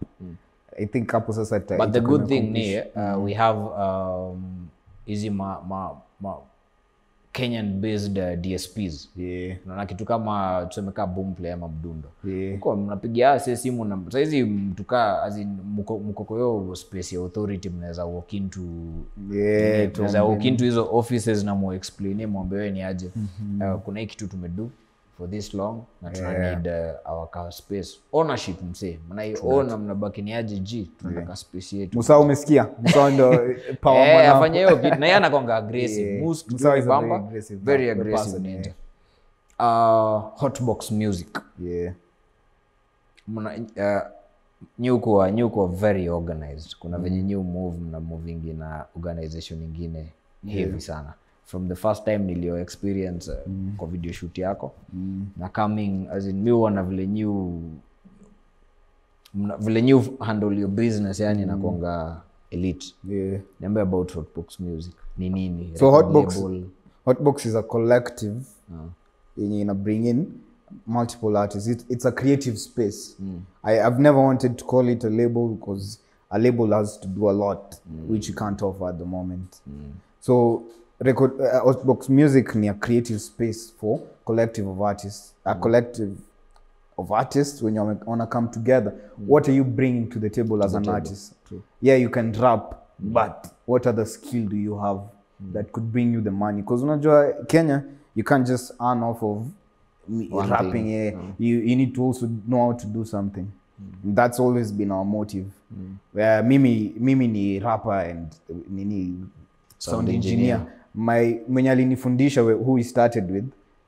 i 0.78 0.86
think 0.86 1.12
hapo 1.12 1.32
sasa 1.32 1.56
ita- 1.56 1.76
but 1.78 1.90
the 1.92 2.00
good 2.00 2.26
thing 2.28 2.40
ni 2.40 2.78
uh, 2.80 3.24
we 3.24 3.34
have 3.34 3.58
um, 3.60 4.66
hizi 5.06 5.30
ma, 5.30 5.60
ma, 5.68 5.90
ma 6.20 6.34
kenyan 7.34 7.80
based 7.80 8.18
uh, 8.18 8.34
dsps 8.38 9.10
yeah. 9.16 9.56
Unaona 9.66 9.86
kitu 9.86 10.04
kama 10.04 10.66
tuseme 10.68 10.92
kaa 10.92 11.06
boomplay 11.06 11.52
ama 11.52 11.68
mdundo. 11.68 12.08
Yeah. 12.24 12.56
Mko 12.56 12.76
mnapigia 12.76 13.40
se 13.40 13.56
simu 13.56 13.84
na 13.84 13.98
saizi 14.08 14.44
mtukaa 14.44 15.22
as 15.22 15.38
in 15.38 15.48
mko 15.76 15.98
mko 15.98 16.24
kwa 16.24 16.76
space 16.76 17.12
ya 17.12 17.20
authority 17.20 17.68
mnaweza 17.70 18.04
walk 18.04 18.32
into 18.32 18.60
yeah 19.32 19.92
tunaweza 19.92 20.24
walk 20.24 20.44
into 20.44 20.64
hizo 20.64 20.88
offices 20.92 21.44
na 21.44 21.54
mwambe 22.26 22.56
wewe 22.56 22.70
ni 22.70 22.82
aje. 22.82 23.10
Uh, 23.60 23.80
kuna 23.80 24.00
hii 24.00 24.06
kitu 24.06 24.26
tumedu 24.28 24.70
for 25.18 25.30
this 25.30 25.54
long 25.54 25.84
na 26.02 26.10
tuna 26.10 26.32
need 26.38 26.66
uh, 26.66 27.10
our 27.12 27.30
car 27.30 27.52
space 27.52 27.98
ownership 28.12 28.62
msee. 28.62 28.98
Mnaiona 29.10 29.76
mnabaki 29.78 30.22
ni 30.22 30.32
aje 30.34 30.58
ji 30.58 30.90
tunataka 31.00 31.36
space 31.36 31.72
yetu. 31.72 31.96
Musa 31.96 32.18
umesikia? 32.18 32.68
Musa 32.82 33.10
ndo 33.10 33.32
eh, 33.32 33.76
power 33.80 34.06
yeah, 34.06 34.36
afanye 34.36 34.58
hiyo 34.58 34.76
kitu 34.76 34.94
na 34.98 35.06
yeye 35.06 35.16
anakonga 35.20 35.56
aggressive. 35.56 36.10
Yeah. 36.10 36.24
Musk 36.26 36.50
Musa 36.50 36.76
is 36.78 36.84
very 36.84 37.10
aggressive 37.12 37.60
very 37.60 37.94
person, 38.10 38.42
ninja 38.42 38.58
yeah. 38.60 38.74
Uh, 39.58 40.38
hotbox 40.40 40.90
music. 40.90 41.38
Yeah. 41.64 41.94
Mna 43.28 43.50
uh, 43.76 44.10
nyukuwa 44.78 45.30
nyukuwa 45.30 45.68
very 45.68 46.08
organized. 46.08 46.76
Kuna 46.78 46.98
venye 46.98 47.22
new 47.22 47.42
move 47.42 47.78
mna 47.78 48.00
moving 48.00 48.40
na 48.58 48.84
organization 48.96 49.62
ingine 49.62 50.12
heavy 50.46 50.80
sana 50.80 51.12
from 51.46 51.68
the 51.68 51.74
first 51.74 52.04
time 52.04 52.18
nilio 52.18 52.58
experience 52.58 53.30
uh, 53.30 53.36
kwa 53.76 53.88
video 53.88 54.12
shoot 54.12 54.38
yako. 54.38 54.72
Na 55.36 55.48
coming 55.48 56.08
as 56.10 56.26
in 56.26 56.42
mi 56.42 56.50
vile 56.82 57.06
new 57.06 57.60
mna- 59.34 59.56
vile 59.56 59.82
new 59.82 60.02
handle 60.20 60.58
your 60.60 60.70
business 60.70 61.20
yani 61.20 61.42
inakwanga 61.42 62.20
elite. 62.50 62.94
Yeah. 63.08 63.40
Niambe 63.60 63.80
about 63.80 64.12
hotbox 64.14 64.60
music. 64.60 64.94
Ni 65.18 65.30
nini? 65.30 65.72
So 65.78 65.90
Hotbox- 65.90 66.62
hotbox 67.04 67.46
is 67.46 67.54
a 67.54 67.62
collective 67.62 68.40
yenye 69.36 69.60
ina 69.60 69.74
bring 69.74 70.06
in 70.06 70.26
multiple 70.86 71.36
artists. 71.38 71.68
It, 71.68 71.84
it's 71.90 72.04
a 72.06 72.12
creative 72.12 72.56
space. 72.58 73.16
I, 73.62 73.80
i've 73.80 73.98
never 73.98 74.18
wanted 74.20 74.56
to 74.58 74.64
call 74.64 74.88
it 74.88 75.04
a 75.04 75.10
label 75.10 75.48
because 75.48 75.98
a 76.30 76.38
label 76.38 76.72
has 76.72 77.00
to 77.00 77.08
do 77.08 77.30
a 77.30 77.32
lot 77.32 77.76
which 78.08 78.28
you 78.28 78.34
can't 78.34 78.62
offer 78.62 78.88
at 78.88 78.98
the 78.98 79.04
moment. 79.04 79.56
So 80.20 80.62
record 81.00 81.40
uh, 81.40 81.60
hotbox 81.64 82.08
music 82.08 82.54
ni 82.54 82.68
a 82.68 82.74
creative 82.74 83.18
space 83.20 83.72
for 83.80 84.00
collective 84.26 84.68
of 84.68 84.80
artists 84.80 85.34
a 85.44 85.54
collective 85.54 86.12
of 86.98 87.10
artists 87.12 87.62
when 87.62 87.74
you 87.74 87.98
wanna 88.06 88.26
come 88.26 88.48
together. 88.48 88.92
What 89.26 89.48
are 89.48 89.52
you 89.54 89.64
bringing 89.64 90.08
to 90.10 90.18
the 90.20 90.30
table 90.30 90.62
as 90.64 90.74
an 90.74 90.88
artist? 90.88 91.34
Yeah 91.82 91.96
you 91.96 92.08
can 92.10 92.32
rap 92.32 92.74
but 92.98 93.46
what 93.66 93.86
other 93.86 94.04
skill 94.06 94.46
do 94.46 94.56
you 94.56 94.78
have 94.78 95.00
that 95.52 95.72
could 95.72 95.92
bring 95.92 96.12
you 96.12 96.20
the 96.20 96.30
money? 96.30 96.62
Because 96.62 96.82
unajua 96.84 97.46
kenya 97.48 97.84
you 98.14 98.22
can't 98.24 98.46
just 98.46 98.72
earn 98.80 99.02
off 99.02 99.22
of 99.22 99.46
One 100.30 100.48
rapping 100.50 100.72
thing. 100.72 100.88
yeah. 100.90 101.12
you, 101.38 101.56
you 101.60 101.76
need 101.76 101.94
to 101.94 102.02
also 102.04 102.28
know 102.46 102.66
how 102.66 102.72
to 102.78 102.86
do 102.86 103.04
something. 103.04 103.46
That's 104.04 104.38
always 104.38 104.70
been 104.72 104.92
our 104.92 105.04
motive. 105.04 105.46
Where 106.12 106.42
mimi 106.42 106.92
mimi 106.96 107.26
ni 107.26 107.58
rapper 107.58 107.92
and 108.10 108.28
nini 108.68 109.14
sound, 109.78 110.08
engineer. 110.08 110.60
My 110.94 111.40
mwenye 111.48 111.70
alinifundisha 111.70 112.40
who 112.42 112.76
he 112.76 112.84
started 112.84 113.30
with 113.30 113.44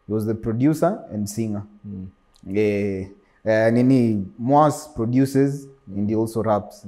he 0.07 0.15
was 0.15 0.27
the 0.27 0.35
producer 0.35 0.99
and 1.15 1.27
singer. 1.27 1.63
Yeah. 2.47 3.07
uh, 3.45 3.71
nini 3.73 4.25
Mwas 4.39 4.89
produces 4.95 5.69
and 5.97 6.09
he 6.09 6.17
also 6.17 6.43
raps. 6.43 6.87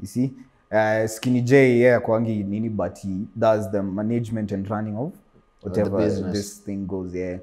You 0.00 0.06
see? 0.06 0.32
Uh, 0.72 1.06
skinny 1.08 1.42
j 1.42 1.78
yeah 1.78 2.00
kwangi 2.00 2.44
nini 2.44 2.68
but 2.68 2.98
he 2.98 3.26
does 3.36 3.70
the 3.70 3.82
management 3.82 4.52
and 4.52 4.70
running 4.70 4.96
of 4.96 5.12
whatever 5.62 5.98
business. 5.98 6.32
this 6.32 6.64
thing 6.64 6.86
goes 6.86 7.14
yeah. 7.14 7.38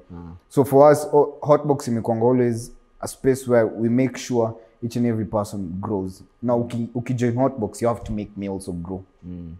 So 0.48 0.64
for 0.64 0.92
us 0.92 1.06
oh, 1.12 1.38
hotbox 1.42 1.88
imekwanga 1.88 2.24
always 2.24 2.72
a 3.00 3.08
space 3.08 3.48
where 3.48 3.66
we 3.66 3.88
make 3.88 4.16
sure 4.16 4.54
each 4.82 4.96
and 4.96 5.06
every 5.06 5.24
person 5.24 5.78
grows. 5.80 6.22
Now 6.42 6.60
uki, 6.60 6.88
ukijoin 6.94 7.34
hotbox 7.34 7.82
you 7.82 7.88
have 7.88 8.04
to 8.04 8.12
make 8.12 8.30
me 8.36 8.48
also 8.48 8.72
grow. 8.72 9.04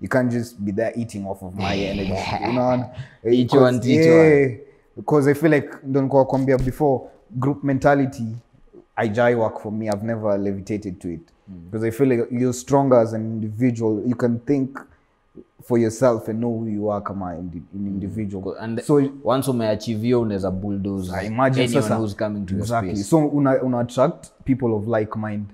You 0.01 0.09
can't 0.09 0.31
just 0.33 0.59
be 0.65 0.73
there 0.73 0.93
eating 0.97 1.27
off 1.27 1.43
of 1.43 1.55
my 1.55 1.75
energy. 1.91 2.15
You 2.47 2.53
know 2.53 2.91
Each 3.31 3.51
Because- 3.51 3.63
one, 3.63 3.77
each 3.77 4.07
yeah, 4.07 4.57
because 4.97 5.31
i 5.31 5.35
feel 5.35 5.51
like 5.53 5.69
ndo 5.85 6.03
nikuwa 6.03 6.25
kwambia 6.25 6.59
before 6.59 7.01
group 7.31 7.65
mentality 7.65 8.27
haijai 8.95 9.35
work 9.35 9.61
for 9.61 9.73
me. 9.73 9.87
I've 9.89 10.07
never 10.07 10.39
levitated 10.39 10.99
to 10.99 11.09
it. 11.13 11.21
Because 11.71 11.89
i 11.89 11.91
feel 11.91 12.09
like 12.09 12.27
you're 12.31 12.53
stronger 12.59 12.99
as 12.99 13.15
an 13.15 13.21
individual. 13.23 14.03
You 14.07 14.17
can 14.17 14.39
think 14.41 14.79
for 15.63 15.79
yourself 15.81 16.29
and 16.29 16.39
know 16.39 16.59
who 16.59 16.67
you 16.69 16.93
are 16.93 17.05
kama 17.05 17.35
indi- 17.37 17.63
an 17.75 17.87
individual. 17.87 18.57
And 18.61 18.81
so 18.81 19.03
once 19.25 19.51
umeachieve 19.51 20.01
hiyo 20.03 20.21
unaweza 20.21 20.51
bulldoze 20.51 21.13
I 21.17 21.27
imagine 21.27 21.69
sasa 21.69 21.97
who's 21.99 22.17
coming 22.17 22.47
to 22.47 22.55
exactly. 22.55 22.89
your 22.89 22.97
space. 22.97 23.11
So 23.11 23.19
una, 23.29 23.63
una 23.63 23.81
attract 23.81 24.27
people 24.45 24.67
of 24.75 24.87
like 24.99 25.19
mind. 25.19 25.45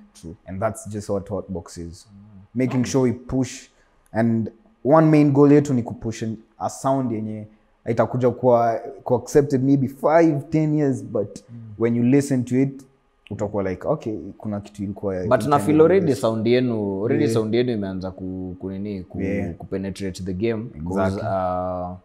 And 0.46 0.60
that's 0.60 0.88
just 0.88 1.08
what 1.10 1.28
hotbox 1.30 1.78
is. 1.78 2.06
Making 2.54 2.84
sure 2.84 3.02
we 3.10 3.12
push 3.12 3.68
and 4.12 4.50
one 4.84 5.06
main 5.10 5.32
goal 5.32 5.52
yetu 5.52 5.74
ni 5.74 5.82
kupush 5.82 6.24
a 6.58 6.70
sound 6.70 7.12
yenye 7.12 7.46
itakuja 7.90 8.30
kuwa, 8.30 8.80
kuwa 9.04 9.18
accepted 9.22 9.62
maybe 9.62 9.86
5 9.86 10.38
10 10.50 10.74
years 10.74 11.04
but 11.04 11.38
when 11.78 11.96
you 11.96 12.02
listen 12.02 12.44
to 12.44 12.60
it 12.62 12.82
utakuwa 13.30 13.62
like 13.62 13.88
okay 13.88 14.16
kuna 14.38 14.60
kitu 14.60 14.82
ilikuwa 14.82 15.24
but 15.26 15.46
na 15.46 15.58
feel 15.58 15.80
already 15.80 16.14
sound 16.14 16.46
yenu 16.46 17.04
already 17.04 17.28
sound 17.28 17.54
yenu 17.54 17.72
imeanza 17.72 18.10
ku, 18.10 18.56
kunini 18.60 19.02
ku, 19.02 19.20
Yeah. 19.20 19.54
kupenetrate 19.54 20.22
the 20.22 20.32
game. 20.34 20.64
Because 20.74 21.20
uh, 21.20 21.96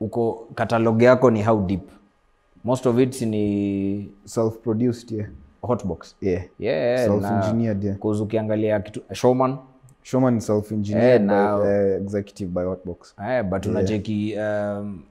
uko 0.00 0.48
catalog 0.54 1.02
yako 1.02 1.30
ni 1.30 1.42
how 1.42 1.66
deep? 1.66 1.88
Most 2.64 2.86
of 2.86 2.98
it 2.98 3.22
ni 3.22 4.10
self-produced 4.24 5.10
yeah. 5.12 5.28
hotbox? 5.62 6.16
Yeah. 6.20 6.42
Yeah 6.58 7.04
Self-engineered, 7.06 7.84
yeah. 7.84 7.96
cause 7.98 8.22
ukiangalia 8.22 8.80
kitu 8.80 9.00
showman? 9.12 9.56
Showman 10.02 10.40
self-engineered 10.40 11.30
yeah, 11.30 11.58
by, 11.58 11.68
uh, 11.68 12.02
executive 12.02 12.50
by 12.50 12.62
hotbox. 12.64 13.14
Eh, 13.28 13.42
but 13.44 13.66
unacheki 13.66 14.34
um, 14.38 15.02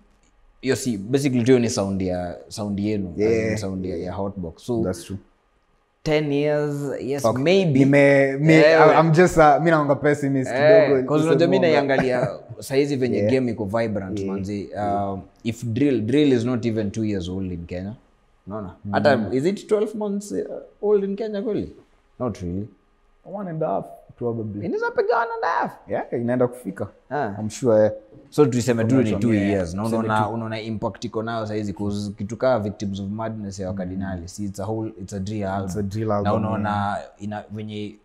hiyo 0.61 0.75
si 0.75 0.97
basically 0.97 1.43
tuyo 1.43 1.59
ni 1.59 1.69
saundi 1.69 2.07
ya 2.07 2.37
saundi 2.47 2.89
yenu 2.89 3.13
Yeah. 3.17 3.57
saundi 3.57 3.89
ya, 3.89 3.97
ya 3.97 4.13
hotbox. 4.13 4.61
So 4.65 4.83
that's 4.83 5.03
true. 5.05 5.17
10 6.05 6.31
years 6.33 7.01
yes 7.01 7.25
maybe. 7.33 7.79
Nime, 7.79 8.37
mi, 8.37 8.53
yeah. 8.53 8.99
I'm 8.99 9.11
just 9.11 9.37
uh, 9.37 9.59
mi 9.63 9.71
naonga 9.71 9.95
pessimist 9.95 10.51
kidogo 10.51 11.03
Cause 11.07 11.25
unajua 11.27 11.47
mi 11.47 11.59
naiangalia 11.59 12.27
saizi 12.59 12.95
venye 12.95 13.21
game 13.21 13.51
iko 13.51 13.65
vibrant 13.65 14.19
manzi. 14.25 14.69
Um, 14.77 15.21
if 15.43 15.63
drill 15.65 16.01
drill 16.01 16.31
is 16.31 16.45
not 16.45 16.65
even 16.65 16.87
2 16.89 17.03
years 17.05 17.29
old 17.29 17.51
in 17.51 17.65
kenya. 17.65 17.93
Unaona? 18.47 18.75
Hata 18.91 19.29
is 19.31 19.45
it 19.45 19.71
12 19.71 19.95
months 19.97 20.31
uh, 20.31 20.39
old 20.89 21.03
in 21.03 21.15
kenya 21.15 21.41
kweli? 21.41 21.69
Not 22.19 22.37
really 22.41 22.67
one 23.25 23.49
and 23.49 23.63
a 23.63 23.67
half. 23.67 23.85
Probably. 24.15 24.65
Inaweza 24.65 24.91
piga 24.91 25.15
one 25.17 25.27
and 25.35 25.43
a 25.43 25.47
half. 25.47 25.71
Yeah 25.87 26.05
inaenda 26.13 26.47
kufika. 26.47 26.87
Ah. 27.09 27.35
i'm 27.39 27.49
sure 27.49 27.79
yeah. 27.79 27.91
so 28.29 28.45
tuiseme 28.45 28.83
tu 28.83 29.01
ni 29.01 29.11
2 29.11 29.33
years. 29.33 29.73
Na 29.73 29.85
unaona 29.85 30.29
unaona 30.29 30.61
impact 30.61 31.05
iko 31.05 31.23
nayo 31.23 31.45
saizi 31.47 31.73
cause 31.73 32.11
kitu 32.17 32.37
kama 32.37 32.59
victims 32.59 32.99
of 32.99 33.07
madness 33.09 33.59
ya 33.59 33.67
wakardinali 33.67 34.27
si 34.27 34.45
it's 34.45 34.59
a 34.59 34.63
whole 34.65 34.91
it's 35.01 35.13
a 35.13 35.19
drill 35.19 35.43
album, 35.43 35.79
a 35.79 35.81
drill 35.81 36.07
na 36.07 36.15
album, 36.15 36.33
unaona 36.35 36.97
ina 37.19 37.43
venye 37.51 37.95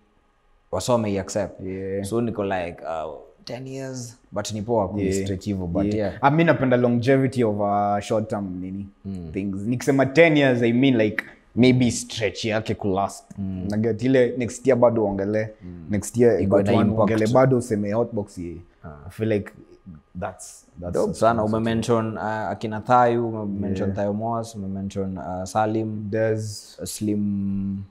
wasome 0.73 1.21
accept. 1.21 1.61
Yeah. 1.61 2.05
so 2.05 2.21
niko 2.21 2.45
like 2.45 2.77
uh, 2.85 3.15
10 3.45 3.67
years. 3.69 4.19
But 4.33 4.53
ni 4.53 4.63
poa 4.63 4.89
kuistretch 4.89 5.45
hivyo 5.45 5.67
but 5.67 5.95
yeah, 5.95 6.15
i 6.23 6.31
mean 6.31 6.47
napenda 6.47 6.77
longevity 6.77 7.45
of 7.45 7.61
uh, 7.61 7.99
short 8.01 8.29
term 8.29 8.61
nini 8.61 8.87
things. 9.33 9.57
Nikisema 9.67 10.05
10 10.05 10.37
years 10.39 10.63
i 10.63 10.73
mean 10.73 10.97
like 10.97 11.25
maybe 11.57 11.91
stretch 11.91 12.45
yake 12.45 12.75
kulast 12.75 13.25
mm. 13.39 13.67
naget 13.71 14.03
ile 14.03 14.35
next 14.39 14.67
year 14.67 14.79
bado 14.79 15.05
uongele. 15.05 15.51
Next 15.91 16.17
year 16.17 16.49
bado 17.33 17.57
useme 17.57 17.93
hotbox 17.93 18.39
ye. 18.39 18.57
I 19.07 19.11
feel 19.11 19.29
like 19.33 19.53
that's 20.21 20.67
that's 20.81 20.95
dope 20.95 21.15
sana. 21.15 21.45
umemention 21.45 22.17
uh, 22.17 22.51
akina 22.51 22.81
thayu 22.81 23.29
umemention 23.29 23.89
yeah. 23.89 23.97
thayomos 23.97 24.55
umemention 24.55 25.19
uh, 25.19 25.45
salim 25.45 26.11
there's 26.11 26.79
slim 26.85 27.85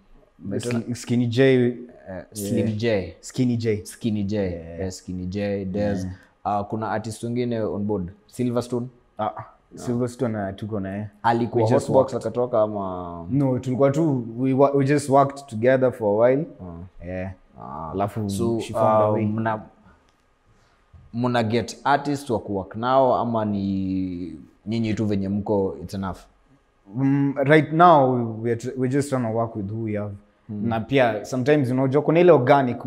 Sk- 0.57 0.95
skinny 0.95 1.27
j. 1.27 1.67
Uh, 2.09 2.23
slim 2.33 2.77
j. 2.77 3.15
Skinny 3.21 3.57
j. 3.57 3.85
Skinny 3.85 4.23
j. 4.23 4.37
Yes, 4.79 4.97
skinny 4.97 5.25
j 5.25 5.65
there's 5.65 6.05
uh, 6.45 6.63
kuna 6.63 6.87
artist 6.87 7.23
wengine 7.23 7.59
on 7.75 7.83
board. 7.83 8.11
Silverstone? 8.27 8.87
Ah, 9.19 9.47
silverstone 9.75 10.37
uh, 10.37 10.55
tuko 10.55 10.79
naye. 10.79 11.07
Alikuwa 11.23 11.69
hotbox 11.69 12.13
akatoka 12.13 12.61
ama? 12.61 13.25
No 13.31 13.59
tulikuwa 13.59 13.91
tu 13.91 14.25
we, 14.39 14.53
we 14.53 14.85
just 14.85 15.09
worked 15.09 15.45
together 15.47 15.91
for 15.91 16.07
a 16.25 16.27
while. 16.27 16.45
Yeah. 17.07 17.31
Alafu 17.93 18.29
so 18.29 18.59
she 18.59 18.73
found 18.73 19.01
a 19.03 19.07
uh, 19.09 19.13
way. 19.13 19.25
mna 19.25 19.61
mna 21.13 21.43
get 21.43 21.77
artist 21.83 22.29
wa 22.29 22.39
kuwork 22.39 22.75
nao 22.75 23.15
ama 23.15 23.45
ni 23.45 24.39
nyinyi 24.65 24.93
tu 24.93 25.05
venye 25.05 25.29
mko 25.29 25.77
it's 25.83 25.93
enough? 25.93 26.17
Mm, 26.95 27.33
right 27.37 27.71
now 27.73 28.13
we're, 28.43 28.59
we're 28.77 28.93
just 28.93 29.09
trying 29.09 29.23
to 29.23 29.29
work 29.37 29.55
with 29.55 29.71
who 29.71 29.83
we 29.83 29.93
have. 29.97 30.13
Na 30.49 30.79
pia 30.79 31.25
sometimes 31.25 31.71
unajua 31.71 32.01
kuna 32.01 32.19
ile 32.19 32.31
organic 32.31 32.85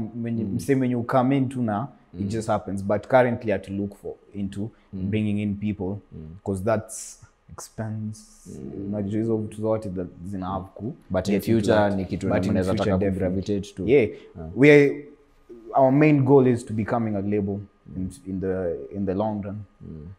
msee 0.54 0.74
mwenye 0.74 0.96
ukame 0.96 1.40
tu 1.40 1.62
na 1.62 1.88
it 2.20 2.28
just 2.28 2.48
happens. 2.48 2.84
But 2.84 3.06
currently 3.06 3.52
hatu 3.52 3.72
look 3.72 3.94
for 3.96 4.12
into 4.34 4.70
Mm. 4.92 5.10
bringing 5.10 5.38
in 5.38 5.54
people 5.56 5.86
mm. 5.86 6.28
because 6.36 6.64
that's 6.64 7.22
expense. 7.52 8.20
Mm. 8.46 9.10
Hizo 9.10 9.36
vitu 9.36 9.62
zote 9.62 9.88
that 9.88 10.06
zina 10.30 10.46
have 10.46 10.66
ku 10.74 10.94
but 11.10 11.28
in 11.28 11.40
future 11.40 11.66
that. 11.74 11.96
ni 11.96 12.04
kitu 12.04 12.28
But 12.28 12.44
in 12.44 12.50
mnaweza 12.50 12.72
future, 12.72 12.90
taka 12.90 12.98
definitely. 12.98 13.28
kugravitate 13.28 13.74
to 13.74 13.86
yeah. 13.86 14.08
Ah. 14.40 14.48
We 14.56 14.70
are, 14.70 15.04
our 15.74 15.92
main 15.92 16.24
goal 16.24 16.46
is 16.46 16.64
to 16.64 16.74
becoming 16.74 17.16
a 17.16 17.20
label 17.20 17.60
in, 17.96 18.10
in 18.26 18.40
the 18.40 18.76
in 18.96 19.06
the 19.06 19.14
long 19.14 19.42
run. 19.42 19.56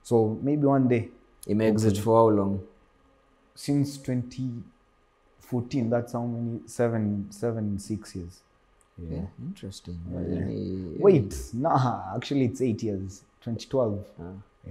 So 0.04 0.38
maybe 0.44 0.66
one 0.68 0.88
day. 0.88 1.10
Imeexit 1.48 2.00
for 2.00 2.18
how 2.18 2.30
long? 2.38 2.60
Since 3.56 3.98
2014 3.98 5.90
that's 5.90 6.14
how 6.14 6.26
many 6.26 6.60
seven 6.66 7.26
seven 7.30 7.80
six 7.80 8.16
years. 8.16 8.42
Yeah. 9.12 9.22
interesting. 9.48 9.98
Ni- 10.12 10.98
wait 11.00 11.36
nah 11.54 12.16
actually 12.16 12.46
it's 12.46 12.62
eight 12.62 12.84
years. 12.84 13.24
2012 13.42 14.04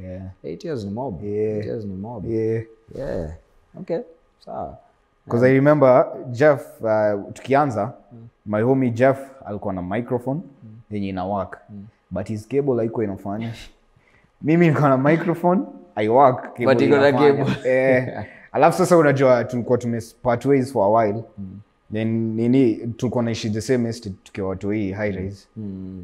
yeah. 0.03 0.23
Eight 0.45 0.65
years 0.65 0.85
ni 0.85 0.91
mob. 0.91 1.25
Yeah. 1.25 1.57
eight 1.57 1.67
years 1.67 1.85
ni 1.85 1.95
mob. 1.95 2.27
Yeah. 2.27 2.63
Yeah. 2.95 3.31
Okay. 3.81 4.01
Sawa. 4.45 4.79
Because 5.25 5.47
i 5.47 5.53
remember 5.53 6.07
jeff 6.31 6.81
uh, 6.83 7.33
tukianza 7.33 7.93
my 8.47 8.63
homie 8.63 8.91
jeff 8.91 9.19
alikuwa 9.47 9.75
na 9.75 9.83
microphone 9.83 10.41
yenye 10.91 11.09
ina 11.09 11.25
work. 11.25 11.59
But 12.11 12.29
his 12.29 12.49
cable 12.49 12.77
haikuwa 12.77 13.05
inafanya. 13.05 13.53
Mimi 14.43 14.69
niko 14.69 14.89
na 14.89 14.97
microphone 14.99 15.63
i 15.95 16.09
work 16.09 16.43
cable 16.43 16.67
But 16.67 16.81
iko 16.83 16.97
na 16.97 17.13
cable. 17.13 17.47
eh, 17.65 18.25
alafu 18.53 18.79
sasa 18.79 18.97
unajua 18.97 19.45
tulikuwa 19.45 19.79
tumepart 19.79 20.45
ways 20.45 20.73
for 20.73 20.85
a 20.85 20.89
while 20.89 21.23
then 21.93 22.35
nini 22.35 22.75
tulikuwa 22.97 23.25
naishi 23.25 23.51
the 23.51 23.61
same 23.61 23.89
estate 23.89 24.15
tukiwa 24.25 24.49
watu 24.49 24.71
hii 24.71 24.93
high 24.93 25.11
rise. 25.13 25.49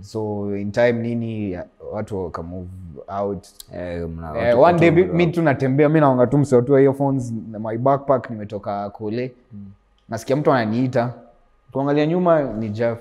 So 0.01 0.57
in 0.57 0.73
time 0.73 0.93
nini 0.93 1.59
watu 1.93 2.25
wakamove 2.25 2.69
out. 3.21 3.47
Eh, 3.75 4.09
mna- 4.09 4.49
Eh, 4.49 4.61
one 4.61 4.79
day 4.79 4.91
mi- 4.91 5.05
mi 5.05 5.27
tu 5.27 5.43
natembea 5.43 5.89
mi 5.89 6.01
naonga 6.01 6.27
tu 6.27 6.39
mseotua 6.39 6.81
earphones 6.83 7.33
na 7.51 7.59
my 7.59 7.79
backpack 7.79 8.31
nimetoka 8.31 8.91
kule. 8.91 9.33
Nasikia 10.09 10.37
mtu 10.37 10.53
ananiita. 10.53 11.13
Tuangalia 11.73 12.07
nyuma 12.07 12.43
ni 12.43 12.69
jeff. 12.69 12.99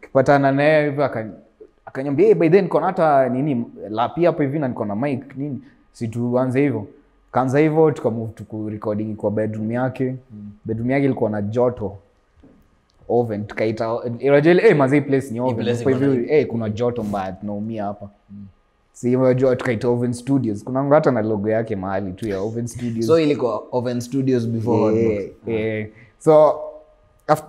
Kipatana 0.00 0.52
naye 0.52 0.84
hivyo 0.84 1.04
aka- 1.04 1.30
akaniambia 1.86 2.26
hey, 2.26 2.34
by 2.34 2.48
then 2.50 2.62
niko 2.64 2.78
hata 2.80 3.28
nini 3.28 3.64
lapi 3.90 4.24
hapo 4.24 4.42
hivi 4.42 4.58
na 4.58 4.68
niko 4.68 4.84
na 4.84 4.96
mic 4.96 5.36
nini. 5.36 5.62
Situanze 5.92 6.60
hivyo. 6.60 6.86
Kaanza 7.32 7.58
hivyo 7.58 7.90
tukamove 7.90 8.32
tuku 8.32 8.68
recording 8.68 9.14
kwa 9.14 9.30
bedroom 9.30 9.72
yake. 9.72 10.14
Bedroom 10.64 10.90
yake 10.90 11.04
ilikuwa 11.04 11.30
na 11.30 11.42
joto 11.42 11.96
oven 13.08 13.44
tukaita 13.46 13.94
unajua 14.02 14.52
ile 14.52 14.68
eh 14.68 14.76
mazee 14.76 15.00
place 15.00 15.30
ni 15.30 15.40
oven 15.40 15.76
kwa 15.82 15.92
hivyo 15.92 16.26
eh 16.28 16.46
kuna 16.46 16.68
joto 16.70 17.02
mbaya 17.02 17.32
tunaumia 17.32 17.84
hapa. 17.84 18.08
Si 18.92 19.16
unajua 19.16 19.56
tukaita 19.56 19.88
oven 19.88 20.12
studios. 20.12 20.64
Kuna 20.64 20.82
hata 20.88 21.10
na 21.10 21.22
logo 21.22 21.48
yake 21.50 21.76
mahali 21.76 22.12
tu 22.12 22.28
ya 22.28 22.40
oven 22.40 22.66
studios. 22.66 23.06
So 23.06 23.20
ilikuwa 23.20 23.62
oven 23.72 24.00
studios 24.00 24.48
before 24.48 24.96
yeah, 24.96 25.24
yeah, 25.46 25.60
yeah. 25.60 25.88
so 26.18 26.60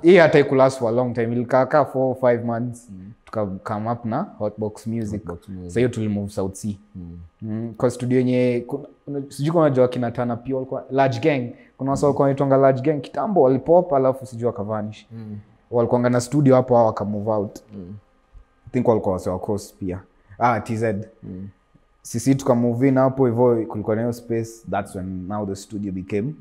hii 0.01 0.18
hata 0.18 0.39
ikulast 0.39 0.80
for 0.80 0.89
a 0.89 0.91
long 0.91 1.14
time. 1.14 1.32
Ilikaa 1.36 1.66
kaa 1.66 1.86
four 1.86 2.03
or 2.12 2.16
five 2.32 2.45
months. 2.45 2.89
Tuka 3.26 3.45
come 3.45 3.91
up 3.91 4.05
na 4.05 4.24
hotbox 4.24 4.88
music. 4.88 5.26
Hotbox 5.28 5.74
so 5.74 5.88
tulimove 5.88 6.30
south 6.32 6.53
sea. 6.53 6.74
Mm. 7.41 7.74
kwa 7.78 7.89
studio 7.89 8.18
yenye 8.18 8.66
sijui 9.30 9.51
kama 9.51 9.62
unajua 9.62 9.88
kina 9.88 10.12
tana 10.12 10.36
pia 10.36 10.55
walikuwa 10.55 10.86
large 10.91 11.20
gang. 11.20 11.49
Kuna 11.78 11.91
wasa 11.91 12.05
walikuwa 12.07 12.24
wanaitwanga 12.24 12.57
large 12.57 12.82
gang 12.82 12.99
kitambo 12.99 13.41
walipop 13.41 13.93
alafu 13.93 14.26
sijui 14.26 14.45
wakavanish. 14.45 15.05
Mm. 15.12 15.38
Walikuanga 15.72 16.09
na 16.09 16.22
studio 16.22 16.55
hapo 16.55 16.78
a 16.78 16.84
wakamove 16.84 17.32
out. 17.32 17.59
Mm. 17.74 17.95
think 18.72 18.88
walikuwa 18.88 19.13
wase 19.13 19.30
coast 19.30 19.76
pia. 19.76 20.01
Ah 20.39 20.59
tz 20.59 20.84
mm. 21.24 21.49
sisi 22.01 22.36
tukamove 22.36 22.88
in 22.88 22.97
hapo 22.97 23.26
hivo 23.26 23.65
kulikuwa 23.65 23.95
nayo 23.95 24.13
space 24.13 24.49
that's 24.72 24.95
when 24.95 25.28
now 25.28 25.45
the 25.47 25.55
studio 25.55 25.91
became 25.91 26.34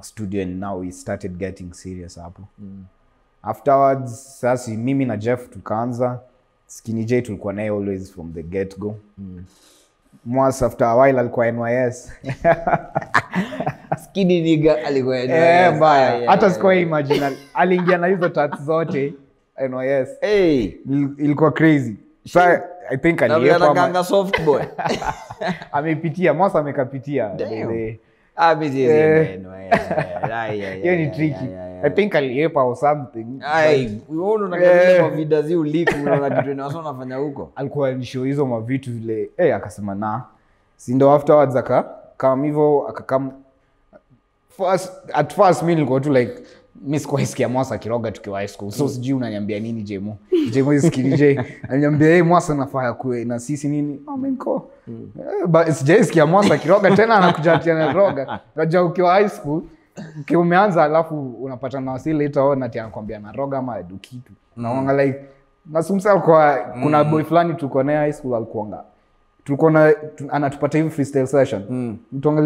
a 0.00 0.02
studio 0.02 0.42
and 0.42 0.60
now 0.60 0.80
we 0.80 0.92
started 0.92 1.36
getting 1.36 1.72
serious 1.72 2.18
hapo. 2.18 2.42
Afterwards 3.42 4.40
sasi 4.40 4.76
mimi 4.76 5.04
na 5.04 5.16
jeff 5.16 5.48
tukaanza. 5.50 6.20
Skinny 6.66 7.04
j 7.04 7.22
tulikuwa 7.22 7.52
naye 7.52 7.68
always 7.68 8.12
from 8.12 8.32
the 8.32 8.42
get 8.42 8.78
go 8.78 8.96
mwas 10.24 10.62
after 10.62 10.86
a 10.86 10.96
while 10.96 11.20
alikuwa 11.20 11.50
nys 11.52 12.12
Skinny 14.12 14.40
nigga 14.42 14.84
alikuwa 14.86 15.18
Eh, 15.18 15.74
mbaya. 15.76 16.14
Ah, 16.28 16.30
hata 16.30 16.50
sikuwa 16.50 16.74
imagine. 16.74 17.36
Aliingia 17.54 17.98
na 17.98 18.06
hizo 18.06 18.28
tats 18.28 18.62
zote. 18.62 19.14
Hey, 20.20 20.64
ilikuwa 21.18 21.50
crazy. 21.52 21.94
I 22.90 22.96
think 22.96 23.22
mnakanga 23.72 24.04
soft 24.04 24.42
boy. 24.42 24.62
amepitia 25.72 26.34
Mosa 26.34 26.58
amekapitia 26.58 27.30
Ah, 28.36 28.54
Eh. 28.90 30.82
hiyo 30.82 30.96
ni 30.96 31.06
tricky. 31.10 31.44
i 31.82 31.90
think 31.90 32.14
aliepa 32.14 32.62
or 32.62 32.76
something. 32.76 33.26
Eh. 33.64 33.90
huko? 37.16 37.52
Alikuwa 37.56 37.92
nisho 37.92 38.24
hizo 38.24 38.46
mavitu 38.46 38.90
vile 38.92 39.30
hey, 39.36 39.54
akasema 39.54 39.94
na 39.94 40.22
sindo 40.76 41.12
afterwards 41.12 41.56
aka 41.56 41.84
kam 42.16 42.42
hivo 42.44 42.86
akakam 42.88 43.32
first, 44.56 44.92
at 45.12 45.34
first 45.34 45.62
mi 45.62 45.74
nilikuwa 45.74 46.00
tu 46.00 46.12
like 46.12 46.32
mi 46.82 46.98
sikuwaisikia 47.00 47.48
mwasa 47.48 47.74
akiroga 47.74 48.10
tukiwa 48.10 48.38
high 48.38 48.48
school. 48.48 48.70
So 48.70 48.88
sijui 48.88 49.12
unaniambia 49.12 49.60
nini 49.60 49.82
jemo 49.82 50.16
jemo 50.50 50.74
iskini 50.74 51.16
j 51.16 51.40
ananiambia 51.62 52.08
hey, 52.08 52.22
mwasa 52.22 52.54
nafaa 52.54 52.92
kuwe 52.92 53.24
na 53.24 53.38
sisi 53.38 53.68
nini? 53.68 54.00
Oh, 54.06 54.16
niko. 54.16 54.70
Eh, 55.66 55.74
sijaisikia 55.74 56.26
mwasa 56.26 56.54
akiroga 56.54 56.96
tena 56.96 57.14
anakuja 57.14 57.52
ati 57.52 57.70
anaroga 57.70 58.40
najua 58.56 58.84
ukiwa 58.84 59.12
high 59.12 59.28
school 59.28 59.62
umeanza 60.36 60.84
alafu 60.84 61.30
unapata 61.40 61.80
na 61.80 61.92
wasi 61.92 62.12
later 62.12 62.42
on 62.42 62.62
ati 62.62 62.78
anakwambia 62.78 63.18
naroga 63.18 63.58
ama 63.58 63.74
adu 63.74 63.96
kitu. 63.96 64.32
Unaonga 64.56 65.04
like 65.04 65.18
nasumsa 65.66 66.18
kwa 66.20 66.56
kuna 66.82 67.04
boy 67.04 67.24
fulani 67.24 67.54
tulikuwa 67.54 67.84
naye 67.84 67.98
high 67.98 68.12
school 68.12 68.34
alikuanga 68.34 68.84
tulikuwa 69.44 69.70
na 69.70 69.94
anatupata 70.28 70.78
hivi 70.78 70.90
freestyle 70.90 71.26
session. 71.26 71.62
Mm. 71.70 71.98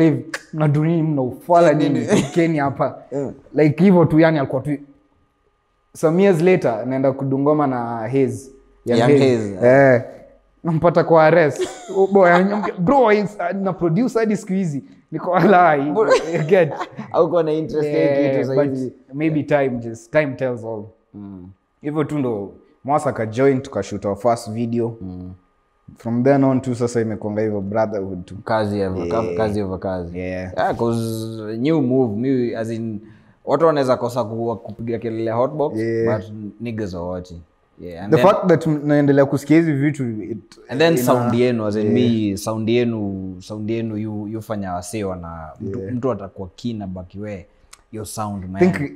hivi 0.05 0.24
dunia 0.68 1.03
mna 1.05 1.22
ufala 1.22 1.72
nini? 1.78 2.07
Keni 2.34 2.59
hapa. 2.59 2.99
Like 3.55 3.84
hivyo 3.84 4.05
tu 4.05 4.20
yani 4.20 4.38
alikuwa 4.38 4.62
tu 4.62 4.76
some 5.97 6.22
years 6.22 6.42
later 6.42 6.86
naenda 6.86 7.12
kudungoma 7.12 7.66
na 7.66 7.84
Haze 8.09 8.51
Young 8.86 8.99
Young 9.01 9.11
Haze. 9.12 9.55
Haze, 9.55 9.94
eh. 9.94 10.03
Nampata 10.64 11.05
kwa 11.05 11.24
arrest. 11.24 11.68
Oh 11.97 12.07
boy 12.07 12.30
bro 12.78 13.12
is- 13.12 13.38
na 13.62 13.72
producer 13.72 14.18
hadi 14.20 14.36
siku 14.36 14.53
hizi. 14.53 14.84
Niko 15.12 15.34
alai 15.36 15.92
get 16.47 16.72
aukuwa 17.12 17.42
na 17.42 17.53
interest 17.53 17.88
Yeah, 17.88 18.34
kitu 18.36 18.47
but 18.49 18.57
sahizi 18.57 18.92
maybe 19.14 19.42
time 19.42 19.68
just 19.70 20.11
time 20.12 20.26
tells 20.34 20.64
all. 20.64 20.84
Hivyo 21.82 22.05
tu 22.05 22.18
ndo 22.18 22.53
mwasa 22.84 23.12
kajoin 23.12 23.61
tukashoot 23.61 24.05
our 24.05 24.16
first 24.16 24.51
video 24.51 24.97
from 25.99 26.24
then 26.24 26.45
on 26.45 26.61
tu 26.61 26.74
sasa 26.74 27.01
imekwanga 27.01 27.43
hivyo 27.43 27.61
brotherhood 27.61 28.24
tu. 28.24 28.34
Kazi 28.45 28.80
ya 28.80 28.93
kazi 29.37 29.62
over 29.62 29.78
kazi 29.80 30.18
Yeah. 30.18 30.53
yeah, 30.57 30.76
'cause 30.76 31.57
new 31.59 31.80
move 31.82 32.16
new, 32.20 32.59
as 32.59 32.70
in 32.70 33.01
watu 33.45 33.66
wanaweza 33.66 33.97
kosa 33.97 34.24
kupiga 34.24 34.99
kelele 34.99 35.30
hotbox 35.30 35.78
Yeah. 35.78 36.18
but 36.18 36.32
niggas 36.61 36.95
are 36.95 37.05
watching. 37.05 37.41
Yeah 37.80 38.05
and 38.05 38.11
the 38.14 38.16
then, 38.22 38.26
fact 38.28 38.47
that 38.49 38.66
naendelea 38.66 39.26
kusikia 39.26 39.57
hizi 39.57 39.72
vitu 39.72 40.22
it, 40.22 40.39
and 40.68 40.80
then 40.80 40.93
ina- 40.95 41.03
sound 41.03 41.34
yenu 41.34 41.66
as 41.66 41.76
in 41.76 41.93
mi 41.93 42.37
sound 42.39 42.68
yenu 42.68 43.37
sound 43.41 43.70
yenu 43.70 43.97
yu- 43.97 44.28
yufanya 44.28 44.72
wasee 44.72 45.05
wana 45.05 45.49
mtu, 45.61 45.80
mtu 45.93 46.12
atakuwa 46.12 46.49
kina 46.57 46.87
bakiwe 46.87 47.47
your 47.93 48.07
sound 48.07 48.45
man. 48.51 48.72
think 48.72 48.93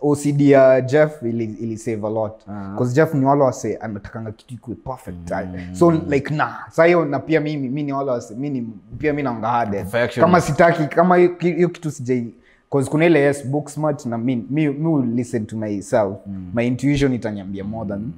OCD 0.00 0.40
ya 0.40 0.80
Jeff 0.80 1.22
ili, 1.22 1.44
ili 1.44 1.78
save 1.78 2.06
a 2.06 2.10
lot. 2.10 2.34
Because 2.72 2.94
Jeff 2.94 3.14
ni 3.14 3.24
wale 3.24 3.42
wase 3.42 3.76
anatakanga 3.76 4.32
kitu 4.32 4.54
ikuwe 4.54 4.76
perfect 4.76 5.32
so 5.72 5.90
like 5.90 6.34
na 6.34 6.56
sa 6.70 6.84
hiyo 6.84 7.04
na 7.04 7.18
pia 7.18 7.40
mimi 7.40 7.68
mi 7.68 7.82
ni 7.82 7.92
wale 7.92 8.10
wase 8.10 8.34
mi 8.34 8.68
pia 8.98 9.12
mi 9.12 9.22
naongahade 9.22 9.84
kama 10.20 10.40
sitaki 10.40 10.86
kama 10.86 11.16
hiyo 11.16 11.68
kitu 11.68 11.90
sijai 11.90 12.34
cause 12.70 12.90
kuna 12.90 13.06
ile 13.06 13.20
yes 13.20 13.46
book 13.46 13.68
smart 13.68 14.06
na 14.06 14.18
mi 14.18 14.46
mi, 14.50 14.68
mi 14.68 15.06
listen 15.16 15.46
to 15.46 15.56
myself. 15.56 16.16
My 16.54 16.66
intuition 16.66 17.12
itanyambia 17.12 17.64
more 17.64 17.88
than. 17.88 18.12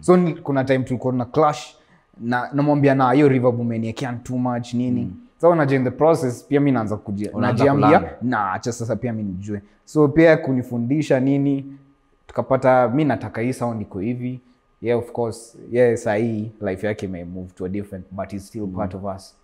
So 0.00 0.16
ni, 0.16 0.34
kuna 0.34 0.64
time 0.64 0.78
tulikuwa 0.78 1.12
na 1.12 1.24
clash 1.24 1.76
na 2.20 2.50
namwambia 2.52 2.94
na 2.94 3.12
hiyo 3.12 3.28
river 3.28 3.50
umeniekea 3.50 4.12
too 4.12 4.38
much 4.38 4.74
nini 4.74 5.12
so 5.40 5.54
naja 5.54 5.76
in 5.76 5.84
the 5.84 5.90
process 5.90 6.44
pia 6.46 6.60
mi 6.60 6.72
naanza 6.72 6.98
najiambia 7.38 8.14
na 8.22 8.52
acha 8.52 8.72
sasa 8.72 8.96
pia 8.96 9.12
mi 9.12 9.22
nijue 9.22 9.62
so 9.84 10.08
pia 10.08 10.36
kunifundisha 10.36 11.20
nini 11.20 11.78
tukapata 12.26 12.88
mi 12.88 13.04
nataka 13.04 13.40
hii 13.40 13.52
sound 13.52 13.82
iko 13.82 13.98
hivi 14.00 14.40
yeah 14.82 14.98
of 14.98 15.12
course 15.12 15.56
yeah 15.70 15.96
sahii 15.96 16.52
life 16.60 16.86
yake 16.86 17.08
may 17.08 17.24
move 17.24 17.50
to 17.54 17.64
a 17.64 17.68
different 17.68 18.06
but 18.10 18.32
it's 18.32 18.46
still 18.46 18.66
part 18.66 18.94
of 18.94 19.04
us. 19.16 19.36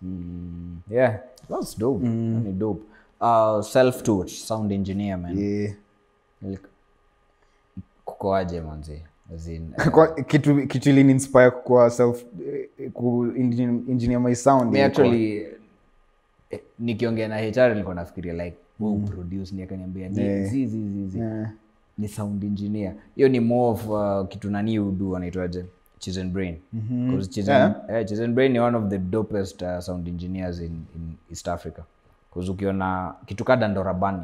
Yeah. 0.91 1.19
That's 1.49 1.79
dope. 1.79 2.05
Ni 2.07 2.53
dope. 2.53 2.81
Uh, 3.21 3.61
self 3.61 4.03
taught 4.03 4.29
sound 4.29 4.71
engineer 4.71 5.17
man. 5.17 5.37
Yeah. 5.37 5.73
Like, 6.41 6.63
kukoaje 8.05 8.61
manzi 8.61 9.01
Kwa- 9.91 10.07
kitu 10.23 10.67
kitu 10.67 10.89
ilini 10.89 11.11
inspire 11.11 11.51
kwa 11.51 11.89
self 11.89 12.25
ku 12.93 13.27
engineer 13.37 13.69
engineer 13.89 14.19
my 14.21 14.35
sound 14.35 14.77
actually 14.77 15.47
eh, 16.49 16.59
nikiongea 16.79 17.27
na 17.27 17.37
hr 17.37 17.69
nilikuwa 17.69 17.95
nafikiria 17.95 18.33
like 18.45 18.57
mm. 18.79 19.05
produce 19.05 19.55
ni 19.55 19.63
akaniambia 19.63 20.09
ni 20.09 20.19
Yeah. 20.21 20.49
zi 20.49 20.65
zi 20.67 20.89
zi 20.89 21.07
zi. 21.07 21.19
Yeah. 21.19 21.49
ni 21.97 22.07
sound 22.07 22.43
engineer. 22.43 22.93
Hiyo 23.15 23.29
ni 23.29 23.39
more 23.39 23.71
of 23.71 23.89
uh, 23.89 24.27
kitu 24.27 24.49
nani 24.49 24.79
udu 24.79 25.15
anaitwaje 25.15 25.65
Chizen 25.99 26.29
brain. 26.29 26.55
Because 26.73 27.29
Chizen, 27.29 27.55
Yeah. 27.55 27.75
eh, 27.89 28.05
Chizen 28.07 28.33
brain 28.33 28.51
ni 28.51 28.59
one 28.59 28.77
of 28.77 28.87
the 28.89 28.97
dopest 28.97 29.61
uh, 29.61 29.79
sound 29.79 30.07
engineers 30.07 30.59
in, 30.59 30.65
in 30.95 31.13
east 31.31 31.47
africa. 31.47 31.79
Cause 32.33 32.51
ukiona 32.51 33.13
kitu 33.25 33.43
ka 33.43 33.55
dandorabani 33.55 34.21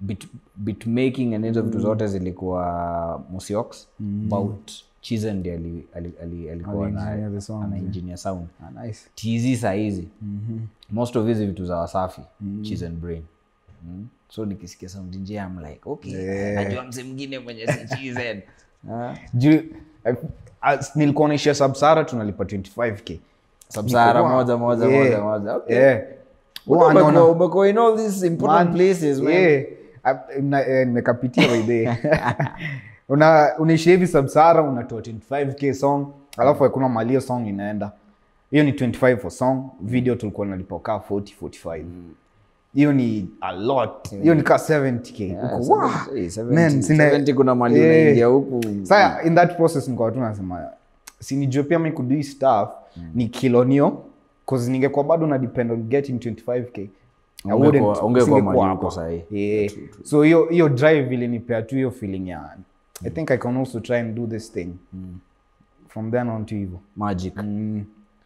bit, 0.00 0.26
bit 0.56 0.86
making 0.86 1.34
and 1.34 1.44
hizo 1.44 1.62
vitu 1.62 1.78
zote 1.80 2.06
zilikuwa 2.06 3.22
musiox 3.30 3.88
but 4.00 4.70
Chizen 5.04 5.36
ndiye 5.36 5.54
ali- 5.54 5.86
ali- 5.94 6.12
ali- 6.22 6.50
alikuwa 6.50 6.76
sound, 6.90 6.98
yeah. 7.18 7.30
Ah, 8.62 8.86
nice. 8.86 9.00
sahizi 9.56 10.08
most 10.90 11.16
of 11.16 11.26
hizi 11.26 11.46
vitu 11.46 11.64
za 11.66 11.76
wasafi 11.76 12.20
cheese 12.62 12.86
and 12.86 12.98
brain 12.98 13.22
mm. 13.84 14.06
so 14.28 14.46
nikisikia 14.46 14.88
sound 14.88 15.14
nje 15.14 15.40
am 15.40 15.58
like 15.58 15.80
okay 15.84 16.54
najua 16.54 16.84
mse 16.84 17.02
mwingine 17.02 17.38
mwenye 17.38 17.66
si 17.66 17.88
cheese 17.96 18.42
Ah. 18.92 19.14
Juu, 19.34 19.50
eh, 20.04 20.16
nilikuwa 20.94 21.28
naishia 21.28 21.54
sabsara 21.54 22.04
tunalipa 22.04 22.44
25k 22.44 23.18
Sabsara 23.68 24.28
moja 24.28 24.56
moja 24.56 24.86
Yeah. 24.86 25.04
moja 25.04 25.22
moja 25.22 25.54
okay 25.56 25.76
Yeah. 25.76 26.02
Umekuwa- 26.66 26.88
in 27.68 27.78
all 27.78 27.96
these 27.96 28.26
important 28.26 28.68
Man, 28.68 28.76
places 28.78 29.20
man 29.20 29.32
yeah. 29.32 29.64
Ah, 30.04 30.18
eh, 30.66 30.86
nimekapitia 30.86 31.48
by 31.48 31.62
the. 31.62 31.84
una 33.08 33.52
unaishi 33.58 33.90
hivi 33.90 34.06
sabsara 34.06 34.62
unatoa 34.62 35.00
25k 35.00 35.72
song 35.72 36.06
alafu 36.38 36.62
hakuna 36.62 36.88
malio 36.88 37.20
song 37.20 37.46
inaenda 37.46 37.92
hiyo 38.50 38.64
ni 38.64 38.70
25 38.72 39.16
for 39.16 39.30
song 39.30 39.64
video 39.80 40.14
tulikuwa 40.14 40.46
nalipokaa 40.46 40.96
40 41.10 41.22
45 41.42 41.82
hiyo 42.74 42.92
ni 42.92 43.28
a 43.40 43.52
lot 43.52 44.08
hiyo 44.22 44.34
ni 44.34 44.42
ka 44.42 44.54
70k 44.56 45.22
Yeah, 45.24 45.60
Uko, 45.60 45.72
wow. 45.74 45.80
70, 45.90 46.18
eh, 46.18 46.30
70, 46.30 46.54
Man, 46.54 46.82
sina- 46.82 47.10
70 47.18 47.34
kuna 47.34 47.54
mali 47.54 47.80
unaingia 47.80 48.26
huku 48.26 48.60
Sasa 48.82 49.22
in 49.22 49.34
that 49.34 49.56
process 49.56 49.88
nikawa 49.88 50.10
tu 50.12 50.20
nasema 50.20 50.66
sinijue 51.20 51.62
pia 51.62 51.78
mi 51.78 51.92
kudui 51.92 52.24
stuff 52.24 52.68
ni 53.14 53.28
kilonio 53.28 54.02
cause 54.46 54.70
ningekuwa 54.70 55.04
bado 55.04 55.26
na 55.26 55.38
depend 55.38 55.70
on 55.72 55.82
getting 55.82 56.12
25k 56.18 56.88
Ungekuwa- 57.44 57.56
wouldn't- 57.70 58.04
ungekuwa 58.04 58.04
singekuwa 58.24 58.42
mahali 58.42 58.60
hapa. 58.60 58.74
uko 58.80 58.90
sahi. 58.90 59.24
Yeah. 59.30 59.72
so 60.04 60.22
hiyo 60.22 60.44
hiyo 60.46 60.68
drive 60.68 61.14
ilinipea 61.14 61.62
tu 61.62 61.74
hiyo 61.74 61.90
feeling 61.90 62.28
ya 62.28 62.50
i 63.06 63.10
think 63.10 63.30
i 63.30 63.36
can 63.38 63.56
also 63.56 63.80
try 63.80 63.98
and 63.98 64.14
do 64.14 64.26
this 64.26 64.52
thing 64.52 64.68
from 65.88 66.10
then 66.10 66.28
on 66.28 66.44
to 66.46 66.54
hivyo 66.54 66.80
magic. 66.96 67.34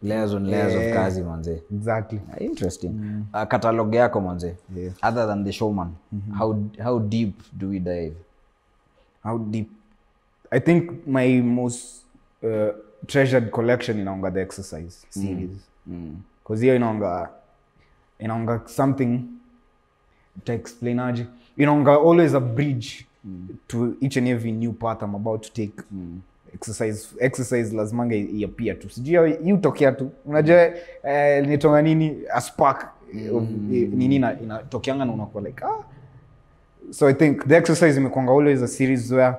Layers 0.01 0.33
on 0.33 0.45
layers 0.45 0.75
of 0.75 0.93
kazi 0.93 1.21
manze. 1.21 1.61
exactly. 1.71 2.19
Interesting. 2.39 2.89
Mm. 2.91 3.25
uh, 3.33 3.45
catalog 3.45 3.93
yako 3.95 4.21
manze. 4.21 4.55
Yeah. 4.75 4.93
other 5.01 5.27
than 5.27 5.43
the 5.43 5.51
showman 5.51 5.95
how, 6.37 6.63
how 6.83 6.99
deep 6.99 7.33
do 7.57 7.69
we 7.69 7.79
dive? 7.79 8.15
How 9.23 9.37
deep? 9.37 9.69
I 10.51 10.59
think 10.59 11.07
my 11.07 11.41
most 11.41 12.05
uh, 12.43 12.71
treasured 13.07 13.51
collection 13.51 13.99
inaonga 13.99 14.31
the 14.33 14.41
exercise 14.41 15.05
series. 15.09 15.49
Because 16.43 16.61
hiyo 16.61 16.75
inaonga 16.75 17.29
inaonga 18.19 18.61
something 18.65 19.19
taexplainaje 20.43 21.25
inaonga 21.57 21.91
always 21.91 22.33
a 22.33 22.39
bridge 22.39 23.05
to 23.67 23.93
each 24.01 24.17
and 24.17 24.27
every 24.27 24.51
new 24.51 24.73
path 24.73 25.01
i'm 25.03 25.15
about 25.15 25.41
to 25.43 25.53
take. 25.53 25.73
Exercise 26.53 27.07
exercise 27.19 27.75
lazimanga 27.75 28.15
iapia 28.15 28.75
tu. 28.75 28.89
Sijui 28.89 29.33
hii 29.43 29.53
utokea 29.53 29.91
tu. 29.91 30.09
Unajua 30.25 30.69
eh, 31.03 31.47
nitonga 31.47 31.81
nini? 31.81 32.17
A 32.33 32.41
spark 32.41 32.87
mm. 33.13 33.69
eh, 33.75 33.89
nini 33.93 34.15
inatokeanga 34.15 35.05
na 35.05 35.13
unakuwa 35.13 35.43
like 35.43 35.65
ah. 35.65 35.83
So 36.91 37.07
i 37.09 37.13
think 37.13 37.47
the 37.47 37.55
exercise 37.57 37.97
imekwanga 37.99 38.31
always 38.31 38.61
a 38.61 38.67
series 38.67 39.11
where 39.11 39.33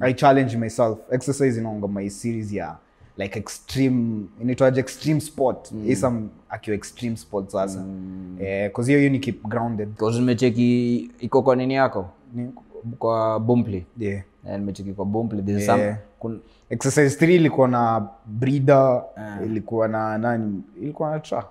i 0.00 0.14
challenge 0.14 0.56
myself. 0.56 0.98
Exercise 1.10 1.60
inaonga 1.60 1.88
my 1.88 2.10
series 2.10 2.52
ya 2.52 2.76
like 3.18 3.38
extreme 3.38 4.24
inaitwaje? 4.42 4.80
Extreme 4.80 5.20
sport. 5.20 5.72
Mm. 5.72 5.90
isam 5.90 6.28
akiwa 6.48 6.76
extreme 6.76 7.16
sport 7.16 7.50
sasa. 7.50 7.78
Mm. 7.80 8.36
eh, 8.40 8.72
cause 8.72 8.90
hiyo 8.90 8.98
hiyo 8.98 9.10
ni 9.12 9.18
keep 9.18 9.42
grounded. 9.46 9.88
Nimecheki 10.14 11.10
iko 11.20 11.42
kwa 11.42 11.56
nini 11.56 11.74
yako? 11.74 12.08
Ni- 12.34 12.50
kwa 12.98 13.40
bumply 13.40 13.86
yeah. 13.98 14.22
Eh, 14.48 14.58
nimecheki 14.58 14.92
kwa 14.92 15.04
bumply 15.04 15.42
there's 15.42 15.68
Yeah. 15.68 15.78
some 15.80 15.96
kun, 16.18 16.40
exercise 16.70 17.26
3 17.26 17.34
ilikuwa 17.34 17.68
na 17.68 18.08
breeder 18.26 19.02
ilikuwa 19.44 19.88
na 19.88 20.18
nani? 20.18 20.62
Ilikuwa 20.82 21.10
na 21.10 21.20
tra. 21.20 21.44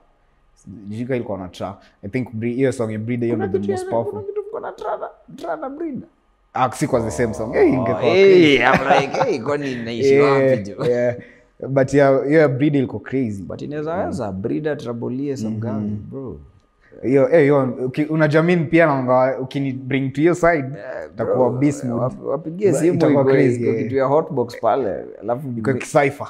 Jika 0.88 1.16
ilikuwa 1.16 1.38
na 1.38 1.48
tra. 1.48 1.78
I 2.04 2.10
think 2.10 2.42
hiyo 2.42 2.72
song 2.72 2.92
ya 2.92 3.00
Brida 3.00 3.26
hiyo 3.26 3.38
ndio 3.38 3.60
the 3.62 3.72
most 3.72 3.90
powerful. 3.90 4.24
ah 6.54 6.72
si 6.72 6.88
kwa 6.88 7.02
the 7.02 7.12
same 7.12 7.34
song. 7.34 7.54
Hey, 7.54 7.70
ingekuwa 7.70 8.02
Hey, 8.02 8.56
I'm 8.58 9.02
like, 9.02 9.24
hey, 9.24 9.40
kwani 9.40 9.76
naishi 9.76 10.20
wapi 10.20 10.58
jo? 10.64 10.86
yeah. 10.86 11.16
but 11.70 11.94
yeah, 11.94 12.32
ya 12.32 12.48
breeder 12.48 12.78
ilikuwa 12.80 13.02
crazy. 13.02 13.44
But 13.44 13.62
inaweza 13.62 13.94
weza 13.94 14.32
breeder 14.32 14.78
trabolie 14.78 15.38
some 15.38 15.56
guy 15.56 15.70
bro 16.10 16.40
hiyo 17.02 17.30
eh, 17.32 17.42
hiyo 17.42 17.92
unajamini 18.10 18.66
pia 18.66 18.86
naonga 18.86 19.40
ukini 19.40 19.72
bring 19.74 20.14
to 20.14 20.22
your 20.22 20.36
side 20.36 20.66
itakuwa 21.14 21.52
beast 21.52 21.84
mode 21.84 22.16
wapigie 22.26 22.74
simu 22.74 22.94
itakuwa 22.94 23.26
crazy, 23.26 23.66
yeah. 23.66 23.78
kitu 23.78 23.96
ya 23.96 24.06
hotbox 24.06 24.60
pale 24.62 24.96
alafu 25.22 25.54
iko 25.58 25.72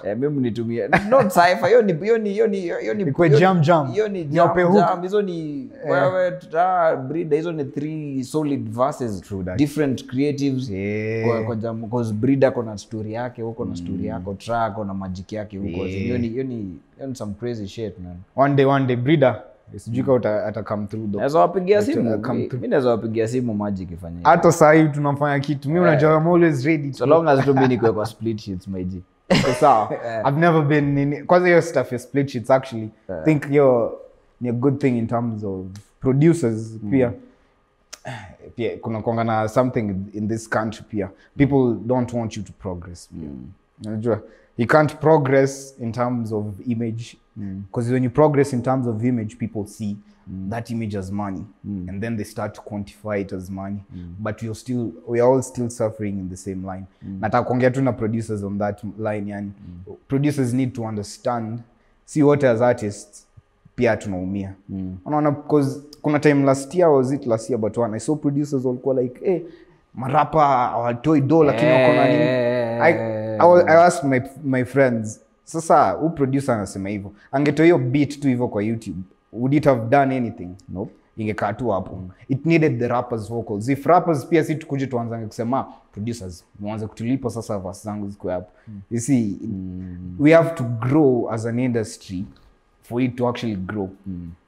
Eh, 0.04 0.18
mimi 0.18 0.42
nitumie 0.42 0.88
not 1.10 1.28
cipher 1.28 1.68
hiyo 1.68 1.82
ni 1.82 1.94
hiyo 1.94 2.18
ni 2.18 2.30
hiyo 2.30 2.48
ni 2.48 2.60
hiyo 2.60 2.94
ni 2.94 3.30
jam 3.40 3.62
jam. 3.62 3.92
hiyo 3.92 4.08
ni 4.08 4.24
jam 4.24 4.52
jam. 4.74 5.02
Hizo 5.02 5.22
ni 5.22 5.70
wewe 5.90 6.32
tuta 6.32 6.96
breed 6.96 7.34
hizo 7.34 7.52
ni 7.52 7.66
three 7.66 8.24
solid 8.24 8.70
verses. 8.70 9.22
True 9.22 9.44
that. 9.44 9.58
different 9.58 10.06
creatives. 10.08 10.70
Yeah. 10.70 11.28
kwa 11.28 11.44
kwa 11.44 11.56
jam 11.56 11.90
cause 11.90 12.14
breeder 12.14 12.54
kuna 12.54 12.78
story 12.78 13.14
yake 13.14 13.42
huko 13.42 13.66
na 13.66 13.76
story 13.76 14.06
yako 14.06 14.34
track 14.34 14.78
na 14.78 14.94
magic 14.94 15.34
yake 15.34 15.58
huko. 15.58 15.84
Hiyo 15.86 16.18
ni 16.18 16.28
hiyo 16.28 16.44
ni 16.44 16.78
some 17.14 17.34
crazy 17.40 17.68
shit 17.68 17.94
man. 18.00 18.16
One 18.36 18.56
day 18.56 18.66
one 18.66 18.86
day 18.86 18.96
breeder 18.96 19.42
sijui 19.76 20.04
kama 20.04 20.18
uta- 20.18 20.46
ata 20.46 20.64
come 20.64 20.88
through 20.88 21.16
naweza 21.16 21.40
wapigia 21.40 21.82
simu. 21.82 22.04
naweza 22.68 22.90
wapigia 22.90 23.28
magic 23.42 23.92
ifanye 23.92 24.20
hata 24.24 24.52
saa 24.52 24.88
tunafanya 24.88 25.40
kitu. 25.40 25.70
Mi 25.70 25.80
unajua 25.80 26.18
I'm 26.18 26.28
always 26.28 26.66
ready 26.66 26.94
so 26.94 27.06
long 27.06 27.28
as 27.28 27.46
tu 27.46 27.54
mi 27.54 27.68
nikuwe 27.68 27.92
kwa 27.92 28.06
split 28.06 28.40
sheets 28.40 28.68
my 28.68 28.84
G. 28.84 29.02
Iko 29.40 29.54
sawa. 29.54 29.90
I've 30.28 30.40
never 30.40 30.62
been 30.62 30.98
in 30.98 31.26
kwanza 31.26 31.48
hiyo 31.48 31.62
stuff 31.62 31.92
ya 31.92 32.00
split 32.00 32.28
sheets 32.30 32.52
actually 32.52 32.90
yeah. 33.10 33.24
think 33.26 33.48
hiyo 33.48 34.00
ni 34.42 34.50
a 34.50 34.52
good 34.52 34.78
thing 34.80 34.98
in 34.98 35.08
terms 35.08 35.44
of 35.44 35.66
producers 36.00 36.80
pia. 36.92 37.12
Pia 38.56 38.78
kuna 38.78 39.02
kuanga 39.02 39.24
na 39.24 39.48
something 39.48 39.96
in 40.14 40.28
this 40.28 40.50
country 40.50 40.86
pia. 40.90 41.10
People 41.38 41.88
don't 41.88 42.14
want 42.14 42.38
you 42.38 42.44
to 42.44 42.52
progress 42.60 43.10
pia. 43.10 43.30
Unajua 43.86 44.20
you 44.58 44.68
can't 44.68 45.00
progress 45.00 45.74
in 45.80 45.92
terms 45.92 46.32
of 46.32 46.46
image. 46.68 47.18
Because 47.36 47.92
when 47.92 48.04
you 48.04 48.10
progress 48.10 48.54
in 48.54 48.62
terms 48.62 48.88
of 48.88 49.06
image 49.06 49.38
people 49.38 49.66
see 49.66 49.98
that 50.50 50.72
image 50.72 50.96
as 50.96 51.12
money 51.12 51.46
and 51.90 52.02
then 52.02 52.16
they 52.18 52.24
start 52.24 52.54
to 52.54 52.62
quantify 52.62 53.22
it 53.22 53.34
as 53.34 53.50
money. 53.50 53.84
But 54.20 54.42
you're 54.44 54.56
still 54.56 54.92
we're 55.08 55.24
all 55.24 55.42
still 55.42 55.70
suffering 55.70 56.20
in 56.20 56.30
the 56.30 56.38
same 56.38 56.64
line. 56.66 56.86
Nataka 57.20 57.44
kuongea 57.44 57.72
tu 57.72 57.82
na 57.82 57.92
producers 57.92 58.44
on 58.44 58.58
that 58.58 58.84
line 59.00 59.28
yani 59.32 59.52
producers 60.08 60.54
need 60.54 60.74
to 60.74 60.86
understand 60.86 61.60
see 62.06 62.24
what 62.24 62.44
as 62.44 62.62
artists 62.62 63.26
pia 63.76 63.98
tunaumia. 63.98 64.54
Unaona 65.06 65.32
because 65.32 65.82
kuna 66.02 66.20
time 66.20 66.46
last 66.46 66.76
year 66.76 66.90
was 66.92 67.12
it 67.12 67.26
last 67.26 67.50
year 67.50 67.60
but 67.60 67.78
one 67.78 67.96
i 67.96 68.00
saw 68.00 68.16
producers 68.16 68.66
walikuwa 68.66 69.02
like 69.02 69.26
hey, 69.26 69.42
marapa 69.94 70.46
hawatoi 70.48 71.22
do 71.22 71.44
lakini 71.44 71.72
wako 71.72 71.94
na 71.94 72.08
nini 72.08 72.24
I, 73.40 73.48
was- 73.48 73.66
I 73.68 73.76
asked 73.86 74.04
my, 74.10 74.22
my 74.44 74.66
friends 74.66 75.20
sasa 75.44 75.92
hu 75.92 76.10
producer 76.10 76.56
anasema 76.56 76.90
hivyo? 76.90 77.12
Angetoa 77.32 77.64
hiyo 77.66 77.78
beat 77.78 78.20
tu 78.20 78.28
hivyo 78.28 78.48
kwa 78.48 78.64
youtube 78.64 78.98
would 79.34 79.54
it 79.54 79.66
have 79.66 79.82
done 79.90 80.18
anything? 80.18 80.50
Nope. 80.70 80.92
ingekaa 81.18 81.54
tu 81.54 81.70
hapo. 81.70 82.00
It 82.30 82.46
needed 82.46 82.80
the 82.80 82.88
rappers 82.88 83.30
vocals. 83.30 83.70
If 83.70 83.86
rappers 83.86 84.26
pia 84.28 84.44
si 84.44 84.56
tukuje 84.56 84.88
tuanzange 84.88 85.26
kusema 85.26 85.66
producers 85.92 86.46
mwanze 86.60 86.88
kutulipa 86.88 87.30
sasa 87.30 87.58
vas 87.58 87.84
zangu 87.84 88.10
ziko 88.10 88.30
hapo. 88.30 88.52
You 88.92 89.00
see 89.00 89.38
we 90.20 90.32
have 90.34 90.50
to 90.56 90.64
grow 90.64 91.30
as 91.32 91.46
an 91.46 91.60
industry 91.60 92.26
for 92.82 93.02
it 93.02 93.16
to 93.16 93.30
actually 93.30 93.56
grow. 93.56 93.90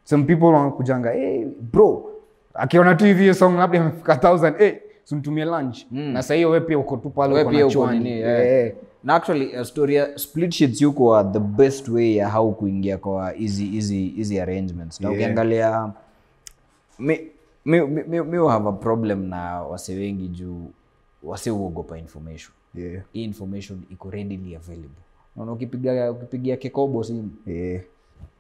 Some 0.04 0.24
people 0.24 0.46
wanakujanga 0.46 1.12
hey, 1.12 1.46
bro 1.74 2.12
akiona 2.54 2.96
tu 2.96 3.06
hivi 3.06 3.22
hiyo 3.22 3.34
song 3.34 3.56
labda 3.58 3.78
imefika 3.78 4.16
thousand 4.16 4.58
hey, 4.58 4.74
sunitumie 5.06 5.46
lunch 5.46 5.86
na 5.92 6.24
sahii 6.24 6.46
we 6.46 6.60
pia 6.60 6.80
uko 6.80 6.98
tu 6.98 7.10
pale 7.10 7.42
uko 7.42 7.52
na 7.52 7.68
chwani. 7.70 8.00
nini, 8.00 8.72
na 9.04 9.16
actually 9.16 9.56
uh, 9.58 9.64
story 9.64 9.96
ya 9.96 10.18
split 10.18 10.52
sheets 10.52 10.82
yuko 10.82 11.24
the 11.24 11.40
best 11.40 11.88
way 11.88 12.16
ya 12.16 12.30
how 12.30 12.54
kuingia 12.54 12.98
kwa 12.98 13.32
hizi 13.32 13.66
hizi 13.66 14.08
hizi 14.08 14.40
arrangements 14.40 15.02
na 15.02 15.10
Yeah. 15.10 15.20
ukiangalia 15.22 15.92
mi 17.00 17.20
mi, 17.66 17.82
mi, 17.82 18.04
mi, 18.04 18.22
mi 18.22 18.38
have 18.48 18.70
a 18.70 18.72
problem 18.72 19.26
na 19.30 19.62
wase 19.62 19.96
wengi 19.96 20.28
juu 20.28 20.68
wase 21.24 21.52
uogopa 21.52 21.98
information 21.98 22.52
Yeah. 22.76 23.04
hii 23.14 23.24
information 23.24 23.82
iko 23.92 24.10
readily 24.10 24.56
available 24.56 25.02
Unaona 25.36 25.52
ukipiga 25.52 26.12
ukipigia 26.12 26.58
kekobo 26.58 27.04
simu 27.04 27.32
yeah. 27.48 27.82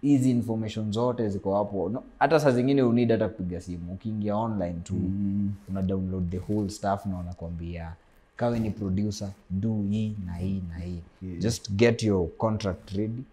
Hizi 0.01 0.31
information 0.31 0.91
zote 0.91 1.29
ziko 1.29 1.55
hapo 1.57 1.89
no, 1.89 2.03
hata 2.19 2.39
saa 2.39 2.51
zingine 2.51 2.83
unid 2.83 3.11
hata 3.11 3.29
kupiga 3.29 3.61
simu 3.61 3.93
ukiingia 3.93 4.35
online 4.35 4.75
tu 4.83 4.93
mm. 4.93 5.53
una 5.69 5.81
download 5.81 6.29
the 6.29 6.37
whole 6.53 6.69
stuff 6.69 7.05
na 7.05 7.17
wanakwambia 7.17 7.93
kawe 8.35 8.59
ni 8.59 8.71
producer 8.71 9.29
do 9.49 9.81
hii 9.89 10.15
na 10.25 10.33
hii 10.33 10.61
na 10.69 10.77
hii 10.77 10.99
yeah. 11.21 11.39
just 11.39 11.71
get 11.71 12.03
your 12.03 12.27
contract 12.37 12.91
ready 12.91 13.23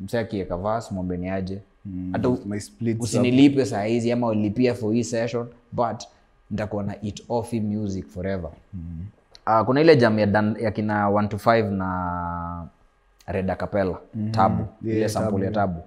msee 0.00 0.18
akieka 0.18 0.56
vas 0.56 0.92
mwambeni 0.92 1.28
aje 1.28 1.58
hata 2.12 2.28
mm. 2.28 2.60
usinilipe 3.00 3.66
saa 3.66 3.82
hizi 3.84 4.12
ama 4.12 4.26
ulipia 4.26 4.74
for 4.74 4.94
hii 4.94 5.04
session 5.04 5.46
but 5.72 6.02
nitakuwa 6.50 6.82
na 6.84 7.00
it 7.02 7.24
off 7.28 7.52
music 7.52 8.06
forever 8.06 8.50
mm. 8.74 9.06
uh, 9.46 9.66
kuna 9.66 9.80
ile 9.80 9.96
jam 9.96 10.18
ya, 10.18 10.26
dan, 10.26 10.56
ya 10.60 10.70
kina 10.70 11.06
1 11.06 11.28
to 11.28 11.36
5 11.36 11.70
na 11.70 12.66
reda 13.32 13.56
Kapela 13.56 13.98
mm. 14.14 14.30
tabu. 14.32 14.64
Ile 14.84 15.08
sampuli 15.08 15.44
ya 15.44 15.50
tabu. 15.50 15.80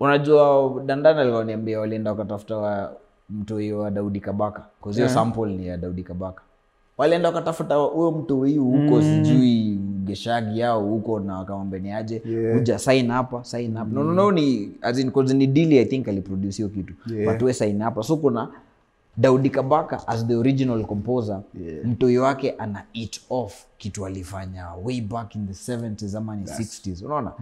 unajua 0.00 0.72
Dandana 0.86 1.20
alioniambia 1.20 1.80
walienda 1.80 2.10
wakatafuta 2.10 2.56
wa 2.56 2.92
mtoi 3.30 3.72
wa 3.72 3.90
daudi 3.90 4.20
kabaka. 4.20 4.62
Kause 4.80 5.00
hiyo 5.00 5.08
sample 5.14 5.52
ni 5.52 5.66
ya 5.66 5.76
daudi 5.76 6.02
kabaka. 6.02 6.42
Walienda 6.98 7.28
wakatafuta 7.28 7.74
huyo 7.74 8.10
mtoi 8.10 8.56
huko 8.56 9.02
sijui 9.02 9.78
geshagi 10.04 10.60
yao 10.60 10.80
huko 10.82 11.20
na 11.20 11.38
wakamwambeni 11.38 11.92
aje? 11.92 12.22
Kuja 12.54 12.78
sign 12.78 13.10
hapa 13.10 13.44
sign 13.44 13.76
hapa 13.76 13.90
no, 13.92 14.04
no, 14.04 14.12
no, 14.12 14.32
ni 14.32 14.72
as 14.82 14.98
in, 14.98 15.12
ni 15.36 15.46
dili 15.46 15.78
i 15.78 15.84
think 15.84 16.08
aliproduce 16.08 16.56
hiyo 16.56 16.68
kitu. 16.68 16.94
Yeah. 17.14 17.28
watuwe 17.28 17.48
we 17.48 17.54
sign 17.54 17.80
hapa 17.82 18.02
so 18.02 18.16
kuna 18.16 18.48
daudi 19.16 19.50
kabaka 19.50 20.08
as 20.08 20.26
the 20.26 20.34
original 20.34 20.84
composer 20.84 21.40
yeah. 21.66 21.84
mtoi 21.84 22.18
wake 22.18 22.50
ana 22.58 22.82
it 22.92 23.20
off 23.30 23.64
kitu 23.78 24.06
alifanya 24.06 24.68
way 24.84 25.00
back 25.00 25.34
in 25.34 25.46
the 25.46 25.72
70s 25.72 26.16
ama 26.16 26.36
ni 26.36 26.44
60s 26.44 27.04
unaona? 27.04 27.32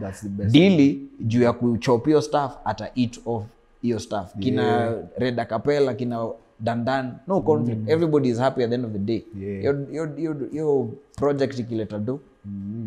dili 0.51 1.09
juu 1.21 1.43
ya 1.43 1.53
kuchop 1.53 2.07
hiyo 2.07 2.23
staff 2.23 2.53
ata 2.65 2.91
it 2.95 3.21
off 3.27 3.45
hiyo 3.83 3.99
staff 3.99 4.35
kina 4.39 4.95
reda 5.17 5.45
kapela 5.45 5.95
kina 5.95 6.29
dandan 6.61 7.15
no 7.29 7.41
conflict. 7.41 7.89
Everybody 7.89 8.29
is 8.29 8.39
happy 8.39 8.63
at 8.63 8.69
the 8.69 8.75
end 8.75 8.85
of 8.85 8.93
the 8.93 8.99
day. 8.99 9.25
Yeah. 9.41 9.77
Hiyo- 9.91 10.49
hiyo 10.51 10.91
project 11.17 11.59
ikileta 11.59 11.99
do. 11.99 12.21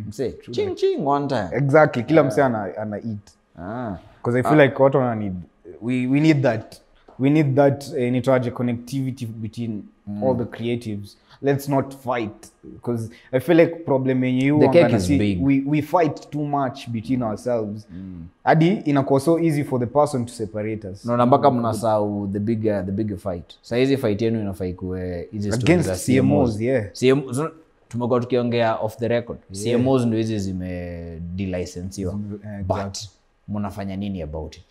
Mse 0.08 0.32
ching 0.52 0.76
ching 0.76 1.08
one 1.08 1.28
time. 1.28 1.48
Exactly. 1.52 2.04
Kila 2.04 2.24
mse 2.24 2.44
ana, 2.44 2.78
ana 2.78 2.98
eat. 2.98 3.32
Ah. 3.60 3.98
because 4.18 4.40
i 4.40 4.44
feel 4.44 4.60
like 4.62 4.84
watu 4.84 4.98
wana 4.98 5.16
need 5.16 5.34
we, 5.82 6.08
we 6.08 6.20
need 6.20 6.42
that 6.42 6.76
we 7.20 7.30
need 7.30 7.56
that 7.56 7.88
uh, 7.88 7.94
nitoaje 7.98 8.52
connectivity 8.52 9.26
between 9.26 9.84
all 10.24 10.38
the 10.38 10.46
creatives. 10.46 11.18
Let's 11.42 11.70
not 11.70 11.94
fight 11.96 12.48
because 12.64 13.10
i 13.32 13.40
feel 13.40 13.58
like 13.58 13.76
problem 13.86 14.24
yenye 14.24 14.52
we, 15.42 15.64
we 15.66 15.82
fight 15.82 16.30
too 16.32 16.44
much 16.46 16.88
between 16.90 17.24
ourselves. 17.24 17.88
Hadi 18.44 18.68
inakuwa 18.86 19.20
so 19.20 19.40
easy 19.40 19.64
for 19.64 19.80
the 19.80 19.86
person 19.86 20.26
to 20.26 20.34
separate 20.34 20.88
us. 20.88 21.06
Naona 21.06 21.26
mpaka 21.26 21.52
mnasau 21.52 22.30
the 22.34 22.40
bigger, 22.40 22.86
the 22.86 22.92
bigger 22.92 23.18
fight. 23.18 23.54
Sahizi 23.62 23.98
fight 23.98 24.22
yenu 24.22 24.42
inafai 24.42 24.74
kuwe 24.74 25.28
hizi 25.32 25.52
against 25.52 25.88
za 26.06 26.22
cmos 26.22 26.62
yeah. 26.62 26.92
CM 26.92 27.34
so, 27.34 27.52
tumekuwa 27.90 28.20
tukiongea 28.20 28.76
off 28.76 28.98
the 28.98 29.08
record. 29.08 29.40
Cmos 29.64 30.06
ndo 30.06 30.18
hizi 30.18 30.40
zime 30.40 31.20
delicensiwa. 31.36 32.20
Exactly. 32.60 32.84
but 32.84 32.98
mnafanya 33.48 33.96
nini 33.96 34.22
about 34.22 34.56
it 34.58 34.64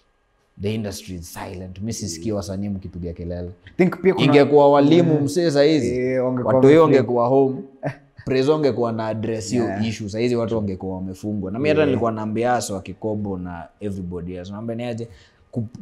the 0.63 0.75
industry 0.75 1.15
is 1.17 1.33
silent. 1.35 1.81
Mi 1.81 1.93
sisikia 1.93 2.35
wasanii 2.35 2.69
mkipiga 2.69 3.13
kelele. 3.13 3.51
Think 3.77 4.01
pia 4.03 4.15
kuna 4.15 4.27
ingekuwa 4.27 4.71
walimu 4.73 5.21
msee 5.21 5.51
sahizi 5.51 5.97
yeah, 5.97 6.25
wangekuwa 6.25 6.55
watu 6.55 6.69
hiyo 6.69 6.81
wameflip. 6.83 6.99
wangekuwa 7.09 7.29
home 7.29 7.63
preso 8.25 8.53
wangekuwa 8.53 8.93
na 8.93 9.07
adres 9.07 9.51
hiyo 9.51 9.81
issue 9.81 10.09
sahizi 10.09 10.37
watu 10.37 10.57
wangekuwa 10.57 10.95
wamefungwa. 10.97 11.51
Nami 11.51 11.69
hata 11.69 11.79
yeah. 11.81 11.89
nilikuwa 11.89 12.13
naambia 12.13 12.55
aso 12.55 12.77
akikobo 12.77 13.39
na 13.39 13.69
everybody 13.81 14.35
else 14.35 14.53
naambia 14.53 14.77
niaje 14.77 15.09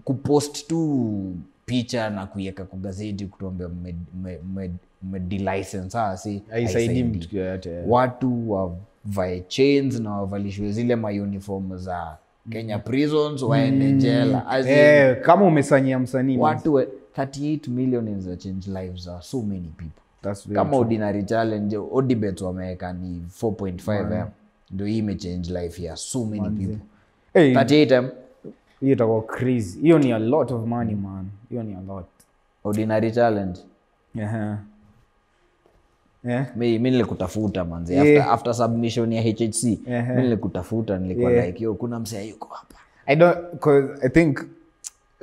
kupost 0.04 0.66
tu 0.66 1.32
picha 1.66 2.10
na 2.10 2.26
kuiweka 2.26 2.64
kwa 2.64 2.78
gazeti 2.78 3.26
kutuambia 3.26 3.68
mmedelicense 5.02 5.98
ah, 5.98 6.16
mtu 7.04 7.36
yoyote. 7.36 7.82
Watu 7.86 8.50
wavae 8.52 9.40
chains 9.48 10.00
na 10.00 10.10
wavalishwe 10.10 10.72
zile 10.72 10.96
mauniform 10.96 11.76
za 11.78 12.16
kenya 12.50 12.78
prisons 12.78 13.42
waende 13.42 13.92
jela. 13.92 14.46
As 14.46 14.66
in, 14.66 14.72
eh, 14.72 15.20
kama 15.20 15.44
umesanyia 15.44 15.98
msanii 15.98 16.38
watu 16.38 16.74
we- 16.74 16.88
38 17.16 17.68
million 17.70 18.08
a 18.32 18.36
change 18.36 18.70
lives 18.70 19.08
are 19.08 19.22
so 19.22 19.42
many 19.42 19.68
people. 19.76 20.02
That's 20.22 20.48
kama 20.48 20.76
ordinary 20.76 21.22
challenge 21.24 21.76
odibet 21.76 22.40
wameweka 22.40 22.92
ni 22.92 23.22
4.5 23.28 24.12
m. 24.12 24.26
Ndio 24.70 24.86
hii 24.86 24.98
imechange 24.98 25.60
life 25.62 25.82
ya 25.82 25.96
so 25.96 26.24
many 26.24 26.50
people. 26.50 26.78
Hey, 27.34 27.54
38 27.54 27.92
m. 27.94 28.08
hiyo 28.80 28.92
itakuwa 28.94 29.22
crazy. 29.22 29.80
Hiyo 29.80 29.98
ni 29.98 30.12
a 30.12 30.18
lot 30.18 30.54
of 30.54 30.66
money 30.66 30.94
man. 30.94 31.26
Hiyo 31.50 31.62
ni 31.62 31.74
a 31.74 31.80
lot. 31.80 32.06
Ordinary 32.64 33.10
challenge. 33.12 33.60
Yeah. 34.14 34.58
Yeah. 36.24 36.56
mi 36.56 36.78
nilikutafuta 36.78 37.64
manzi 37.64 37.92
Yeah. 37.94 38.06
after, 38.06 38.32
after 38.32 38.54
submission 38.54 39.12
ya 39.12 39.22
hhc 39.22 39.64
Ehe. 39.64 40.14
mi 40.16 40.22
nilikutafuta 40.22 40.98
nilikuwa 40.98 41.32
Yeah. 41.32 41.46
like 41.46 41.64
yo 41.64 41.74
kuna 41.74 42.00
msee 42.00 42.28
yuko 42.28 42.48
hapa 42.54 42.74
I 43.06 43.16
don't 43.16 43.38
cause 43.60 43.88
I 44.06 44.08
think 44.08 44.38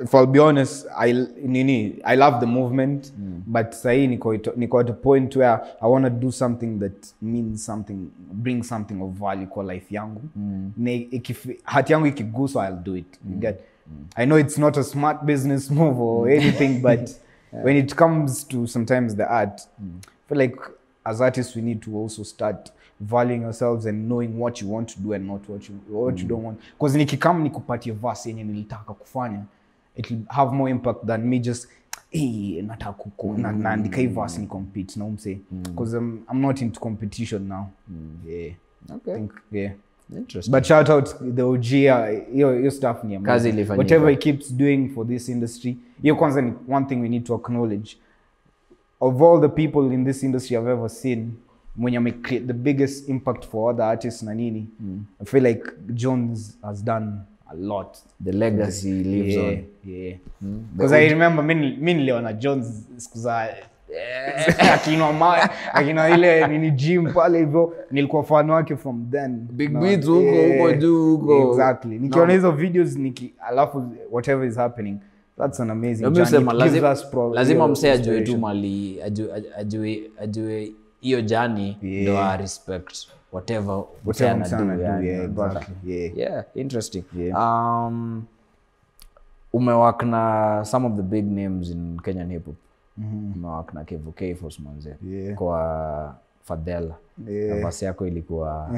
for 0.06 0.26
be 0.26 0.38
honest, 0.40 0.86
I 0.96 1.12
nini 1.42 2.00
I 2.04 2.16
love 2.16 2.40
the 2.40 2.46
movement, 2.46 3.12
but 3.46 3.72
sahii 3.72 4.06
niko 4.06 4.36
niko 4.56 4.80
at 4.80 4.90
a 4.90 4.92
point 4.92 5.36
where 5.36 5.60
I 5.80 5.86
want 5.88 6.04
to 6.04 6.10
do 6.10 6.30
something 6.32 6.78
that 6.78 7.06
means 7.22 7.66
something, 7.66 8.10
bring 8.32 8.62
something 8.62 9.02
of 9.02 9.10
value 9.10 9.46
kwa 9.46 9.64
life 9.64 9.94
yangu. 9.94 10.20
Ikif, 11.10 11.48
hati 11.64 11.92
yangu 11.92 12.06
ikiguswa, 12.06 12.66
I'll 12.68 12.82
do 12.84 12.96
it. 12.96 13.18
You 13.30 13.36
get? 13.36 13.60
I 14.16 14.24
know 14.26 14.38
it's 14.38 14.58
not 14.58 14.76
a 14.78 14.84
smart 14.84 15.24
business 15.24 15.70
move 15.70 16.00
or 16.00 16.30
anything, 16.30 16.80
but 16.80 17.10
when 17.64 17.76
it 17.76 17.94
comes 17.94 18.48
to 18.48 18.66
sometimes 18.66 19.16
the 19.16 19.24
art, 19.24 19.60
mm. 19.82 19.90
feel 20.28 20.38
like 20.38 20.56
as 21.04 21.20
artists 21.20 21.56
we 21.56 21.62
need 21.62 21.80
to 21.80 21.96
also 21.96 22.24
start 22.24 22.72
valuing 23.00 23.44
ourselves 23.44 23.86
and 23.86 24.08
knowing 24.08 24.40
what 24.40 24.62
you 24.62 24.74
want 24.74 24.94
to 24.94 25.00
do 25.00 25.14
and 25.14 25.26
not 25.26 25.48
what 25.48 25.68
you 25.68 25.74
what 25.88 26.18
you 26.18 26.28
don't 26.28 26.44
want. 26.44 26.60
Because 26.72 26.98
nikikam 26.98 27.42
nikupatie 27.42 27.92
vas 27.92 28.26
yenye 28.26 28.44
nilitaka 28.44 28.94
kufanya 28.94 29.44
it 29.96 30.10
will 30.10 30.20
have 30.28 30.52
more 30.54 30.70
impact 30.70 31.06
than 31.06 31.28
me 31.28 31.38
just 31.38 31.68
hey, 32.10 32.62
nataka 32.62 33.04
na, 33.36 33.52
naandika 33.52 33.96
hii 33.96 34.06
vas 34.06 34.38
ni 34.38 34.46
compete 34.46 34.98
na 34.98 35.04
umse 35.04 35.38
because 35.50 35.96
I'm, 35.96 36.18
I'm 36.32 36.40
not 36.40 36.60
into 36.62 36.80
competition 36.80 37.48
now. 37.48 37.66
Yeah. 38.26 38.54
Okay. 38.90 39.14
Think 39.14 39.32
yeah. 39.52 39.72
But 40.50 40.64
shout 40.64 40.90
out 40.90 41.34
the 41.34 41.42
OG 41.42 41.64
uh, 41.64 42.32
hiyo 42.32 42.58
hiyo 42.58 42.70
stuff 42.70 43.04
ni 43.04 43.18
whatever 43.76 44.10
he 44.10 44.16
keeps 44.16 44.54
doing 44.54 44.88
for 44.94 45.06
this 45.06 45.28
industry 45.28 45.76
hiyo 46.02 46.16
kwanza 46.16 46.42
ni 46.42 46.52
one 46.68 46.86
thing 46.86 46.96
we 46.96 47.08
need 47.08 47.24
to 47.24 47.34
acknowledge 47.34 47.96
of 49.00 49.22
all 49.22 49.40
the 49.40 49.48
people 49.48 49.94
in 49.94 50.04
this 50.04 50.22
industry 50.22 50.56
I've 50.56 50.70
ever 50.70 50.88
seen 50.88 51.32
mwenye 51.76 51.96
ame 51.98 52.12
create 52.12 52.46
the 52.46 52.52
biggest 52.52 53.08
impact 53.08 53.46
for 53.46 53.70
other 53.74 53.84
artists 53.84 54.22
na 54.22 54.34
nini 54.34 54.66
I 55.22 55.24
feel 55.24 55.46
like 55.46 55.64
Jones 55.94 56.58
has 56.62 56.84
done 56.84 57.12
a 57.52 57.54
lot. 57.54 57.98
The 58.24 58.32
legacy 58.32 58.92
lives 59.04 59.34
yeah, 59.34 59.48
on. 59.48 59.64
yeah. 59.84 60.16
Because 60.76 60.92
I 60.92 61.08
remember 61.08 61.44
mi 61.44 61.54
nili- 61.54 61.76
mi 61.78 61.94
niliona 61.94 62.32
Jones 62.32 62.88
siku 62.96 63.18
za 63.18 63.48
akinwa 64.74 65.12
ma 65.12 65.50
akinwa 65.74 66.10
ile 66.10 66.46
nini 66.48 66.70
gym 66.70 67.12
pale 67.12 67.38
hivyo 67.38 67.74
nilikuwa 67.90 68.22
fan 68.24 68.50
wake 68.50 68.76
from 68.76 69.06
then. 69.10 69.46
Big 69.52 69.70
beats 69.78 70.06
huko, 70.06 70.42
huko 70.52 70.72
juu, 70.72 71.16
huko. 71.16 71.50
exactly. 71.50 71.98
Nikiona 71.98 72.32
hizo 72.32 72.50
videos 72.50 72.96
niki 72.96 73.32
alafu 73.48 73.92
whatever 74.10 74.48
is 74.48 74.56
happening 74.56 74.96
that's 75.40 75.60
an 75.60 75.70
amazing 75.70 76.02
journey. 76.10 76.26
Sema, 76.30 76.52
lazima, 76.52 76.92
us 76.92 77.10
pro- 77.10 77.34
lazima 77.34 77.68
msee 77.68 77.90
ajue 77.92 78.20
tu 78.20 78.38
mali 78.38 79.02
ajue 80.18 80.72
hiyo 81.00 81.20
jani 81.20 81.78
Yeah. 81.82 82.02
ndo 82.02 82.18
a 82.18 82.36
respect 82.36 83.08
whatever 83.32 83.84
msee 84.06 84.24
Whatever 84.26 84.54
anadu, 84.54 85.06
yeah, 85.06 85.24
exactly. 85.24 85.74
Yeah. 85.94 86.16
yeah 86.18 86.44
interesting 86.54 87.04
Yeah. 87.18 87.38
um 87.38 88.24
umewak 89.52 90.02
na 90.02 90.62
some 90.64 90.86
of 90.86 90.96
the 90.96 91.02
big 91.02 91.26
names 91.26 91.70
in 91.70 92.00
kenyan 92.04 92.30
hip 92.30 92.46
hop 92.46 92.56
umewak 93.34 93.74
na 93.74 93.84
kevo 93.84 94.14
force 94.40 94.62
manze 94.62 94.96
Yeah. 95.08 95.34
kwa 95.36 96.14
fadhela 96.44 96.94
Yeah. 97.28 97.56
nafasi 97.56 97.84
yako 97.84 98.06
ilikuwa 98.06 98.70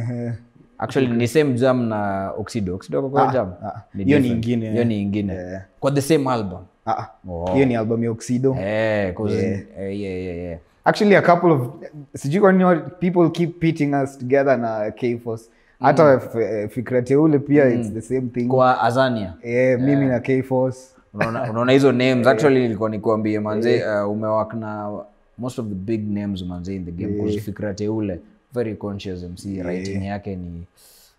actually 0.83 1.09
ni 1.09 1.29
same 1.29 1.55
jam 1.55 1.89
na 1.89 2.31
oxido. 2.39 2.75
Oxido 2.75 3.03
kwa 3.03 3.29
Ah, 3.29 3.33
jam. 3.33 3.53
ah. 3.65 3.81
Ni 3.95 4.05
Hiyo 4.05 4.19
ingine, 4.19 4.71
hiyo 4.71 4.85
ni 4.85 5.03
ingine. 5.03 5.33
Yeah. 5.33 5.63
kwa 5.81 5.91
the 5.91 6.01
same 6.03 6.31
album. 6.31 6.59
Ah, 6.87 6.93
ah. 6.99 7.09
Oh. 7.31 7.55
ni 7.67 7.77
album 7.77 8.05
ya 8.05 8.11
Oxido. 8.11 8.57
Eh, 8.61 9.15
'cause- 9.15 9.33
Yeah. 9.33 9.61
Yeah, 9.79 10.01
yeah, 10.01 10.25
yeah, 10.25 10.37
yeah. 10.39 10.59
actually 10.85 11.17
a 11.17 11.23
couple 11.23 11.51
of 11.51 11.69
sijui 12.15 12.41
kwa 12.41 12.53
nini 12.53 12.81
people 13.01 13.31
keep 13.31 13.59
pitting 13.61 13.95
us 13.95 14.19
together 14.19 14.59
na 14.59 14.91
kforce. 14.91 15.45
Hata 15.81 16.21
mm. 16.35 16.69
fikra 16.69 17.03
teule 17.03 17.39
pia 17.39 17.69
it's 17.69 17.93
the 17.93 18.01
same 18.01 18.21
thing. 18.35 18.49
Kwa 18.49 18.81
azania. 18.83 19.35
Yeah, 19.45 19.81
mimi 19.81 20.07
na 20.07 20.21
kforce. 20.21 20.79
Unaona 21.15 21.51
unaona 21.51 21.73
hizo 21.73 21.93
names. 21.93 22.27
Actually 22.33 22.61
nilikuwa 22.61 22.91
nikuambie 22.91 23.41
manze 23.41 23.85
uh, 23.87 24.11
umewak 24.11 24.55
na 24.55 24.91
most 25.39 25.59
of 25.59 25.67
the 25.69 25.75
big 25.75 26.09
names 26.11 26.45
manze 26.45 26.75
in 26.75 26.85
the 26.85 26.91
game 26.93 27.31
yeah. 27.31 27.43
fikra 27.43 27.75
teule 27.75 28.21
very 28.55 28.75
conscious 28.77 29.23
mc 29.23 29.63
writing 29.63 30.05
yake 30.05 30.37
ni 30.37 30.67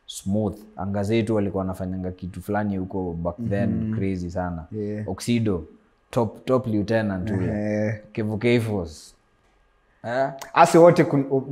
smooth. 0.07 0.57
Anga 0.77 1.03
zetu 1.03 1.35
walikuwa 1.35 1.61
wanafanyanga 1.61 2.11
kitu 2.11 2.41
fulani 2.41 2.77
huko 2.77 3.13
back 3.13 3.35
then 3.49 3.95
crazy 3.95 4.29
sana. 4.29 4.65
Yeah. 4.71 5.09
oxido 5.09 5.65
top, 6.11 6.45
top 6.45 6.67
lieutenant 6.67 7.31
ule 7.31 8.01
kevo 8.11 8.37
kfos 8.37 9.15
eh? 10.03 10.75
wote 10.81 11.05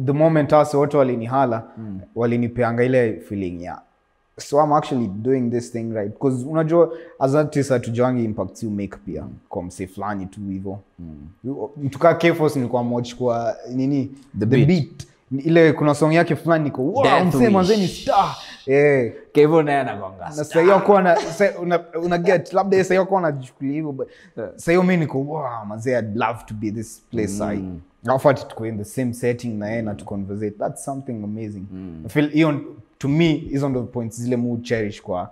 the 0.05 0.11
moment 0.11 0.53
asi 0.53 0.77
wote 0.77 0.97
walinihala 0.97 1.63
walinipeanga 2.15 2.83
ile 2.83 3.13
feeling 3.19 3.63
ya 3.63 3.81
so 4.37 4.63
i'm 4.63 4.73
actually 4.73 5.07
doing 5.07 5.49
this 5.49 5.71
thing 5.71 5.93
right. 5.93 6.11
Because 6.11 6.45
unajua 6.45 6.93
as 7.19 7.35
artist 7.35 7.69
hatujuangi 7.69 8.23
impact 8.25 8.63
you 8.63 8.71
make 8.71 8.97
pia. 9.05 9.23
Kwa 9.49 9.63
mse 9.63 9.87
fulani 9.87 10.25
tu 10.25 10.39
hivo 10.41 10.79
mtukaa 11.77 12.13
kfos 12.13 12.55
nilikuwa 12.55 12.83
mochukua 12.83 13.55
nini? 13.73 14.11
The, 14.39 14.45
beat. 14.45 14.67
beat 14.67 15.07
ile 15.37 15.73
kuna 15.73 15.95
song 15.95 16.13
yake 16.13 16.35
fulani 16.35 16.63
niko 16.63 16.81
wow, 16.83 17.03
mse 17.25 17.37
star. 17.87 18.35
Kevo 19.31 19.63
naye 19.63 19.79
anagonga 19.79 20.25
na 20.37 20.43
sahio 20.43 20.79
kuwa 20.79 21.01
na 21.01 21.17
una, 21.61 21.79
una 22.03 22.17
get 22.17 22.53
labda 22.53 22.83
sahio 22.83 23.05
kuwa 23.05 23.21
najukulia 23.21 23.73
hivyo 23.73 23.91
but 23.91 24.07
sahio 24.55 24.83
mi 24.83 24.97
niko 24.97 25.19
wow 25.19 25.43
i'd 25.99 26.15
love 26.15 26.39
to 26.45 26.53
be 26.53 26.71
this 26.71 27.01
place 27.11 27.43
i 27.43 27.59
alafu 28.05 28.29
ati 28.29 28.45
in 28.67 28.77
the 28.77 28.83
same 28.85 29.13
setting 29.13 29.47
na 29.59 29.69
yeye 29.69 29.81
na 29.81 29.95
tuconversate 29.95 30.51
that's 30.57 30.85
something 30.85 31.23
amazing. 31.23 31.63
I 32.05 32.09
feel 32.09 32.29
hiyo 32.29 32.61
to 32.97 33.07
me 33.07 33.33
hizo 33.33 33.69
ndo 33.69 33.83
points 33.83 34.21
zile 34.21 34.35
mu 34.37 34.57
cherish 34.57 35.01
kwa 35.01 35.15
Kwa- 35.15 35.29
kwa- 35.29 35.31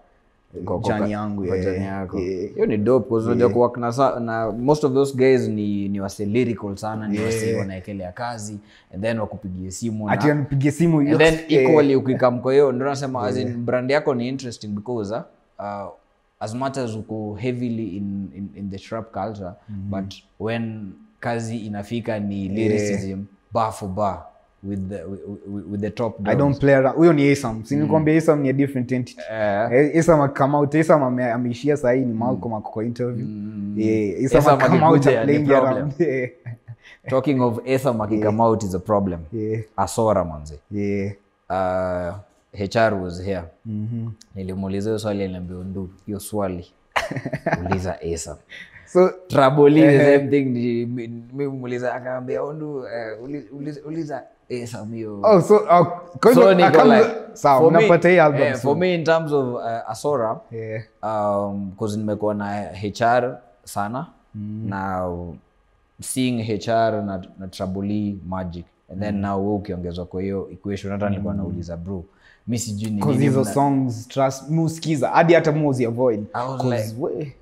jani 0.87 1.11
yangu 1.11 1.45
yeah. 1.45 1.81
yako. 1.81 2.19
Yeah. 2.19 2.53
hiyo 2.53 2.65
ni 2.65 2.77
dope 2.77 3.13
unajua 3.13 3.49
kuwork 3.49 3.77
na, 3.77 4.19
na 4.19 4.51
most 4.51 4.83
of 4.83 4.93
those 4.93 5.17
guys 5.17 5.47
ni, 5.47 5.89
ni 5.89 5.99
wase 6.01 6.25
lyrical 6.25 6.75
sana 6.75 7.07
ni 7.07 7.19
wase 7.19 7.55
wanaekelea 7.55 8.11
kazi 8.11 8.59
and 8.93 9.03
then 9.03 9.19
wakupigie 9.19 9.71
simu 9.71 10.09
ati 10.09 10.31
anipigie 10.31 10.71
simu 10.71 10.99
and 10.99 11.17
then 11.17 11.33
eh, 11.33 11.45
equally 11.51 11.95
ukikam 11.95 12.39
kwa 12.41 12.53
hiyo 12.53 12.71
ndio 12.71 12.87
nasema 12.87 13.27
as 13.27 13.37
in 13.37 13.65
brand 13.65 13.91
yako 13.91 14.13
ni 14.15 14.27
interesting 14.27 14.67
because 14.67 15.13
uh, 15.59 15.87
as 16.39 16.55
much 16.55 16.77
as 16.77 16.95
uko 16.95 17.35
heavily 17.35 17.87
in, 17.97 18.29
in, 18.35 18.49
in 18.55 18.69
the 18.69 18.77
trap 18.79 19.11
culture 19.11 19.51
but 19.67 20.13
when 20.39 20.91
kazi 21.19 21.57
inafika 21.57 22.19
ni 22.19 22.47
lyricism 22.47 23.23
bar 23.51 23.71
for 23.71 23.89
bar 23.89 24.25
with 24.63 24.89
the, 24.89 25.03
with, 25.71 25.81
the 25.81 25.89
top 25.89 26.19
I 26.19 26.23
dogs. 26.23 26.37
don't 26.37 26.59
play 26.59 26.73
around. 26.75 26.95
Huyo 26.97 27.13
ni 27.13 27.31
Asam. 27.31 27.65
Si 27.65 27.75
nilikwambia 27.75 28.17
Asam 28.17 28.39
ni 28.41 28.49
a 28.49 28.53
different 28.53 28.91
entity. 28.91 29.21
Eh. 29.31 29.69
Eh, 29.71 29.99
Asam 29.99 30.21
akama 30.21 30.57
out. 30.57 30.75
Asam 30.75 31.03
ame- 31.03 31.31
ameishia 31.31 31.77
sahii 31.77 32.05
ni 32.05 32.13
Malcolm 32.13 32.53
ako 32.53 32.71
kwa 32.71 32.83
interview. 32.85 33.27
Yeah, 33.75 34.25
Asam 34.25 34.59
Asam 34.61 34.83
out 34.83 35.03
playing 35.03 35.51
around. 35.51 35.93
Yeah. 35.99 36.29
talking 37.09 37.41
of 37.41 37.59
Etham 37.65 38.01
akikama 38.01 38.43
out 38.43 38.63
is 38.63 38.75
a 38.75 38.79
problem 38.79 39.19
Yeah. 39.33 39.61
asora 39.77 40.25
manzi 40.25 40.59
Yeah. 40.71 41.11
uh, 41.49 42.15
hr 42.59 42.93
was 43.03 43.23
here 43.23 43.43
nilimuuliza 44.35 44.89
hiyo 44.89 44.99
swali 44.99 45.23
aliambia 45.23 45.55
ndu 45.57 45.89
hiyo 46.05 46.19
swali 46.19 46.71
uliza 47.65 47.97
Etham 48.01 48.37
So 48.85 49.09
Traboli 49.27 49.81
the 49.81 50.17
same 50.17 50.27
thing 50.29 50.45
ni- 50.45 50.85
mi- 50.85 51.23
mi 51.33 51.47
muuliza 51.47 51.93
akaambia 51.93 52.43
ondu 52.43 52.77
uh, 52.79 52.85
uli- 53.23 53.47
uliza- 53.51 53.81
uliza 54.49 54.63
Etham 54.63 54.93
oh 55.23 55.41
so 55.41 55.57
uh, 55.57 55.87
kwa 56.21 56.33
so 56.33 56.39
hivyo 56.39 56.53
niko 56.53 56.67
akam- 56.67 56.97
like 56.97 57.09
sawa 57.33 57.67
unapata 57.67 58.09
hii 58.09 58.19
album 58.19 58.41
eh, 58.41 58.55
for 58.55 58.77
me 58.77 58.95
in 58.95 59.03
terms 59.03 59.31
of 59.31 59.53
uh, 59.53 59.89
asora 59.89 60.39
Yeah. 60.51 60.83
um, 61.03 61.71
cause 61.79 61.97
nimekuwa 61.97 62.33
na 62.33 62.61
hr 62.63 63.37
sana. 63.63 64.07
Na 64.65 65.09
seeing 66.01 66.43
hr 66.43 67.03
na, 67.05 67.21
na 67.39 67.47
Trabuli 67.47 68.19
magic. 68.27 68.65
And 68.91 69.01
then 69.01 69.21
now 69.21 69.47
we 69.47 69.53
ukiongezwa 69.55 70.05
kwa 70.05 70.21
hiyo 70.21 70.47
equation 70.51 70.93
hata 70.93 71.09
nilikuwa 71.09 71.33
nauliza 71.33 71.77
bro 71.77 72.03
mi 72.47 72.59
sijui 72.59 72.91
ni 72.91 73.17
hizo 73.17 73.45
songs 73.45 74.07
trust 74.07 74.49
muskiza 74.49 75.09
hadi 75.09 75.33
hata 75.33 75.51
muzi 75.51 75.85
avoid. 75.85 76.25
'Cause 76.33 76.95
we- 76.99 77.33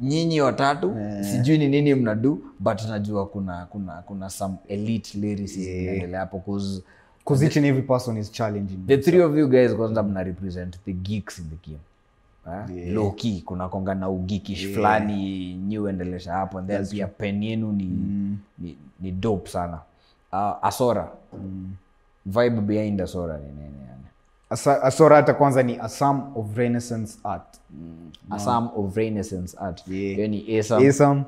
nyinyi 0.00 0.40
watatu 0.40 0.96
sijui 1.20 1.58
ni 1.58 1.68
nini 1.68 1.94
mnadu 1.94 2.42
but 2.58 2.82
najua 2.88 3.26
kuna 3.26 3.66
kuna 3.66 3.92
kuna 3.92 4.30
some 4.30 4.54
elite 4.68 5.18
lyrics 5.18 5.52
zinaendelea 5.58 6.20
hapo 6.20 6.38
cause 7.24 7.44
each 7.46 7.56
and 7.56 7.66
every 7.66 7.82
person 7.82 8.16
is 8.16 8.32
challenging. 8.32 8.78
the 8.86 8.98
three 8.98 9.20
of 9.22 9.36
you 9.36 9.48
guys 9.48 9.74
kwanza 9.74 10.02
mna 10.02 10.22
represent 10.22 10.76
the 10.84 10.92
geeks 10.92 11.38
in 11.38 11.44
the 11.44 11.70
game. 11.70 11.80
Yeah. 12.76 12.92
loki 12.94 13.42
kuna 13.46 13.68
konga 13.68 13.94
na 13.94 14.08
ugikish 14.10 14.74
fulani 14.74 15.54
nyi 15.54 15.78
uendelesha 15.78 16.32
hapo 16.32 16.58
and 16.58 16.68
then 16.68 16.86
pia 16.86 17.06
pen 17.06 17.42
yenu 17.42 17.72
ni, 17.72 17.84
ni, 18.58 18.76
ni 19.00 19.10
dope 19.10 19.50
sana. 19.50 19.78
Uh, 20.32 20.66
asora. 20.66 21.08
Vibe 22.26 22.60
behind 22.60 23.00
asora 23.00 23.36
ni 23.38 23.44
nini 23.46 23.78
yani 23.88 24.04
Asa- 24.50 24.82
asora 24.82 25.16
hata 25.16 25.34
kwanza 25.34 25.62
ni 25.62 25.78
asam 25.78 26.36
of 26.36 26.56
renaissance 26.56 27.18
art. 27.24 27.56
Asam 28.30 28.68
of 28.76 28.96
renaissance 28.96 29.56
art. 29.60 29.88
Yeah. 29.88 30.16
hiyo 30.30 30.60
asam 30.60 30.86
asam 30.88 31.24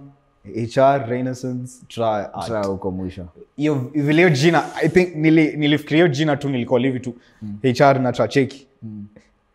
hr 0.75 1.07
renaissance 1.09 1.73
try 1.89 2.25
huko 2.67 2.91
mwisho. 2.91 3.27
Hiyo 3.57 3.75
vile 3.95 4.13
hiyo 4.23 4.31
jina 4.31 4.65
i 4.83 4.89
think 4.89 5.15
nili, 5.17 5.57
nilifikiria 5.57 6.05
hiyo 6.05 6.15
jina 6.15 6.37
tu 6.37 6.49
nilikuwa 6.49 6.81
livi 6.81 7.01
tu. 7.01 7.15
Hr 7.63 7.99
na 8.01 8.13
tracheki 8.13 8.67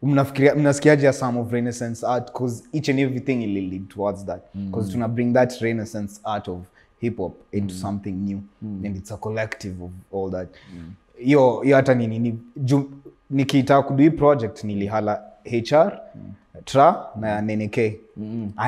mnafikiria 0.01 0.55
mnasikiaje 0.55 1.07
asam 1.07 1.37
of 1.37 1.51
renaissance 1.51 2.05
art? 2.07 2.31
Cause 2.31 2.63
each 2.73 2.89
and 2.89 2.99
everything 2.99 3.37
will 3.37 3.69
lead 3.69 3.87
towards 3.87 4.25
that. 4.25 4.41
Because 4.53 4.91
tuna 4.91 5.07
bring 5.07 5.33
that 5.33 5.61
renaissance 5.61 6.19
art 6.23 6.47
of 6.47 6.59
hip 6.99 7.17
hop 7.17 7.33
into 7.51 7.73
something 7.75 8.11
new. 8.11 8.39
And 8.61 8.97
it's 8.97 9.11
a 9.11 9.17
collective 9.17 9.83
of 9.83 9.91
all 10.13 10.31
that. 10.31 10.47
Hiyo 11.17 11.61
hiyo 11.61 11.75
hata 11.75 11.93
ni 11.93 12.07
nini 12.07 12.39
ju- 13.33 13.37
nikitaka 13.37 13.87
kudu 13.87 14.03
hii 14.03 14.09
project 14.09 14.63
nilihala 14.63 15.21
hr 15.51 15.91
tra 16.65 17.05
na 17.19 17.41
nnk 17.41 17.77
i 17.77 17.97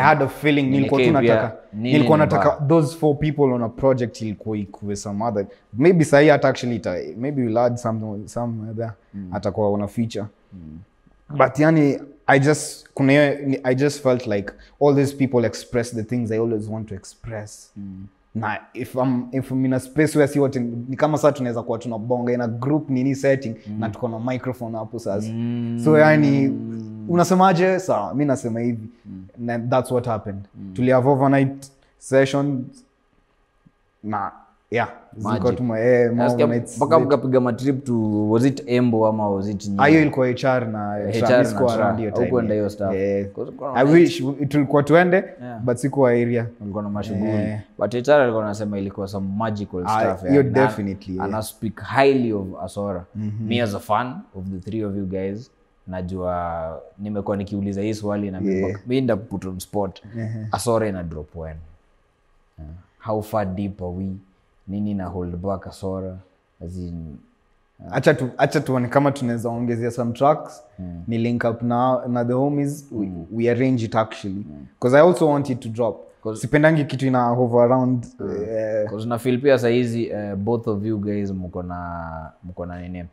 had 0.03 0.24
a 0.24 0.28
feeling 0.28 0.63
nilikuwa 0.63 1.01
tu 1.01 1.07
nataka 1.11 1.57
nilikuwa 1.74 2.18
nataka 2.18 2.66
those 2.68 2.97
four 2.97 3.18
people 3.20 3.41
on 3.43 3.63
a 3.63 3.70
project 3.70 4.22
ilikuwa 4.22 4.57
ikuwe 4.57 4.95
some 4.95 5.24
other. 5.26 5.45
Maybe 5.74 6.05
sahii 6.05 6.30
hata 6.30 6.47
actually 6.47 6.76
ita, 6.76 6.95
maybe 7.18 7.41
we'll 7.41 7.57
add 7.57 7.76
some, 7.78 8.28
some 8.28 8.70
other. 8.72 8.93
Atakuwa 9.32 9.72
una 9.72 9.88
feature 9.88 10.26
but 11.30 11.59
yani 11.59 11.99
i 12.28 12.39
just 12.39 12.88
kuna 12.93 13.13
i 13.63 13.76
just 13.76 14.03
felt 14.03 14.28
like 14.28 14.53
all 14.82 14.95
these 14.95 15.16
people 15.16 15.47
express 15.47 15.95
the 15.95 16.03
things 16.03 16.32
i 16.32 16.38
always 16.38 16.68
want 16.70 16.89
to 16.89 16.95
express 16.95 17.72
na 18.36 18.58
if 18.74 18.96
I'm, 18.96 19.24
if 19.32 19.52
I'm 19.52 19.66
in 19.66 19.74
a 19.74 19.80
space 19.80 20.16
where 20.16 20.28
si 20.28 20.40
wote 20.40 20.60
ni 20.60 20.96
kama 20.96 21.18
saa 21.18 21.32
tunaweza 21.32 21.64
kuwa 21.64 21.78
tunabonga 21.80 22.34
in 22.34 22.42
a 22.42 22.48
group 22.48 22.90
nini 22.90 23.16
setting 23.16 23.56
na 23.80 23.90
tuko 23.90 24.08
na 24.08 24.20
microphone 24.20 24.78
hapo 24.78 25.00
sasa 25.00 25.28
so 25.84 25.98
yani 26.00 26.48
unasemaje? 27.10 27.80
Sawa 27.80 28.14
mi 28.14 28.26
nasema 28.26 28.60
hivi. 28.60 28.88
Na 29.38 29.60
that's 29.60 29.92
what 29.92 30.06
happened. 30.06 30.46
Tuliave 30.74 31.10
overnight 31.10 31.72
sessions 31.98 32.86
na 34.04 34.32
yeah 34.72 34.89
eh, 35.80 36.11
mpaka 36.78 36.99
mkapiga 36.99 37.39
matrip 37.41 37.84
to 37.86 38.30
was 38.30 38.45
it 38.45 38.63
embo 38.66 39.07
ama 39.07 39.30
was 39.30 39.47
it 39.49 39.70
hiyo 39.88 40.01
ilikuwa 40.01 40.28
hr 40.28 40.68
na 40.68 40.97
around 41.74 41.99
hiyo 41.99 42.11
yeah. 42.93 42.95
Yeah. 42.95 43.28
Tulikuwa 44.49 44.84
tuende 44.84 45.24
Yeah. 45.41 45.59
but 45.61 45.78
sikuwa 45.78 46.09
area 46.11 46.47
ulikuwa 46.61 46.84
na 46.84 46.89
mashughuli 46.89 47.30
yeah. 47.32 47.59
but 47.80 47.93
HR 48.07 48.11
alikuwa 48.11 48.43
anasema 48.45 48.78
ilikuwa 48.80 49.07
some 49.07 49.28
magical 49.38 49.84
Ah, 49.86 49.99
stuff 50.16 50.30
hiyo 50.30 50.41
yeah. 50.41 50.53
ana 51.20 51.41
speak 51.41 51.82
highly 51.84 52.34
of 52.34 52.47
asora 52.63 53.05
me 53.47 53.61
as 53.61 53.76
a 53.76 53.80
fan 53.80 54.13
of 54.36 54.45
the 54.45 54.59
three 54.70 54.86
of 54.86 54.95
you 54.97 55.05
guys 55.05 55.51
najua 55.88 56.82
nimekuwa 56.97 57.38
nikiuliza 57.38 57.82
hii 57.82 57.93
swali 57.93 58.32
na 58.32 58.39
Yeah. 58.41 58.80
mi 58.88 59.01
on 59.45 59.59
spot 59.59 60.01
asora 60.51 60.88
ina 60.88 61.03
drop 61.03 61.36
when 61.36 61.55
Yeah. 62.59 62.72
how 62.99 63.22
far 63.22 63.45
deep 63.45 63.82
are 63.82 63.91
we 63.91 64.05
nini 64.68 64.93
na 64.93 65.05
hold 65.05 65.36
back 65.36 65.68
asora 65.68 66.18
as 66.66 66.80
acha 67.91 68.13
tu 68.13 68.30
acha 68.38 68.59
tuone 68.59 68.88
kama 68.88 69.11
tunaweza 69.11 69.49
ongezea 69.49 69.91
some 69.91 70.13
tracks 70.13 70.63
ni 71.07 71.18
link 71.18 71.43
up 71.43 71.61
na, 71.61 72.07
na 72.07 72.26
the 72.26 72.34
homies. 72.34 72.86
We, 72.91 73.11
we 73.32 73.49
arrange 73.49 73.86
it 73.86 73.95
actually. 73.95 74.45
Because 74.80 74.97
i 74.97 75.01
also 75.01 75.28
want 75.28 75.49
it 75.49 75.59
to 75.59 75.70
drop. 75.70 76.01
Sipendangi 76.34 76.86
kitu 76.86 77.07
ina 77.07 77.24
hover 77.24 77.61
around 77.61 78.05
uh, 78.20 78.93
uh, 78.93 79.05
na 79.05 79.18
feel 79.18 79.41
pia 79.41 79.57
sahizi 79.59 80.11
uh, 80.11 80.36
both 80.36 80.68
of 80.68 80.86
you 80.86 80.97
guys 80.97 81.32
mko 81.32 81.63
na 81.63 82.32
mko 82.43 82.66
na 82.66 82.82
nini? 82.82 83.05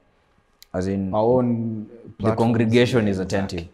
As 0.73 0.87
in 0.87 1.15
our 1.15 1.39
own 1.39 1.85
the 2.23 2.33
congregation 2.33 3.09
is 3.09 3.21
attentive. 3.21 3.67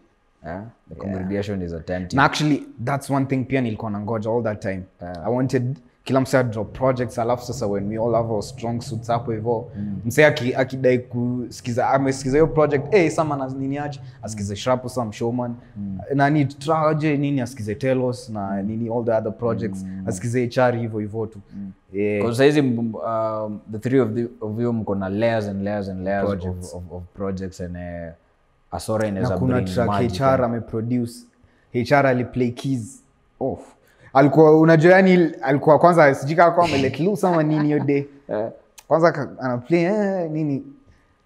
Yeah? 0.44 0.62
the 0.88 0.94
congregation 0.94 1.62
is 1.62 1.72
attentive. 1.72 2.20
And 2.20 2.30
actually 2.30 2.66
that's 2.84 3.10
one 3.10 3.26
thing 3.26 3.44
pia 3.44 3.60
nilikuwa 3.60 3.90
nangoja 3.90 4.30
all 4.30 4.42
that 4.42 4.60
time. 4.60 4.82
I 5.00 5.30
wanted 5.30 5.76
kila 6.08 6.20
msee 6.20 6.44
drop 6.44 6.72
projects 6.78 7.18
alafu 7.18 7.44
sasa 7.44 7.66
when 7.66 7.88
we 7.88 7.96
all 8.04 8.14
have 8.14 8.32
our 8.32 8.42
strong 8.42 8.80
suits 8.80 9.08
hapo 9.08 9.32
hivo 9.32 9.70
msee 10.04 10.26
aki- 10.26 10.54
akidai 10.54 10.98
kusikiza 10.98 11.88
amesikiza 11.90 12.36
hiyo 12.36 12.46
project 12.46 12.90
hey, 12.90 13.10
sama 13.10 13.36
na 13.36 13.48
nini 13.48 13.78
aje 13.78 14.00
asikize 14.22 14.56
shrapo 14.56 14.88
sam 14.88 15.12
showman. 15.12 15.54
Nani 16.14 16.44
traje 16.44 17.16
nini 17.16 17.40
asikize 17.40 17.74
telos 17.74 18.30
na 18.30 18.62
nini 18.62 18.88
all 18.94 19.04
the 19.04 19.12
other 19.12 19.32
projects 19.32 19.84
asikize 20.06 20.46
hr 20.46 20.76
hivyo 20.76 20.98
hivyo 21.00 21.26
tu. 21.26 21.38
Yeah. 21.92 22.26
Because 22.26 22.60
um, 22.60 23.60
the 23.72 23.78
three 23.78 24.00
of, 24.00 24.10
the, 24.14 24.26
of 24.40 24.60
you 24.60 24.72
mko 24.72 24.94
na 24.94 25.08
layers 25.08 25.46
and 25.48 25.62
layers 25.64 25.88
and 25.88 26.04
layers 26.04 26.24
Projects. 26.26 26.74
of, 26.74 26.82
of 26.92 27.02
projects 27.14 27.60
and 27.60 27.76
uh, 27.76 28.12
asora 28.76 29.02
na 29.02 29.08
inaweza 29.08 29.38
kuna 29.38 29.62
track 29.62 30.18
hr 30.18 30.44
ameproduce. 30.44 31.12
Hr 31.72 32.06
aliplay 32.06 32.50
keys. 32.50 33.02
Off 33.40 33.60
alikuwa 34.18 34.60
unajua 34.60 34.92
yani 34.92 35.30
alikuwa 35.42 35.78
kwanza 35.78 36.14
sijika 36.14 36.50
kwa 36.50 36.64
amelet 36.64 37.00
loose 37.00 37.26
ama 37.26 37.42
nini 37.42 37.64
hiyo 37.64 37.78
day. 37.80 38.04
Kwanza 38.88 39.28
anaplay 39.40 39.82
eh, 39.84 40.30
nini? 40.30 40.62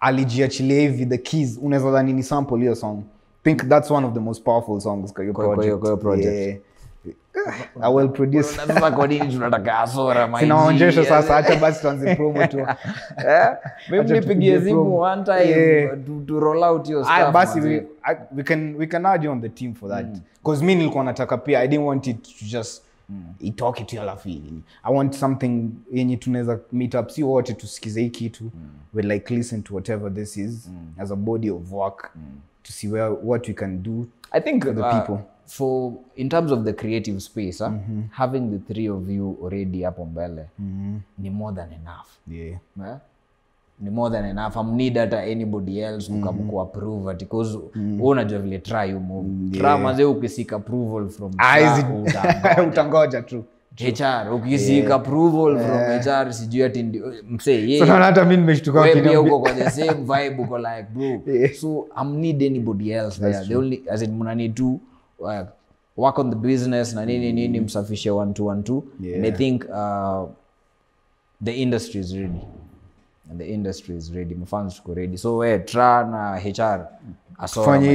Alijiachilia 0.01 0.81
hivi 0.81 1.07
the 1.07 1.19
keys 1.19 1.59
unaweza 1.63 1.91
dhani 1.91 2.13
ni 2.13 2.23
sample 2.23 2.57
hiyo 2.59 2.75
song. 2.75 2.99
Think 3.45 3.69
that's 3.69 3.91
one 3.91 4.07
of 4.07 4.15
the 4.15 4.21
most 4.21 4.43
powerful 4.45 4.81
songs 4.81 5.13
kwa 5.13 5.23
hiyo 5.23 5.35
project, 5.35 5.79
kwa 5.79 5.89
hiyo- 5.89 5.97
project. 5.97 6.35
yeah. 6.35 6.57
A 7.81 7.91
well 7.91 8.09
produced 8.09 8.57
sasa 8.57 8.91
kwa 8.91 9.07
nini 9.07 9.33
tunataka 9.33 9.79
asora 9.79 10.29
my 10.29 10.41
sinaonyesha 10.41 11.05
sasa 11.05 11.37
acha 11.37 11.57
basi 11.57 11.81
tuanze 11.81 12.15
promo 12.17 12.47
tu 12.47 12.59
Eh, 13.91 14.05
nipigie 14.11 14.61
simu 14.61 14.99
one 15.01 15.25
time 15.25 15.43
Yeah. 15.49 15.97
to, 16.07 16.21
to 16.27 16.41
roll 16.41 16.65
out 16.65 16.89
your 16.89 17.07
Ah, 17.09 17.21
stuff 17.21 17.35
basi 17.35 17.61
we, 17.61 17.87
I, 18.03 18.17
we 18.37 18.43
can 18.43 18.75
we 18.77 18.87
can 18.87 19.07
add 19.07 19.25
you 19.25 19.33
on 19.33 19.41
the 19.41 19.49
team 19.49 19.75
for 19.75 19.89
that 19.89 20.07
because 20.43 20.65
mi 20.65 20.75
nilikuwa 20.75 21.05
nataka 21.05 21.37
pia 21.39 21.61
i 21.61 21.69
didn't 21.69 21.87
want 21.87 22.07
it 22.07 22.23
to 22.23 22.45
just 22.45 22.83
mm. 23.09 23.25
itoke 23.41 23.85
tu 23.85 24.01
alafu 24.01 24.29
i 24.29 24.95
want 24.95 25.15
something 25.15 25.69
yenye 25.93 26.17
tunaweza 26.17 26.59
meet 26.73 26.95
up 26.95 27.09
si 27.09 27.23
wote 27.23 27.53
tusikize 27.55 28.01
hii 28.01 28.11
kitu 28.11 28.45
Mm. 28.45 28.51
we 28.95 29.03
like 29.03 29.35
listen 29.35 29.63
to 29.63 29.75
whatever 29.75 30.15
this 30.15 30.37
is 30.37 30.69
mm. 30.69 31.03
as 31.03 31.11
a 31.11 31.17
body 31.17 31.51
of 31.51 31.73
work 31.73 32.11
mm. 32.17 32.23
to 32.63 32.73
see 32.73 32.89
where 32.89 33.17
what 33.25 33.49
we 33.49 33.55
can 33.55 33.83
do 33.83 34.07
I 34.33 34.41
think 34.41 34.65
for 34.65 34.75
the 34.75 34.81
uh, 34.81 34.91
people. 34.91 35.19
For 35.47 35.93
in 36.17 36.29
terms 36.29 36.53
of 36.53 36.65
the 36.65 36.73
creative 36.73 37.21
space 37.21 37.59
huh, 37.65 37.71
having 38.11 38.41
the 38.51 38.59
three 38.75 38.89
of 38.89 39.11
you 39.11 39.39
already 39.43 39.83
hapo 39.83 40.05
mbele 40.05 40.47
ni 41.19 41.31
more 41.31 41.57
than 41.57 41.73
enough. 41.73 42.07
Yeah. 42.29 42.59
Eh? 42.87 42.97
ni 43.81 43.91
more 43.91 44.11
than 44.17 44.25
enough. 44.25 44.57
Am 44.57 44.77
hata 45.01 45.21
anybody 45.23 45.79
else 45.81 46.13
mm 46.13 46.23
-hmm. 46.25 46.51
kuapprove 46.51 47.11
ati 47.11 47.27
cause 47.27 47.59
mm 47.75 48.01
unajua 48.03 48.39
vile 48.39 48.59
try 48.59 48.91
you 48.91 49.01
yeah. 49.53 49.81
try 49.81 50.05
ukisika 50.11 50.57
approval 50.57 51.09
from 51.09 51.33
Ah, 51.39 51.59
utangoja. 52.69 53.23
tu. 53.23 53.45
HR 53.79 54.35
ukisika 54.35 54.95
approval 54.95 55.59
from 55.59 55.79
HR 55.81 56.33
sijui 56.33 56.63
ati 56.63 56.83
ndio 56.83 57.13
msee 57.31 57.53
yeye 57.69 57.79
so 57.79 57.87
naona 57.87 58.05
hata 58.05 58.25
mi 58.25 58.37
nimeshtuka 58.37 58.81
wewe 58.81 58.93
pia 59.01 59.03
wakiniambia- 59.03 59.27
uko 59.27 59.41
kwa 59.41 59.53
the 59.53 59.71
same 59.71 59.93
vibe 59.93 60.43
uko 60.43 60.59
like 60.59 60.87
bro. 60.95 61.35
Yeah. 61.35 61.53
so 61.55 61.87
am 61.95 62.17
anybody 62.43 62.91
else 62.93 63.21
there. 63.21 63.47
The 63.47 63.57
only 63.57 63.83
as 63.91 64.03
in 64.03 64.11
mna 64.17 64.35
need 64.35 64.55
to 64.55 64.79
uh, 65.23 65.47
work 65.97 66.19
on 66.19 66.31
the 66.31 66.37
business 66.37 66.95
na 66.95 67.07
nini 67.07 67.33
nini 67.33 67.61
msafishe 67.61 68.11
one 68.11 68.33
to 68.33 68.47
one 68.47 68.63
two 68.63 68.85
and 69.17 69.27
i 69.27 69.33
think 69.33 69.65
uh, 69.65 70.29
the 71.45 71.53
industry 71.53 72.01
is 72.01 72.13
ready 72.13 72.41
and 73.31 73.39
the 73.39 73.47
industry 73.47 73.97
is 73.97 74.13
ready 74.13 74.35
mfans 74.35 74.77
tuko 74.77 74.95
ready 74.95 75.19
so 75.19 75.37
we 75.37 75.59
tra 75.59 76.05
na 76.05 76.41
hr 76.41 76.87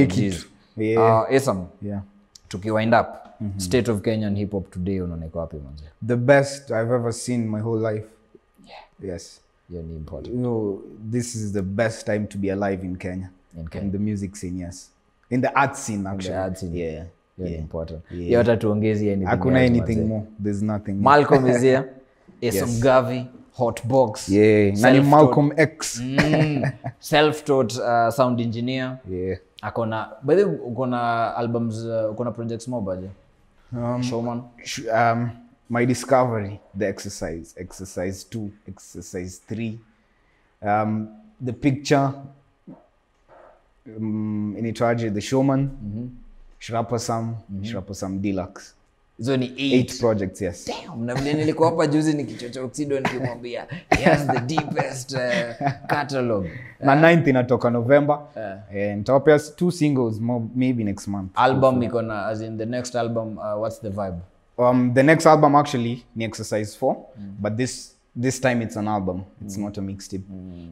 Gs. 0.06 0.14
kitu. 0.14 0.46
Yeah. 0.76 1.22
uh, 1.22 1.34
Esam, 1.34 1.66
yeah 1.82 2.02
tukiwind 2.48 2.94
up 2.94 3.08
state 3.56 3.90
of 3.90 4.00
kenyan 4.00 4.36
hip 4.36 4.52
hop 4.52 4.70
today 4.70 5.00
unaoneka 5.00 5.38
wapi 5.38 5.56
manze 5.56 5.84
the 6.06 6.16
best 6.16 6.70
i've 6.70 6.94
ever 6.94 7.12
seen 7.12 7.48
my 7.48 7.60
whole 7.60 7.94
life 7.94 8.06
yes 9.02 9.40
yeah, 9.70 9.84
ni 9.84 9.96
important 9.96 10.34
you 10.34 10.40
know, 10.40 10.82
this 11.10 11.34
is 11.34 11.52
the 11.52 11.62
best 11.62 12.06
time 12.06 12.26
to 12.26 12.38
be 12.38 12.50
alive 12.50 12.84
in 12.84 12.96
Kenya. 12.96 13.30
In 13.56 13.68
Kenya. 13.68 13.84
In 13.86 13.92
the 13.92 13.98
music 13.98 14.36
scene, 14.36 14.58
yes. 14.58 14.90
In 15.30 15.40
the 15.40 15.54
art 15.54 15.76
scene, 15.76 16.06
actually. 16.06 16.34
art 16.34 16.58
scene. 16.58 16.74
Yeah. 16.74 17.04
Yeah. 17.46 17.58
important 17.60 18.02
Yeah. 18.10 18.24
hiyo 18.24 18.38
hata 18.38 18.52
anything 18.68 19.24
Hakuna 19.24 19.60
anything 19.60 19.96
more. 20.06 20.22
There's 20.42 20.62
nothing. 20.62 20.92
Malcolm 20.92 21.46
is 21.46 21.60
here. 21.60 21.82
Esam 22.40 22.68
Yes. 22.68 22.80
Gavi, 22.82 23.26
Hotbox. 23.56 24.28
Yeah. 24.28 24.76
Nani 24.78 25.00
Malcolm 25.00 25.52
X. 25.56 26.00
Mm, 26.00 26.62
self-taught 27.00 27.76
uh, 27.78 28.10
sound 28.10 28.40
engineer. 28.40 28.98
Yeah. 29.10 29.38
Akona 29.62 30.08
by 30.22 30.34
the 30.34 30.42
uko 30.44 30.86
na 30.88 31.34
albums 31.36 31.84
uh, 31.84 32.10
uko 32.12 32.24
na 32.24 32.30
projects 32.30 32.68
more 32.68 32.82
baje? 32.86 33.08
Um, 33.72 34.02
Showman. 34.02 34.42
sh- 34.64 34.86
um, 34.92 35.30
my 35.68 35.84
discovery, 35.86 36.60
the 36.78 36.86
exercise, 36.88 37.54
exercise 37.60 38.24
two, 38.24 38.50
exercise 38.68 39.40
three, 39.48 39.78
um, 40.62 41.08
the 41.44 41.52
picture, 41.52 42.12
um, 43.96 44.54
inaitwaje, 44.58 45.10
the 45.10 45.20
showman, 45.20 45.70
Shrapa 46.58 46.98
Sam, 46.98 47.36
Shrapa 47.62 47.94
Sam 47.94 48.20
Deluxe. 48.20 48.74
Hizo 49.18 49.36
ni 49.36 49.46
Eight. 49.46 49.60
Eight. 49.72 50.00
projects, 50.00 50.40
yes. 50.42 50.66
Damn, 50.86 51.04
na 51.04 51.14
vile 51.14 51.34
nilikuwa 51.34 51.70
hapa 51.70 51.86
juzi 51.86 52.14
nikichocha 52.14 52.62
Oxido 52.62 53.00
nikimwambia 53.00 53.66
yes, 54.06 54.26
the 54.26 54.40
deepest 54.40 55.12
uh, 55.12 55.68
catalog. 55.86 56.46
na 56.80 56.94
9th 57.14 57.28
inatoka 57.28 57.70
november. 57.70 58.20
Eh, 58.74 58.96
nitawapea 58.96 59.34
s- 59.34 59.56
two 59.56 59.70
singles 59.70 60.20
maybe 60.54 60.84
next 60.84 61.08
month. 61.08 61.30
Album 61.34 61.82
iko 61.82 62.02
na 62.02 62.26
as 62.26 62.40
in 62.40 62.58
the 62.58 62.66
next 62.66 62.94
album 62.96 63.38
uh, 63.38 63.60
what's 63.60 63.80
the 63.80 63.88
vibe? 63.90 64.16
um, 64.58 64.94
the 64.94 65.02
next 65.02 65.26
album 65.26 65.54
actually 65.56 66.04
ni 66.16 66.24
exercise 66.24 66.78
4 66.80 66.96
but 67.40 67.56
this 67.56 67.94
this 68.20 68.40
time 68.40 68.62
it's 68.64 68.76
an 68.76 68.88
album. 68.88 69.22
It's 69.42 69.56
not 69.58 69.78
a 69.78 69.80
mixtape. 69.82 70.22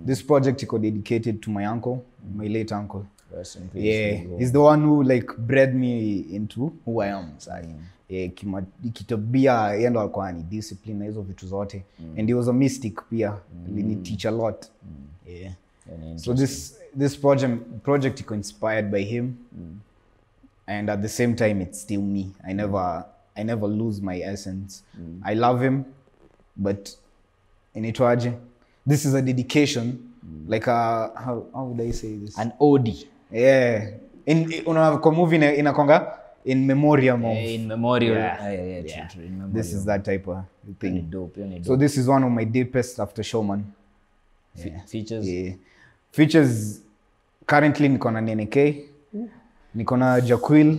This 0.07 0.23
project 0.23 0.63
iko 0.63 0.79
dedicated 0.79 1.41
to 1.41 1.51
my 1.51 1.67
uncle 1.67 1.99
my 2.37 2.49
late 2.49 2.75
uncle 2.75 3.05
Rest 3.37 3.57
in 3.57 3.69
peace. 3.69 3.85
yeah 3.85 4.39
he's 4.39 4.53
the 4.53 4.59
one 4.59 4.87
who 4.87 5.03
like 5.03 5.27
bred 5.39 5.75
me 5.75 6.19
into 6.21 6.73
who 6.87 7.03
i 7.03 7.11
am 7.11 7.31
sai 7.39 7.65
yeah, 8.09 8.25
eh, 8.25 8.31
kima- 8.35 8.65
kitabia 8.93 9.53
yeye 9.75 9.91
ndo 9.91 10.01
alikuwa 10.01 10.33
ni 10.33 10.43
discipline 10.43 10.99
na 10.99 11.05
hizo 11.05 11.23
vitu 11.23 11.47
zote. 11.47 11.85
Mm. 11.99 12.15
And 12.19 12.29
he 12.29 12.35
was 12.35 12.49
a 12.49 12.53
mystic 12.53 13.03
pia. 13.11 13.37
Mm. 13.69 14.03
teach 14.03 14.27
a 14.27 14.31
lot. 14.31 14.67
Mm. 14.83 15.33
Yeah. 15.35 15.53
Yani, 15.91 16.19
so 16.19 16.35
this 16.35 16.79
this 16.99 17.19
project 17.19 17.63
project 17.83 18.21
iko 18.21 18.35
inspired 18.35 18.91
by 18.91 19.03
him. 19.03 19.35
Mm. 19.59 19.79
And 20.67 20.91
at 20.91 21.03
the 21.03 21.09
same 21.09 21.35
time 21.35 21.63
it's 21.63 21.83
still 21.83 22.03
me. 22.03 22.31
I 22.45 22.55
never 22.55 23.05
i 23.35 23.45
never 23.45 23.69
lose 23.69 24.03
my 24.03 24.21
essence. 24.21 24.85
I 25.23 25.35
love 25.35 25.65
him 25.65 25.85
but 26.57 26.91
inaitwaje? 27.75 28.33
This 28.89 29.05
is 29.05 29.15
a 29.15 29.23
dedication. 29.23 29.99
Like 30.49 30.71
a 30.71 31.11
how, 31.15 31.47
how 31.53 31.65
would 31.67 31.81
i 31.81 31.93
say 31.93 32.17
this? 32.17 32.39
An 32.39 32.53
ode 32.61 32.95
yeah 33.33 33.83
in 34.27 34.63
kwa 35.01 35.13
movie 35.13 35.37
ina- 35.37 35.55
inakwanga 35.55 36.19
in 36.45 36.65
memoriam 36.65 37.25
of 37.25 37.37
in 37.39 37.67
memorial. 37.67 38.17
Yeah. 38.17 38.39
Ah, 38.41 38.49
yeah, 38.51 38.67
yeah, 38.69 38.83
true, 38.85 38.91
Yeah. 38.97 39.09
true, 39.09 39.25
in 39.25 39.31
memorial. 39.33 39.55
this 39.63 39.73
is 39.73 39.85
that 39.85 40.03
type 40.05 40.31
of 40.31 40.39
thing 40.79 40.91
ni 40.91 41.01
dope, 41.03 41.41
so 41.63 41.77
this 41.77 41.97
is 41.97 42.09
one 42.09 42.27
of 42.27 42.33
my 42.33 42.45
deepest 42.45 43.01
after 43.01 43.25
showman 43.25 43.65
Fe- 44.57 44.73
features 44.87 45.29
yeah. 45.29 45.55
features 46.13 46.83
currently 47.47 47.89
niko 47.89 48.11
na 48.11 48.21
nnk 48.21 48.57
niko 49.75 49.97
na 49.97 50.21
jaquil 50.21 50.79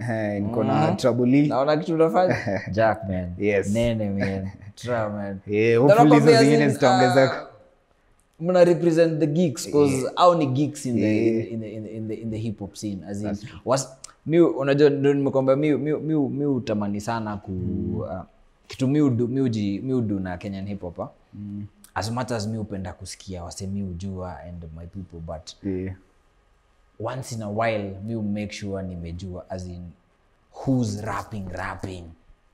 eh, 0.00 0.42
niko 0.42 0.64
na 0.64 0.92
trabuli 0.92 1.46
naona 1.48 1.76
kitu 1.76 1.94
unafanya 1.94 2.36
jack 2.72 3.08
man 3.08 3.32
Yes. 3.38 3.70
nene 3.70 4.10
man 4.10 4.48
Tra, 4.74 5.08
man 5.10 5.38
Yeah, 5.46 5.80
hopefully 5.80 6.14
hizo 6.14 6.36
zingine 6.36 6.68
zitaongezeka. 6.68 7.42
ah, 7.42 7.46
mna 8.42 8.64
represent 8.64 9.20
the 9.20 9.26
geeks 9.26 9.70
cause 9.70 10.10
au 10.16 10.34
ni 10.34 10.46
geeks 10.46 10.86
in 10.86 10.94
the, 10.96 11.28
in, 11.28 11.60
the, 11.60 11.74
in, 11.74 11.82
the, 11.84 11.96
in, 11.96 12.08
the, 12.08 12.14
in 12.14 12.30
the 12.30 12.38
hip 12.38 12.58
hop 12.58 12.74
scene 12.74 13.04
as 13.06 13.22
in 13.22 13.36
was 13.64 13.88
mi 14.26 14.40
unajua 14.40 14.90
ndio 14.90 15.14
nimekwambia 15.14 15.56
mi 15.56 15.76
mi 15.76 16.14
mi 16.14 16.44
utamani 16.46 17.00
sana 17.00 17.36
ku 17.36 17.52
uh, 17.98 18.20
kitu 18.66 18.88
mi 18.88 19.00
udu 19.00 19.28
mi 19.28 19.40
uji 19.40 19.80
mi 19.80 19.94
udu 19.94 20.20
na 20.20 20.36
Kenyan 20.36 20.66
hip 20.66 20.80
hop 20.80 20.98
mm. 21.34 21.66
as 21.94 22.10
much 22.10 22.30
as 22.32 22.46
mi 22.48 22.58
upenda 22.58 22.92
kusikia 22.92 23.44
wase 23.44 23.66
mi 23.66 23.82
ujua 23.82 24.40
and 24.40 24.64
my 24.76 24.86
people 24.86 25.18
but 25.18 25.64
yeah. 25.64 25.94
once 27.00 27.34
in 27.34 27.42
a 27.42 27.50
while 27.50 27.94
mi 28.04 28.14
make 28.14 28.52
sure 28.52 28.82
nimejua 28.82 29.50
as 29.50 29.66
in 29.66 29.82
who's 30.52 31.00
rapping 31.00 31.44
rapping 31.52 32.04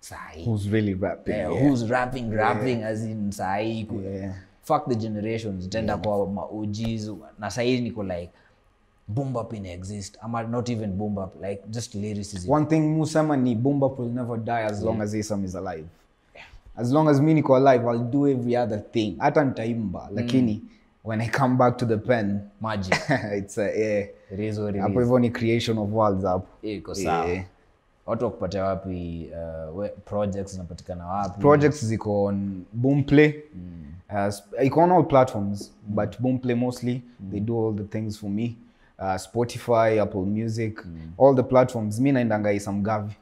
sahi 0.01 0.45
who's 0.45 0.67
really 0.67 0.95
rapping 0.95 1.33
yeah, 1.33 1.53
yeah. 1.53 1.69
who's 1.69 1.89
rapping 1.89 2.31
rapping 2.31 2.83
as 2.83 3.05
in 3.05 3.33
sahi 3.33 3.87
Yeah. 4.05 4.35
Fuck 4.69 4.89
the 4.89 4.95
generations. 4.95 5.69
Tenda 5.69 5.97
kwa 5.97 6.27
ma 6.27 6.43
na 7.39 7.51
sahii 7.51 7.81
niko 7.81 8.03
like 8.03 8.31
boom 9.09 9.35
ina 9.55 9.71
exist. 9.73 10.19
Ama 10.23 10.43
not 10.43 10.69
even 10.69 10.93
boom 10.93 11.17
like 11.41 11.63
just 11.71 11.95
lyricism 11.95 12.51
one 12.51 12.67
thing 12.67 12.81
musema 12.81 13.37
ni 13.37 13.55
boom 13.55 13.81
will 13.81 14.11
never 14.13 14.37
die 14.37 14.65
as 14.65 14.83
long 14.83 15.01
as 15.01 15.15
Isam 15.15 15.45
is 15.45 15.55
alive. 15.55 15.87
As 16.77 16.93
long 16.93 17.09
as 17.09 17.21
mi 17.21 17.35
niko 17.35 17.57
alive 17.57 17.83
i'll 17.85 18.11
do 18.11 18.29
every 18.29 18.57
other 18.57 18.79
thing. 18.93 19.17
Hata 19.19 19.45
nitaimba 19.45 20.09
lakini 20.15 20.63
when 21.05 21.21
i 21.21 21.29
come 21.29 21.57
back 21.57 21.77
to 21.79 21.87
the 21.87 21.97
pen 21.97 22.41
magic. 22.61 22.95
it's 23.39 23.59
a, 23.59 23.79
yeah. 23.79 24.07
it 24.33 24.39
is 24.39 24.59
what 24.59 24.75
it 24.75 24.81
hapo 24.81 25.01
hivyo 25.01 25.19
ni 25.19 25.31
creation 25.31 25.79
of 25.79 25.93
worlds 25.93 26.25
hapo. 26.25 26.47
Iko 26.63 26.95
sawa. 26.95 27.27
Yeah. 27.27 27.45
watu 28.07 28.25
wakupatia 28.25 28.65
wapi 28.65 29.31
uh, 29.33 29.79
we- 29.79 29.89
projects 29.89 30.53
zinapatikana 30.53 31.07
wapi? 31.07 31.41
Projects 31.41 31.85
ziko 31.85 32.25
on 32.25 32.65
boomplay 32.73 33.35
uh, 34.11 34.31
iko 34.65 34.81
on 34.81 34.91
all 34.93 35.05
platforms 35.05 35.73
but 35.89 36.21
boomplay 36.23 36.57
mostly 36.57 37.03
they 37.31 37.41
do 37.41 37.55
all 37.57 37.73
the 37.73 37.85
things 37.85 38.19
for 38.19 38.31
me. 38.31 38.57
Uh, 38.99 39.17
spotify 39.17 39.99
apple 40.03 40.25
music 40.27 40.79
all 41.17 41.35
the 41.35 41.43
platforms. 41.43 42.01
Mi 42.01 42.13
naendanga 42.13 42.53
isamgavi 42.53 43.13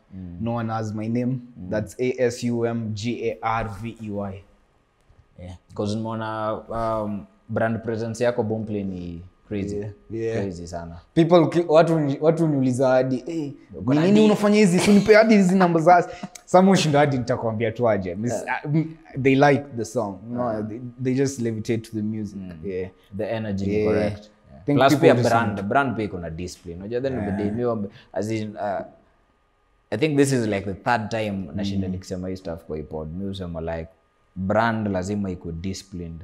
no 0.40 0.52
one 0.52 0.68
has 0.72 0.94
my 0.94 1.08
name. 1.08 1.40
That's 1.70 1.94
a-s-u-m-g-a-r-v-e-y 1.98 4.42
yeah. 5.38 5.56
because 5.68 5.96
nimeona 5.96 6.62
um, 6.70 7.26
brand 7.48 7.82
presence 7.84 8.24
yako 8.24 8.42
Boomplay 8.42 8.84
ni 8.84 9.22
crazy. 9.48 9.86
Yeah, 10.10 10.40
crazy 10.42 10.66
sana. 10.66 11.00
People 11.14 11.64
watu 11.68 12.16
watu 12.20 12.48
niuliza 12.48 12.88
hadi 12.88 13.16
hey, 13.16 13.50
ni 13.86 14.00
nini 14.00 14.20
unafanya 14.20 14.56
hizi? 14.56 14.78
Sunipe 14.78 15.14
hadi 15.14 15.34
hizi 15.36 15.54
namba 15.54 15.80
za 15.80 16.10
some 16.44 16.70
ushinda 16.70 16.98
hadi 16.98 17.18
nitakwambia 17.18 17.72
tu 17.72 17.88
aje. 17.88 18.14
Miss- 18.14 18.44
uh, 18.64 18.86
they 19.22 19.34
like 19.34 19.64
the 19.76 19.84
song. 19.84 20.18
No, 20.30 20.62
they, 20.62 20.80
they 21.02 21.14
just 21.14 21.40
levitate 21.40 21.78
to 21.78 21.90
the 21.92 22.02
music. 22.02 22.38
Yeah. 22.64 22.90
The 23.16 23.24
energy 23.30 23.74
Yeah. 23.74 23.92
correct. 23.92 24.18
Yeah. 24.52 24.64
Think 24.64 24.78
plus 24.78 24.96
pia 24.96 25.14
brand 25.14 25.62
brand 25.62 25.96
pia 25.96 26.04
iko 26.04 26.18
na 26.18 26.30
discipline. 26.30 26.78
Unajua 26.78 27.00
then 27.00 27.12
yeah. 27.12 27.56
the 27.56 27.88
as 28.12 28.30
in 28.30 28.56
uh, 28.56 28.80
i 29.90 29.96
think 29.96 30.16
this 30.16 30.32
is 30.32 30.46
like 30.46 30.66
the 30.66 30.74
third 30.74 31.08
time 31.10 31.50
nashinda 31.54 31.88
nikisema 31.88 32.28
hii 32.28 32.36
stuff 32.36 32.64
kwa 32.64 32.78
ipod 32.78 33.08
mi 33.16 33.26
husema 33.26 33.60
like 33.60 33.88
brand 34.36 34.86
lazima 34.88 35.30
iko 35.30 35.52
disciplined 35.52 36.20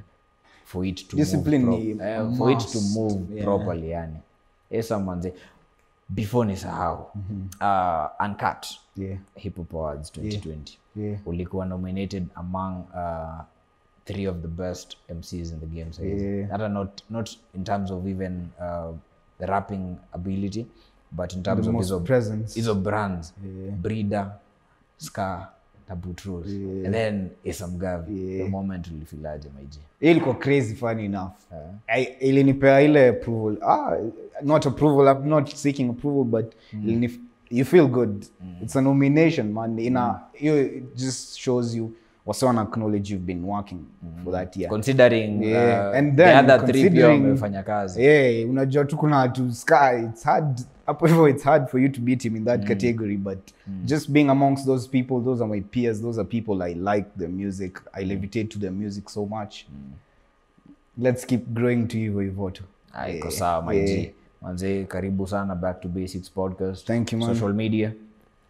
for 0.73 0.85
it 0.85 1.07
to 1.07 1.15
Discipline 1.17 1.65
move 1.65 1.79
ni 1.83 1.95
pro- 1.95 2.25
uh, 2.29 2.37
for 2.37 2.51
it 2.51 2.59
to 2.71 2.79
move 2.81 3.31
Yeah. 3.33 3.43
properly 3.45 3.89
yani. 3.89 4.17
Esa 4.71 4.99
manze 4.99 5.33
before 6.09 6.47
ni 6.47 6.57
sahau 6.57 7.11
uh, 7.61 8.25
uncut. 8.25 8.67
Yeah. 8.97 9.17
Hip 9.35 9.57
hop 9.57 9.73
awards 9.73 10.11
2020 10.11 10.77
yeah. 10.95 11.19
Ulikuwa 11.25 11.65
nominated 11.65 12.25
among 12.35 12.85
uh, 12.93 13.41
three 14.05 14.27
of 14.27 14.37
the 14.41 14.47
best 14.47 14.97
mcs 15.09 15.33
in 15.51 15.59
the 15.59 15.65
game 15.65 15.93
saizi 15.93 16.25
Yeah. 16.25 16.49
hata 16.49 16.69
not, 16.69 17.01
not 17.09 17.29
in 17.55 17.63
terms 17.63 17.91
of 17.91 18.07
even 18.07 18.47
uh, 18.59 18.95
the 19.39 19.45
rapping 19.45 19.95
ability 20.13 20.65
but 21.11 21.33
in 21.33 21.43
terms 21.43 21.63
The 21.65 21.69
of 21.69 21.75
hizo 21.77 21.99
presence. 21.99 22.55
hizo 22.55 22.75
brands. 22.75 23.33
Yeah. 23.45 23.75
breeder 23.75 24.31
scar 24.97 25.49
tabutros 25.87 26.47
and 26.85 26.91
then 26.93 27.29
isamgavi 27.43 28.21
Yeah. 28.31 28.45
the 28.45 28.49
moment 28.51 28.87
ulifilaje 28.91 29.49
maiji 29.55 29.79
ilikuwa 29.99 30.35
crazy 30.35 30.75
funny 30.75 31.05
enough. 31.05 31.31
Yeah. 31.87 32.07
ilinipea 32.23 32.81
ile 32.81 33.09
approval. 33.09 33.57
Ah, 33.69 33.97
not 34.41 34.67
approval 34.67 35.15
i'm 35.17 35.29
not 35.29 35.55
seeking 35.55 35.89
approval 35.89 36.23
but 36.23 36.53
ilinif- 36.73 37.19
you 37.49 37.65
feel 37.65 37.87
good. 37.87 38.25
It's 38.63 38.75
a 38.75 38.81
nomination 38.81 39.51
man. 39.51 39.79
Ina 39.79 40.19
hiyo 40.33 40.61
it 40.65 40.95
just 40.95 41.37
shows 41.37 41.75
you 41.75 41.91
wase 42.25 42.45
wana 42.45 42.61
acknowledge 42.61 43.13
you've 43.13 43.25
been 43.25 43.43
working 43.45 43.79
for 44.23 44.33
that 44.33 44.57
year. 44.57 44.69
Considering 44.69 45.43
Yeah, 45.43 45.89
uh, 45.89 45.97
and 45.97 46.17
the 46.17 46.23
then 46.23 46.49
other 46.49 46.67
three 46.67 46.89
pia 46.89 47.07
wamefanya 47.07 47.63
kazi. 47.63 48.03
Yeah 48.03 48.49
unajua 48.49 48.85
tu 48.85 48.97
kuna 48.97 49.17
watu 49.17 49.51
sky 49.51 50.03
it's 50.05 50.23
hard 50.23 50.61
hapo 50.85 51.07
hivyo 51.07 51.29
it's 51.29 51.43
hard 51.43 51.67
for 51.67 51.81
you 51.81 51.89
to 51.89 52.01
beat 52.01 52.23
him 52.23 52.35
in 52.35 52.45
that 52.45 52.67
category 52.67 53.17
but 53.17 53.39
just 53.85 54.11
being 54.11 54.29
amongst 54.29 54.65
those 54.65 54.89
people 54.89 55.25
those 55.25 55.43
are 55.43 55.53
my 55.53 55.61
peers 55.61 56.01
those 56.01 56.21
are 56.21 56.29
people 56.29 56.63
i 56.63 56.73
like 56.73 57.09
the 57.17 57.27
music 57.27 57.81
i 57.93 58.05
levitate 58.05 58.43
to 58.43 58.59
their 58.59 58.71
music 58.71 59.09
so 59.09 59.25
much. 59.25 59.65
Let's 60.97 61.25
keep 61.25 61.47
growing 61.53 61.87
to 61.87 61.97
hivyo 61.97 62.21
hivyo 62.21 62.49
tu. 62.51 62.63
Ah, 62.93 63.09
iko 63.09 63.31
sawa 63.31 63.61
my 63.61 63.77
yeah. 63.77 64.11
manze 64.41 64.83
karibu 64.83 65.27
sana 65.27 65.55
back 65.55 65.81
to 65.81 65.87
basics 65.89 66.31
podcast. 66.31 66.87
Thank 66.87 67.13
you, 67.13 67.19
man. 67.19 67.35
social 67.35 67.53
media 67.53 67.91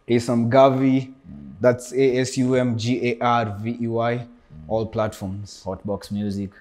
Asam 0.07 0.49
Gavi, 0.49 1.13
that's 1.61 1.93
A 1.93 2.17
S 2.19 2.37
U 2.37 2.55
M 2.55 2.77
G 2.77 3.11
A 3.11 3.17
R 3.21 3.57
V 3.59 3.77
E 3.81 3.87
Y, 3.87 4.27
all 4.67 4.85
platforms. 4.85 5.63
hotbox 5.65 6.11
music. 6.11 6.51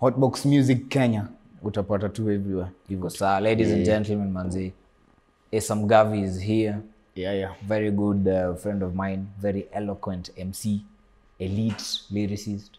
Hotbox 0.00 0.44
Music 0.44 0.88
Kenya, 0.88 1.28
utapata 1.62 2.08
tu 2.08 2.30
everywhere. 2.30 2.70
iko 2.90 3.10
sawa. 3.10 3.40
Ladies 3.40 3.70
and 3.72 3.84
gentlemen 3.84 4.32
manzi 4.32 4.72
Asam 5.52 5.86
Gavi 5.86 6.24
is 6.24 6.40
here. 6.40 6.80
Yeah, 7.14 7.32
yeah. 7.34 7.54
very 7.62 7.90
good 7.90 8.26
uh, 8.26 8.54
friend 8.54 8.82
of 8.82 8.94
mine. 8.94 9.26
Very 9.38 9.66
eloquent 9.72 10.30
mc 10.38 10.80
elite 11.38 12.00
lyricist. 12.10 12.70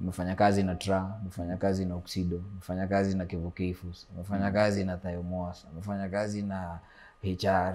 Amefanya 0.00 0.34
kazi 0.36 0.62
na 0.62 0.74
tra 0.74 1.14
amefanya 1.20 1.56
kazi 1.56 1.84
na 1.84 1.94
oxido 1.94 2.40
amefanya 2.52 2.86
kazi 2.86 3.16
na 3.16 3.24
kevokefus 3.26 4.06
amefanya 4.14 4.50
kazi 4.50 4.84
na 4.84 4.96
thiomoas 4.96 5.66
amefanya 5.72 6.08
kazi 6.08 6.42
na 6.42 6.78
hr 7.22 7.74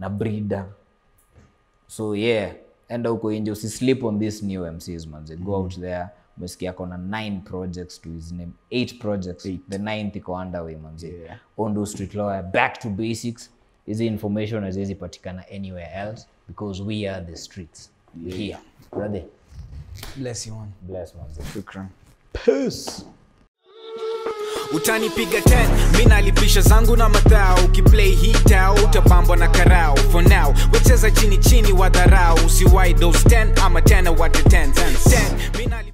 na 0.00 0.08
breeder 0.08 0.64
so 1.86 2.16
yeah 2.16 2.52
enda 2.88 3.10
huko 3.10 3.32
inje 3.32 3.50
usislip 3.50 4.04
on 4.04 4.18
this 4.20 4.42
new 4.42 4.66
mcs 4.72 5.06
manze 5.06 5.36
go 5.36 5.54
out 5.56 5.74
there 5.80 6.06
umesikia 6.38 6.72
kona 6.72 6.98
nine 6.98 7.40
projects 7.40 8.00
to 8.00 8.10
his 8.10 8.32
name 8.32 8.52
eight 8.70 8.98
projects. 8.98 9.48
The 9.68 9.78
ninth 9.78 10.16
iko 10.16 10.32
underway 10.34 10.76
manze 10.76 11.08
Yeah. 11.08 11.38
ondo 11.58 11.86
street 11.86 12.14
lawyer 12.14 12.42
back 12.42 12.78
to 12.80 12.90
basics. 12.90 13.50
Hizi 13.86 14.06
information 14.06 14.64
haziwezi 14.64 14.94
patikana 14.94 15.44
anywhere 15.50 15.90
else 15.94 16.26
because 16.48 16.82
we 16.82 17.08
are 17.10 17.26
the 17.26 17.36
streets. 17.36 17.90
Here. 18.28 18.58
Brother. 18.92 19.22
Bless 20.16 20.46
you, 20.46 20.54
man. 20.54 20.68
bless 20.82 21.14
manze 21.14 21.42
Shukran. 21.52 21.86
Utanipiga 24.74 25.38
10 25.38 25.98
mi 25.98 26.04
nalipisha 26.04 26.60
zangu 26.60 26.96
na 26.96 27.08
madhao 27.08 27.58
ukiplay 27.64 28.10
hitao 28.14 28.74
utapambwa 28.74 29.36
na 29.36 29.48
karao. 29.48 29.96
For 30.12 30.22
now 30.28 30.54
wecheza 30.72 31.10
chini 31.10 31.38
chini 31.38 31.72
wa 31.72 31.88
dharau. 31.90 32.38
Usiwai 32.46 32.94
those 32.94 33.18
10 33.28 33.64
ama 33.64 33.82
tena 33.82 34.10
wate 34.10 34.38
10 34.42 34.66
10 34.72 35.58
mi 35.58 35.66
nali- 35.66 35.92